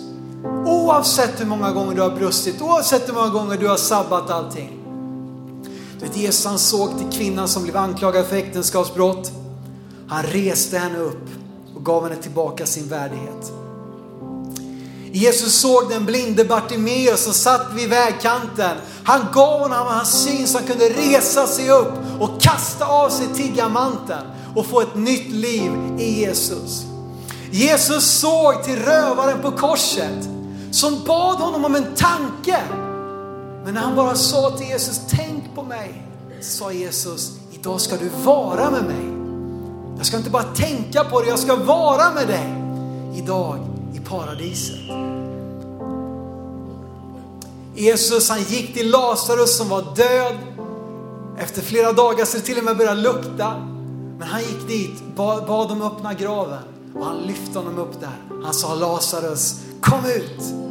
Oavsett 0.66 1.40
hur 1.40 1.46
många 1.46 1.70
gånger 1.70 1.94
du 1.94 2.02
har 2.02 2.10
brustit, 2.10 2.62
oavsett 2.62 3.08
hur 3.08 3.14
många 3.14 3.28
gånger 3.30 3.56
du 3.56 3.68
har 3.68 3.76
sabbat 3.76 4.30
allting. 4.30 4.78
Du 6.00 6.06
vet, 6.06 6.16
Jesus 6.16 6.46
han 6.46 6.58
såg 6.58 6.98
till 6.98 7.18
kvinnan 7.18 7.48
som 7.48 7.62
blev 7.62 7.76
anklagad 7.76 8.26
för 8.26 8.36
äktenskapsbrott. 8.36 9.43
Han 10.14 10.22
reste 10.22 10.78
henne 10.78 10.98
upp 10.98 11.28
och 11.74 11.84
gav 11.84 12.08
henne 12.08 12.22
tillbaka 12.22 12.66
sin 12.66 12.88
värdighet. 12.88 13.52
Jesus 15.12 15.54
såg 15.54 15.88
den 15.88 16.04
blinde 16.04 16.44
Bartimeus 16.44 17.24
som 17.24 17.32
satt 17.32 17.66
vid 17.74 17.88
vägkanten. 17.88 18.76
Han 19.04 19.20
gav 19.32 19.60
honom 19.60 19.86
hans 19.86 20.24
syn 20.24 20.48
så 20.48 20.58
han 20.58 20.66
kunde 20.66 20.88
resa 20.88 21.46
sig 21.46 21.70
upp 21.70 21.92
och 22.20 22.40
kasta 22.40 22.86
av 22.86 23.08
sig 23.08 23.26
tiggarmanteln 23.34 24.26
och 24.56 24.66
få 24.66 24.80
ett 24.80 24.94
nytt 24.94 25.30
liv 25.30 25.72
i 25.98 26.20
Jesus. 26.20 26.82
Jesus 27.50 28.04
såg 28.04 28.64
till 28.64 28.78
rövaren 28.78 29.42
på 29.42 29.50
korset 29.50 30.28
som 30.72 31.04
bad 31.06 31.36
honom 31.36 31.64
om 31.64 31.74
en 31.74 31.94
tanke. 31.94 32.62
Men 33.64 33.74
när 33.74 33.80
han 33.80 33.96
bara 33.96 34.14
sa 34.14 34.50
till 34.50 34.66
Jesus, 34.66 35.00
tänk 35.10 35.54
på 35.54 35.62
mig, 35.62 36.02
sa 36.40 36.72
Jesus, 36.72 37.32
idag 37.52 37.80
ska 37.80 37.96
du 37.96 38.10
vara 38.24 38.70
med 38.70 38.84
mig. 38.84 39.13
Jag 39.96 40.06
ska 40.06 40.16
inte 40.16 40.30
bara 40.30 40.42
tänka 40.42 41.04
på 41.04 41.20
det, 41.20 41.28
jag 41.28 41.38
ska 41.38 41.56
vara 41.56 42.10
med 42.14 42.26
dig 42.26 42.54
idag 43.14 43.58
i 43.94 43.98
paradiset. 43.98 44.80
Jesus 47.74 48.30
han 48.30 48.42
gick 48.42 48.74
till 48.74 48.90
Lazarus 48.90 49.56
som 49.56 49.68
var 49.68 49.82
död. 49.96 50.38
Efter 51.38 51.62
flera 51.62 51.92
dagar 51.92 52.24
så 52.24 52.36
det 52.36 52.42
till 52.42 52.58
och 52.58 52.64
med 52.64 52.76
började 52.76 53.00
lukta. 53.00 53.54
Men 54.18 54.28
han 54.28 54.40
gick 54.40 54.68
dit, 54.68 55.02
bad, 55.16 55.46
bad 55.46 55.68
dem 55.68 55.82
öppna 55.82 56.14
graven 56.14 56.62
och 56.94 57.04
han 57.04 57.16
lyfte 57.16 57.58
honom 57.58 57.78
upp 57.78 58.00
där. 58.00 58.42
Han 58.44 58.54
sa 58.54 58.74
Lazarus, 58.74 59.60
kom 59.80 60.04
ut! 60.04 60.63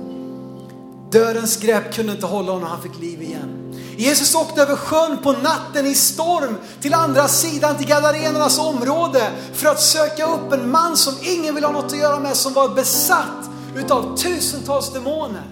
Dödens 1.13 1.57
grepp 1.57 1.93
kunde 1.93 2.11
inte 2.11 2.25
hålla 2.25 2.51
honom, 2.51 2.69
han 2.69 2.81
fick 2.81 2.99
liv 2.99 3.21
igen. 3.21 3.73
Jesus 3.97 4.35
åkte 4.35 4.61
över 4.61 4.75
sjön 4.75 5.17
på 5.23 5.31
natten 5.31 5.85
i 5.85 5.95
storm 5.95 6.55
till 6.81 6.93
andra 6.93 7.27
sidan, 7.27 7.77
till 7.77 7.87
Gadarenernas 7.87 8.59
område 8.59 9.31
för 9.53 9.69
att 9.69 9.81
söka 9.81 10.25
upp 10.25 10.51
en 10.51 10.71
man 10.71 10.97
som 10.97 11.13
ingen 11.21 11.55
vill 11.55 11.63
ha 11.63 11.71
något 11.71 11.85
att 11.85 11.97
göra 11.97 12.19
med, 12.19 12.35
som 12.35 12.53
var 12.53 12.69
besatt 12.69 13.49
utav 13.75 14.17
tusentals 14.17 14.93
demoner. 14.93 15.43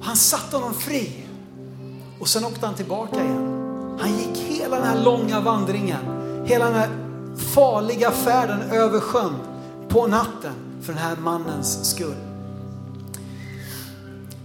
Och 0.00 0.06
han 0.06 0.16
satte 0.16 0.56
honom 0.56 0.74
fri. 0.74 1.26
Och 2.20 2.28
sen 2.28 2.44
åkte 2.44 2.66
han 2.66 2.74
tillbaka 2.74 3.24
igen. 3.24 3.96
Han 4.00 4.18
gick 4.18 4.36
hela 4.36 4.76
den 4.76 4.86
här 4.86 5.04
långa 5.04 5.40
vandringen, 5.40 5.98
hela 6.46 6.64
den 6.64 6.74
här 6.74 6.88
farliga 7.54 8.10
färden 8.10 8.70
över 8.70 9.00
sjön 9.00 9.34
på 9.88 10.06
natten 10.06 10.52
för 10.82 10.92
den 10.92 11.02
här 11.02 11.16
mannens 11.16 11.90
skull. 11.90 12.31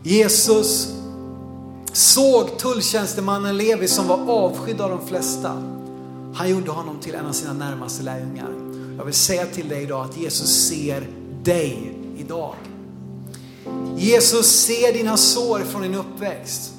Jesus 0.08 0.88
såg 1.93 2.58
tulltjänstemannen 2.58 3.58
Levi 3.58 3.88
som 3.88 4.08
var 4.08 4.30
avskydd 4.30 4.82
av 4.82 4.89
de 4.89 5.08
flesta. 5.08 5.50
Han 6.36 6.50
gjorde 6.50 6.72
honom 6.72 7.00
till 7.00 7.15
en 7.15 7.26
av 7.26 7.32
sina 7.32 7.54
närmaste 7.54 8.04
lärjungar. 8.04 8.50
Jag 8.98 9.06
vill 9.06 9.13
säga 9.13 9.46
till 9.46 9.70
dig 9.70 9.84
idag 9.84 10.06
att 10.06 10.17
Jesus 10.17 10.67
ser 10.67 11.08
dig 11.43 11.98
idag. 12.17 12.56
Jesus 13.98 14.46
ser 14.48 14.93
dina 14.93 15.17
sår 15.17 15.60
från 15.60 15.82
din 15.82 15.96
uppväxt. 15.96 16.72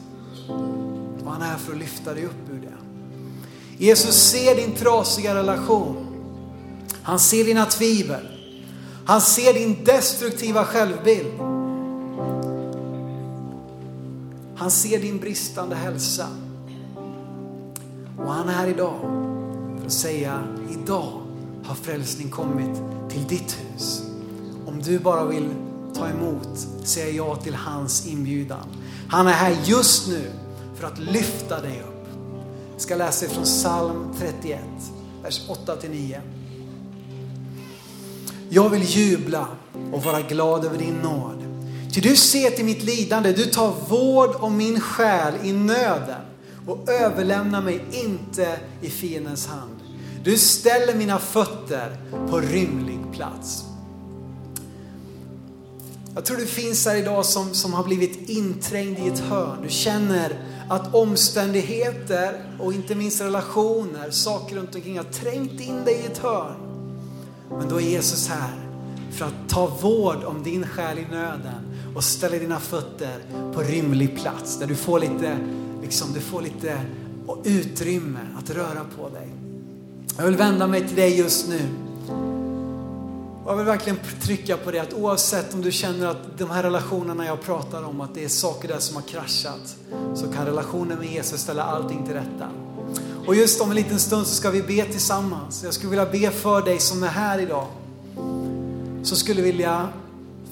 Och 1.25 1.33
han 1.33 1.43
är 1.43 1.47
här 1.47 1.59
för 1.59 1.73
att 1.73 1.79
lyfta 1.79 2.15
dig 2.15 2.25
upp 2.25 2.51
ur 2.53 2.61
det. 2.61 2.75
Jesus 3.85 4.15
ser 4.15 4.57
din 4.57 4.73
trasiga 4.73 5.35
relation. 5.35 6.07
Han 7.03 7.19
ser 7.19 7.45
dina 7.45 7.65
tvivel. 7.65 8.29
Han 9.07 9.21
ser 9.21 9.55
din 9.55 9.85
destruktiva 9.85 10.65
självbild. 10.65 11.58
Han 14.59 14.71
ser 14.71 14.99
din 14.99 15.19
bristande 15.19 15.77
hälsa. 15.77 16.29
Och 18.19 18.33
han 18.33 18.49
är 18.49 18.53
här 18.53 18.69
idag 18.69 19.01
för 19.79 19.87
att 19.87 19.93
säga, 19.93 20.45
idag 20.71 21.23
har 21.65 21.75
frälsning 21.75 22.31
kommit 22.31 22.83
till 23.09 23.27
ditt 23.27 23.57
hus. 23.61 24.03
Om 24.67 24.83
du 24.83 24.99
bara 24.99 25.25
vill 25.25 25.49
ta 25.95 26.09
emot, 26.09 26.59
säga 26.85 27.11
ja 27.11 27.37
till 27.37 27.55
hans 27.55 28.07
inbjudan. 28.07 28.67
Han 29.09 29.27
är 29.27 29.33
här 29.33 29.57
just 29.65 30.09
nu 30.09 30.31
för 30.75 30.87
att 30.87 30.99
lyfta 30.99 31.61
dig 31.61 31.83
upp. 31.89 32.09
Jag 32.73 32.81
ska 32.81 32.97
läsa 32.97 33.27
från 33.29 33.45
psalm 33.45 34.15
31, 34.19 34.61
vers 35.23 35.49
8-9. 35.67 36.21
Jag 38.49 38.69
vill 38.69 38.83
jubla 38.83 39.49
och 39.93 40.03
vara 40.03 40.21
glad 40.21 40.65
över 40.65 40.79
din 40.79 40.95
nåd. 40.95 41.48
Ty 41.99 42.09
du 42.09 42.17
ser 42.17 42.51
till 42.51 42.65
mitt 42.65 42.83
lidande, 42.83 43.33
du 43.33 43.45
tar 43.45 43.75
vård 43.89 44.35
om 44.35 44.57
min 44.57 44.81
själ 44.81 45.35
i 45.43 45.53
nöden 45.53 46.21
och 46.67 46.89
överlämnar 46.89 47.63
mig 47.63 47.81
inte 47.93 48.59
i 48.83 48.91
fiendens 48.91 49.47
hand. 49.47 49.77
Du 50.25 50.39
ställer 50.39 50.95
mina 50.95 51.19
fötter 51.19 51.97
på 52.31 52.41
rymlig 52.41 52.99
plats. 53.13 53.65
Jag 56.15 56.25
tror 56.25 56.37
du 56.37 56.47
finns 56.47 56.87
här 56.87 56.97
idag 56.97 57.27
som, 57.27 57.55
som 57.55 57.73
har 57.75 57.85
blivit 57.85 58.29
inträngd 58.29 58.99
i 58.99 59.09
ett 59.09 59.21
hörn. 59.21 59.59
Du 59.63 59.69
känner 59.69 60.41
att 60.69 60.95
omständigheter 60.95 62.45
och 62.59 62.73
inte 62.73 62.95
minst 62.95 63.21
relationer, 63.21 64.11
saker 64.11 64.57
runt 64.57 64.75
omkring 64.75 64.97
har 64.97 65.05
trängt 65.05 65.61
in 65.61 65.85
dig 65.85 65.95
i 65.95 66.07
ett 66.07 66.19
hörn. 66.19 66.57
Men 67.51 67.69
då 67.69 67.77
är 67.77 67.85
Jesus 67.85 68.29
här 68.29 68.51
för 69.13 69.25
att 69.25 69.49
ta 69.49 69.67
vård 69.67 70.25
om 70.25 70.43
din 70.43 70.67
själ 70.67 70.99
i 70.99 71.07
nöden 71.11 71.68
och 71.95 72.05
ställer 72.05 72.41
dina 72.41 72.61
fötter 72.61 73.19
på 73.55 73.61
rymlig 73.61 74.17
plats 74.17 74.59
där 74.59 74.67
du 74.67 74.75
får 74.75 75.01
lite, 75.01 75.39
liksom, 75.83 76.13
du 76.13 76.21
får 76.21 76.43
lite 76.43 76.81
utrymme 77.45 78.21
att 78.39 78.51
röra 78.51 78.85
på 78.97 79.09
dig. 79.09 79.29
Jag 80.17 80.25
vill 80.25 80.37
vända 80.37 80.67
mig 80.67 80.89
till 80.89 80.97
dig 80.97 81.19
just 81.19 81.49
nu 81.49 81.61
jag 83.49 83.57
vill 83.57 83.67
verkligen 83.67 83.99
trycka 84.21 84.57
på 84.57 84.71
det 84.71 84.79
att 84.79 84.93
oavsett 84.93 85.55
om 85.55 85.63
du 85.63 85.73
känner 85.73 86.07
att 86.07 86.39
de 86.39 86.51
här 86.51 86.63
relationerna 86.63 87.27
jag 87.27 87.43
pratar 87.43 87.83
om, 87.83 88.01
att 88.01 88.15
det 88.15 88.25
är 88.25 88.29
saker 88.29 88.69
där 88.69 88.79
som 88.79 88.97
har 88.97 89.03
kraschat, 89.03 89.77
så 90.15 90.33
kan 90.33 90.47
relationen 90.47 90.99
med 90.99 91.09
Jesus 91.13 91.41
ställa 91.41 91.63
allting 91.63 92.07
till 92.07 92.15
rätta. 92.15 92.49
Och 93.27 93.35
just 93.35 93.61
om 93.61 93.71
en 93.71 93.77
liten 93.77 93.99
stund 93.99 94.27
så 94.27 94.35
ska 94.35 94.51
vi 94.51 94.63
be 94.63 94.85
tillsammans. 94.85 95.65
Jag 95.65 95.75
skulle 95.75 95.91
vilja 95.91 96.07
be 96.07 96.31
för 96.31 96.63
dig 96.63 96.79
som 96.79 97.03
är 97.03 97.09
här 97.09 97.39
idag. 97.39 97.67
Så 99.03 99.17
skulle 99.17 99.43
vilja 99.43 99.89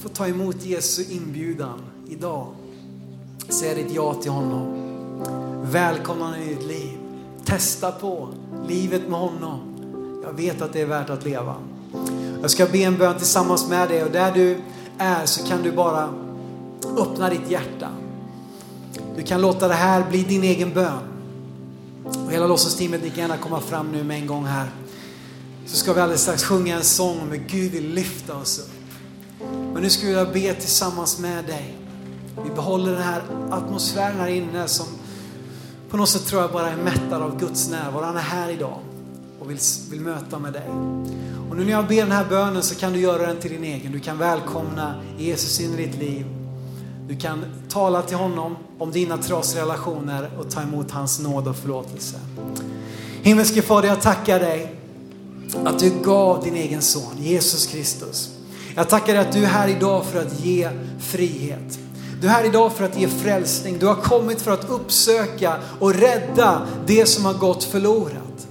få 0.00 0.08
ta 0.08 0.28
emot 0.28 0.64
Jesu 0.64 1.04
inbjudan 1.10 1.80
idag. 2.08 2.46
Säg 3.48 3.74
ditt 3.74 3.94
ja 3.94 4.14
till 4.14 4.30
honom. 4.30 4.82
Välkomna 5.62 6.24
honom 6.24 6.40
i 6.40 6.48
ditt 6.48 6.66
liv. 6.66 6.98
Testa 7.44 7.92
på 7.92 8.28
livet 8.68 9.08
med 9.08 9.20
honom. 9.20 9.60
Jag 10.22 10.32
vet 10.32 10.62
att 10.62 10.72
det 10.72 10.80
är 10.80 10.86
värt 10.86 11.10
att 11.10 11.24
leva. 11.24 11.54
Jag 12.40 12.50
ska 12.50 12.66
be 12.66 12.78
en 12.78 12.96
bön 12.96 13.18
tillsammans 13.18 13.68
med 13.68 13.88
dig 13.88 14.04
och 14.04 14.10
där 14.10 14.32
du 14.32 14.58
är 14.98 15.26
så 15.26 15.46
kan 15.46 15.62
du 15.62 15.72
bara 15.72 16.08
öppna 16.96 17.30
ditt 17.30 17.50
hjärta. 17.50 17.88
Du 19.16 19.22
kan 19.22 19.40
låta 19.40 19.68
det 19.68 19.74
här 19.74 20.10
bli 20.10 20.22
din 20.22 20.42
egen 20.42 20.74
bön. 20.74 20.98
Och 22.04 22.32
hela 22.32 22.46
låtsasteamet, 22.46 23.02
ni 23.02 23.10
kan 23.10 23.18
gärna 23.18 23.36
komma 23.36 23.60
fram 23.60 23.92
nu 23.92 24.04
med 24.04 24.20
en 24.20 24.26
gång 24.26 24.44
här. 24.44 24.68
Så 25.66 25.76
ska 25.76 25.92
vi 25.92 26.00
alldeles 26.00 26.22
strax 26.22 26.44
sjunga 26.44 26.76
en 26.76 26.84
sång 26.84 27.20
om 27.20 27.30
hur 27.30 27.44
Gud 27.48 27.72
vill 27.72 27.94
lyfta 27.94 28.36
oss 28.36 28.58
upp. 28.58 28.75
Men 29.72 29.82
nu 29.82 29.90
skulle 29.90 30.12
jag 30.12 30.32
be 30.32 30.54
tillsammans 30.54 31.18
med 31.18 31.44
dig. 31.44 31.76
Vi 32.44 32.50
behåller 32.50 32.92
den 32.92 33.02
här 33.02 33.22
atmosfären 33.50 34.20
här 34.20 34.28
inne 34.28 34.68
som 34.68 34.86
på 35.90 35.96
något 35.96 36.08
sätt 36.08 36.26
tror 36.26 36.42
jag 36.42 36.52
bara 36.52 36.70
är 36.70 36.76
mättad 36.76 37.22
av 37.22 37.40
Guds 37.40 37.70
närvaro. 37.70 38.04
Han 38.04 38.16
är 38.16 38.20
här 38.20 38.50
idag 38.50 38.78
och 39.40 39.50
vill, 39.50 39.58
vill 39.90 40.00
möta 40.00 40.38
med 40.38 40.52
dig. 40.52 40.68
Och 41.50 41.56
nu 41.56 41.64
när 41.64 41.70
jag 41.70 41.86
ber 41.86 41.96
den 41.96 42.12
här 42.12 42.24
bönen 42.24 42.62
så 42.62 42.74
kan 42.74 42.92
du 42.92 43.00
göra 43.00 43.26
den 43.26 43.36
till 43.36 43.50
din 43.50 43.64
egen. 43.64 43.92
Du 43.92 44.00
kan 44.00 44.18
välkomna 44.18 44.94
Jesus 45.18 45.60
in 45.60 45.74
i 45.74 45.86
ditt 45.86 45.98
liv. 45.98 46.26
Du 47.08 47.16
kan 47.16 47.44
tala 47.68 48.02
till 48.02 48.16
honom 48.16 48.56
om 48.78 48.90
dina 48.90 49.16
trasiga 49.16 49.62
relationer 49.62 50.30
och 50.38 50.50
ta 50.50 50.62
emot 50.62 50.90
hans 50.90 51.20
nåd 51.20 51.48
och 51.48 51.56
förlåtelse. 51.56 52.16
Himmelske 53.22 53.62
Fader, 53.62 53.88
jag 53.88 54.00
tackar 54.02 54.40
dig 54.40 54.74
att 55.64 55.78
du 55.78 55.90
gav 56.04 56.44
din 56.44 56.54
egen 56.54 56.82
son, 56.82 57.16
Jesus 57.18 57.66
Kristus. 57.66 58.35
Jag 58.78 58.88
tackar 58.88 59.14
dig 59.14 59.22
att 59.22 59.32
du 59.32 59.44
är 59.44 59.48
här 59.48 59.68
idag 59.68 60.04
för 60.04 60.20
att 60.20 60.40
ge 60.40 60.68
frihet. 61.00 61.78
Du 62.20 62.26
är 62.26 62.30
här 62.30 62.44
idag 62.44 62.72
för 62.72 62.84
att 62.84 63.00
ge 63.00 63.08
frälsning. 63.08 63.78
Du 63.78 63.86
har 63.86 63.94
kommit 63.94 64.40
för 64.40 64.50
att 64.50 64.70
uppsöka 64.70 65.56
och 65.80 65.94
rädda 65.94 66.66
det 66.86 67.06
som 67.06 67.24
har 67.24 67.34
gått 67.34 67.64
förlorat. 67.64 68.46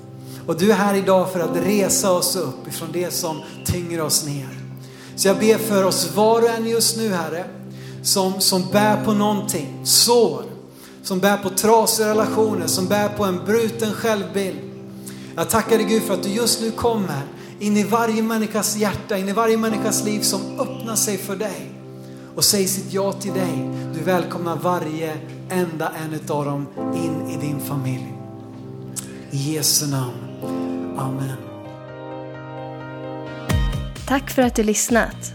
Och 0.47 0.57
du 0.57 0.71
är 0.71 0.75
här 0.75 0.93
idag 0.93 1.31
för 1.31 1.39
att 1.39 1.55
resa 1.55 2.11
oss 2.11 2.35
upp 2.35 2.67
ifrån 2.67 2.89
det 2.93 3.13
som 3.13 3.41
tynger 3.65 4.01
oss 4.01 4.25
ner. 4.25 4.49
Så 5.15 5.27
jag 5.27 5.39
ber 5.39 5.57
för 5.57 5.83
oss 5.83 6.15
var 6.15 6.41
och 6.41 6.49
en 6.49 6.67
just 6.67 6.97
nu 6.97 7.13
Herre, 7.13 7.45
som, 8.03 8.41
som 8.41 8.63
bär 8.71 9.05
på 9.05 9.13
någonting, 9.13 9.81
sår, 9.83 10.43
som 11.03 11.19
bär 11.19 11.37
på 11.37 11.49
trasiga 11.49 12.09
relationer, 12.09 12.67
som 12.67 12.87
bär 12.87 13.09
på 13.09 13.23
en 13.23 13.45
bruten 13.45 13.93
självbild. 13.93 14.59
Jag 15.35 15.49
tackar 15.49 15.77
dig 15.77 15.87
Gud 15.87 16.03
för 16.03 16.13
att 16.13 16.23
du 16.23 16.29
just 16.29 16.61
nu 16.61 16.71
kommer 16.71 17.21
in 17.59 17.77
i 17.77 17.83
varje 17.83 18.23
människas 18.23 18.77
hjärta, 18.77 19.17
in 19.17 19.29
i 19.29 19.33
varje 19.33 19.57
människas 19.57 20.03
liv 20.03 20.21
som 20.21 20.59
öppnar 20.59 20.95
sig 20.95 21.17
för 21.17 21.35
dig 21.35 21.71
och 22.35 22.43
säger 22.43 22.67
sitt 22.67 22.93
ja 22.93 23.11
till 23.11 23.33
dig. 23.33 23.69
Du 23.93 23.99
välkomnar 24.03 24.55
varje 24.55 25.13
enda 25.49 25.91
en 26.03 26.19
av 26.29 26.45
dem 26.45 26.67
in 26.95 27.29
i 27.29 27.37
din 27.47 27.59
familj. 27.59 28.13
I 29.31 29.37
Jesu 29.37 29.87
namn. 29.87 30.13
Amen. 30.97 31.37
Tack 34.07 34.29
för 34.29 34.41
att 34.41 34.55
du 34.55 34.63
lyssnat. 34.63 35.33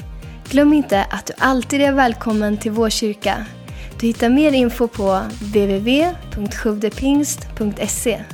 Glöm 0.48 0.72
inte 0.72 1.04
att 1.04 1.26
du 1.26 1.32
alltid 1.38 1.80
är 1.80 1.92
välkommen 1.92 2.58
till 2.58 2.72
vår 2.72 2.90
kyrka. 2.90 3.46
Du 4.00 4.06
hittar 4.06 4.28
mer 4.28 4.52
info 4.52 4.88
på 4.88 5.22
www.sjuvdepingst.se 5.40 8.24